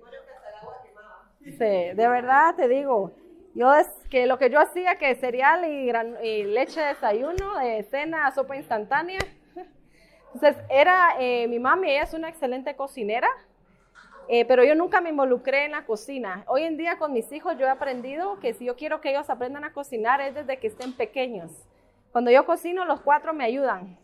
Sí, 1.44 1.58
de 1.58 1.94
verdad 2.08 2.56
te 2.56 2.68
digo. 2.68 3.12
Yo 3.56 3.74
es 3.74 3.88
que 4.10 4.28
lo 4.28 4.38
que 4.38 4.50
yo 4.50 4.60
hacía, 4.60 4.96
que 4.96 5.16
cereal 5.16 5.66
y, 5.66 5.90
y 6.28 6.44
leche 6.44 6.80
de 6.80 6.88
desayuno, 6.88 7.58
de 7.58 7.84
cena, 7.84 8.30
sopa 8.32 8.56
instantánea. 8.56 9.20
Entonces, 10.34 10.64
era 10.70 11.16
eh, 11.20 11.48
mi 11.48 11.60
mami, 11.60 11.92
ella 11.92 12.04
es 12.04 12.14
una 12.14 12.30
excelente 12.30 12.76
cocinera. 12.76 13.28
Eh, 14.32 14.46
pero 14.46 14.64
yo 14.64 14.76
nunca 14.76 15.02
me 15.02 15.10
involucré 15.10 15.66
en 15.66 15.72
la 15.72 15.86
cocina. 15.86 16.44
Hoy 16.46 16.62
en 16.62 16.78
día 16.78 17.00
con 17.00 17.12
mis 17.14 17.32
hijos 17.32 17.58
yo 17.58 17.66
he 17.66 17.70
aprendido 17.70 18.40
que 18.40 18.54
si 18.54 18.66
yo 18.66 18.76
quiero 18.76 19.02
que 19.02 19.10
ellos 19.10 19.28
aprendan 19.28 19.64
a 19.64 19.74
cocinar 19.74 20.22
es 20.22 20.36
desde 20.36 20.60
que 20.60 20.68
estén 20.68 20.94
pequeños. 20.94 21.52
Cuando 22.12 22.30
yo 22.30 22.46
cocino, 22.46 22.86
los 22.86 23.02
cuatro 23.02 23.34
me 23.34 23.44
ayudan. 23.44 23.98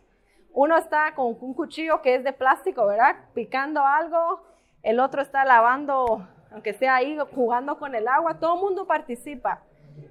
Uno 0.52 0.76
está 0.76 1.14
con 1.14 1.36
un 1.40 1.54
cuchillo 1.54 2.02
que 2.02 2.16
es 2.16 2.24
de 2.24 2.32
plástico, 2.32 2.86
¿verdad? 2.86 3.16
Picando 3.34 3.84
algo. 3.84 4.42
El 4.82 4.98
otro 4.98 5.22
está 5.22 5.44
lavando, 5.44 6.26
aunque 6.50 6.72
sea 6.72 6.96
ahí 6.96 7.16
jugando 7.32 7.78
con 7.78 7.94
el 7.94 8.08
agua. 8.08 8.40
Todo 8.40 8.54
el 8.54 8.60
mundo 8.62 8.84
participa. 8.84 9.62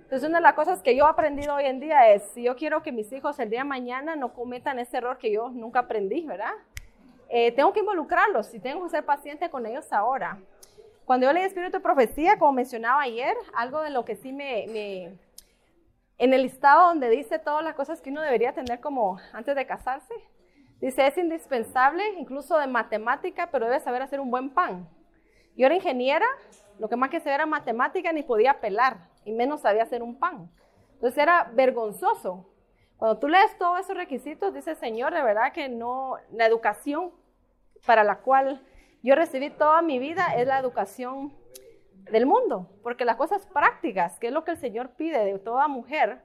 Entonces, 0.05 0.29
una 0.29 0.37
de 0.37 0.43
las 0.43 0.53
cosas 0.53 0.83
que 0.83 0.95
yo 0.95 1.07
he 1.07 1.09
aprendido 1.09 1.55
hoy 1.55 1.65
en 1.65 1.79
día 1.79 2.11
es, 2.11 2.21
si 2.35 2.43
yo 2.43 2.55
quiero 2.55 2.83
que 2.83 2.91
mis 2.91 3.11
hijos 3.11 3.39
el 3.39 3.49
día 3.49 3.61
de 3.61 3.65
mañana 3.65 4.15
no 4.15 4.33
cometan 4.33 4.77
ese 4.77 4.97
error 4.97 5.17
que 5.17 5.31
yo 5.31 5.49
nunca 5.49 5.79
aprendí, 5.79 6.21
¿verdad? 6.21 6.53
Eh, 7.27 7.51
tengo 7.53 7.73
que 7.73 7.79
involucrarlos 7.79 8.53
y 8.53 8.59
tengo 8.59 8.83
que 8.83 8.91
ser 8.91 9.03
paciente 9.03 9.49
con 9.49 9.65
ellos 9.65 9.91
ahora. 9.91 10.37
Cuando 11.05 11.25
yo 11.25 11.33
leí 11.33 11.43
Espíritu 11.43 11.77
de 11.77 11.79
Profecía, 11.79 12.37
como 12.37 12.51
mencionaba 12.51 13.01
ayer, 13.01 13.35
algo 13.55 13.81
de 13.81 13.89
lo 13.89 14.05
que 14.05 14.15
sí 14.15 14.31
me, 14.31 15.17
en 16.19 16.33
el 16.33 16.43
listado 16.43 16.89
donde 16.89 17.09
dice 17.09 17.39
todas 17.39 17.63
las 17.63 17.73
cosas 17.73 17.99
que 17.99 18.11
uno 18.11 18.21
debería 18.21 18.53
tener 18.53 18.79
como 18.81 19.17
antes 19.33 19.55
de 19.55 19.65
casarse, 19.65 20.13
dice 20.81 21.07
es 21.07 21.17
indispensable, 21.17 22.03
incluso 22.19 22.59
de 22.59 22.67
matemática, 22.67 23.49
pero 23.51 23.65
debe 23.65 23.79
saber 23.79 24.03
hacer 24.03 24.19
un 24.19 24.29
buen 24.29 24.51
pan. 24.51 24.87
Yo 25.57 25.65
era 25.65 25.73
ingeniera, 25.73 26.27
lo 26.77 26.89
que 26.89 26.95
más 26.95 27.09
que 27.09 27.19
sabía 27.19 27.35
era 27.35 27.45
matemática, 27.47 28.13
ni 28.13 28.21
podía 28.21 28.59
pelar, 28.59 28.97
y 29.25 29.33
menos 29.33 29.61
sabía 29.61 29.83
hacer 29.83 30.01
un 30.01 30.17
pan. 30.17 30.49
Entonces 30.93 31.17
era 31.17 31.51
vergonzoso 31.53 32.45
cuando 32.97 33.19
tú 33.19 33.27
lees 33.27 33.57
todos 33.57 33.79
esos 33.79 33.97
requisitos, 33.97 34.53
dice 34.53 34.75
Señor, 34.75 35.13
de 35.13 35.21
verdad 35.21 35.51
que 35.51 35.67
no, 35.67 36.15
la 36.31 36.45
educación 36.45 37.11
para 37.85 38.03
la 38.03 38.19
cual 38.19 38.61
yo 39.03 39.15
recibí 39.15 39.49
toda 39.49 39.81
mi 39.81 39.99
vida 39.99 40.33
es 40.35 40.47
la 40.47 40.59
educación 40.59 41.33
del 42.09 42.25
mundo, 42.25 42.69
porque 42.83 43.03
las 43.03 43.17
cosas 43.17 43.45
prácticas, 43.47 44.17
que 44.17 44.27
es 44.27 44.33
lo 44.33 44.45
que 44.45 44.51
el 44.51 44.57
Señor 44.57 44.91
pide 44.91 45.25
de 45.25 45.37
toda 45.39 45.67
mujer, 45.67 46.21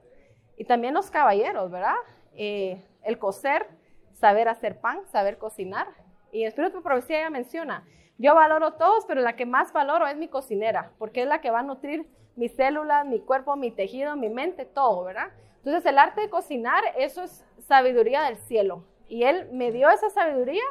y 0.57 0.63
también 0.63 0.93
los 0.93 1.11
caballeros, 1.11 1.71
¿verdad? 1.71 1.95
Eh, 2.33 2.81
el 3.03 3.19
coser, 3.19 3.67
saber 4.13 4.47
hacer 4.47 4.79
pan, 4.79 5.01
saber 5.07 5.37
cocinar. 5.37 5.87
Y 6.31 6.43
el 6.43 6.49
Espíritu 6.49 6.77
de 6.77 6.83
Profecía 6.83 7.21
ya 7.21 7.29
menciona, 7.29 7.83
yo 8.17 8.35
valoro 8.35 8.73
todos, 8.73 9.05
pero 9.07 9.21
la 9.21 9.35
que 9.35 9.45
más 9.45 9.73
valoro 9.73 10.07
es 10.07 10.15
mi 10.15 10.27
cocinera, 10.27 10.93
porque 10.99 11.23
es 11.23 11.27
la 11.27 11.41
que 11.41 11.51
va 11.51 11.59
a 11.59 11.63
nutrir 11.63 12.07
mis 12.35 12.53
células, 12.53 13.05
mi 13.05 13.19
cuerpo, 13.19 13.55
mi 13.55 13.71
tejido, 13.71 14.15
mi 14.15 14.29
mente, 14.29 14.65
todo, 14.65 15.03
¿verdad? 15.03 15.31
Entonces 15.57 15.85
el 15.85 15.97
arte 15.97 16.21
de 16.21 16.29
cocinar, 16.29 16.83
eso 16.97 17.23
es 17.23 17.45
sabiduría 17.67 18.23
del 18.23 18.37
cielo. 18.37 18.83
Y 19.07 19.23
Él 19.23 19.49
me 19.51 19.71
dio 19.71 19.89
esa 19.89 20.09
sabiduría. 20.09 20.63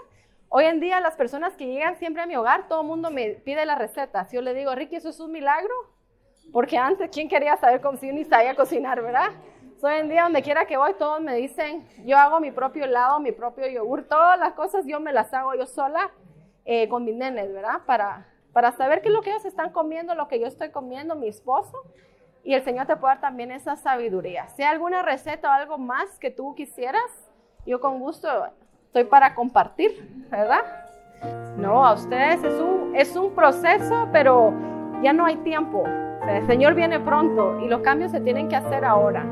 Hoy 0.48 0.64
en 0.64 0.80
día 0.80 1.00
las 1.00 1.14
personas 1.14 1.54
que 1.54 1.66
llegan 1.66 1.96
siempre 1.96 2.22
a 2.22 2.26
mi 2.26 2.36
hogar, 2.36 2.66
todo 2.68 2.80
el 2.80 2.86
mundo 2.86 3.10
me 3.10 3.30
pide 3.30 3.64
las 3.66 3.78
recetas. 3.78 4.32
Yo 4.32 4.42
le 4.42 4.54
digo, 4.54 4.74
Ricky, 4.74 4.96
¿eso 4.96 5.10
es 5.10 5.20
un 5.20 5.30
milagro? 5.30 5.72
Porque 6.52 6.76
antes, 6.76 7.10
¿quién 7.12 7.28
quería 7.28 7.56
saber 7.56 7.80
cómo 7.80 7.98
si 7.98 8.10
ni 8.10 8.24
sabía 8.24 8.54
cocinar, 8.56 9.00
verdad? 9.02 9.30
hoy 9.82 9.94
en 9.94 10.08
día, 10.08 10.24
donde 10.24 10.42
quiera 10.42 10.66
que 10.66 10.76
voy, 10.76 10.94
todos 10.94 11.20
me 11.20 11.34
dicen, 11.36 11.86
yo 12.04 12.18
hago 12.18 12.40
mi 12.40 12.50
propio 12.50 12.84
helado, 12.84 13.18
mi 13.20 13.32
propio 13.32 13.66
yogur, 13.66 14.04
todas 14.04 14.38
las 14.38 14.52
cosas 14.52 14.84
yo 14.86 15.00
me 15.00 15.12
las 15.12 15.32
hago 15.32 15.54
yo 15.54 15.66
sola 15.66 16.10
eh, 16.64 16.88
con 16.88 17.04
mis 17.04 17.14
nenes, 17.14 17.52
¿verdad? 17.52 17.80
Para, 17.86 18.26
para 18.52 18.72
saber 18.72 19.00
qué 19.00 19.08
es 19.08 19.14
lo 19.14 19.22
que 19.22 19.30
ellos 19.30 19.44
están 19.44 19.70
comiendo, 19.70 20.14
lo 20.14 20.28
que 20.28 20.40
yo 20.40 20.46
estoy 20.46 20.70
comiendo, 20.70 21.14
mi 21.14 21.28
esposo. 21.28 21.76
Y 22.42 22.54
el 22.54 22.62
Señor 22.62 22.86
te 22.86 22.96
puede 22.96 23.14
dar 23.14 23.20
también 23.20 23.50
esa 23.50 23.76
sabiduría. 23.76 24.48
Si 24.48 24.62
hay 24.62 24.72
alguna 24.72 25.02
receta 25.02 25.50
o 25.50 25.52
algo 25.52 25.78
más 25.78 26.18
que 26.18 26.30
tú 26.30 26.54
quisieras, 26.54 27.30
yo 27.66 27.80
con 27.80 28.00
gusto 28.00 28.28
estoy 28.86 29.04
para 29.04 29.34
compartir, 29.34 30.26
¿verdad? 30.30 30.64
No, 31.56 31.86
a 31.86 31.92
ustedes 31.92 32.42
es 32.42 32.60
un, 32.60 32.96
es 32.96 33.14
un 33.14 33.34
proceso, 33.34 34.08
pero 34.12 34.52
ya 35.02 35.12
no 35.12 35.26
hay 35.26 35.36
tiempo. 35.36 35.84
el 36.26 36.46
Señor 36.46 36.74
viene 36.74 36.98
pronto 36.98 37.60
y 37.60 37.68
los 37.68 37.80
cambios 37.82 38.10
se 38.10 38.20
tienen 38.20 38.48
que 38.48 38.56
hacer 38.56 38.84
ahora. 38.84 39.26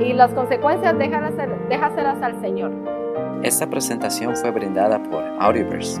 Y 0.00 0.12
las 0.12 0.32
consecuencias 0.32 0.96
déjaselas 0.98 2.22
al 2.22 2.40
Señor. 2.40 2.72
Esta 3.42 3.68
presentación 3.68 4.36
fue 4.36 4.50
brindada 4.50 5.02
por 5.02 5.22
Audioverse, 5.40 6.00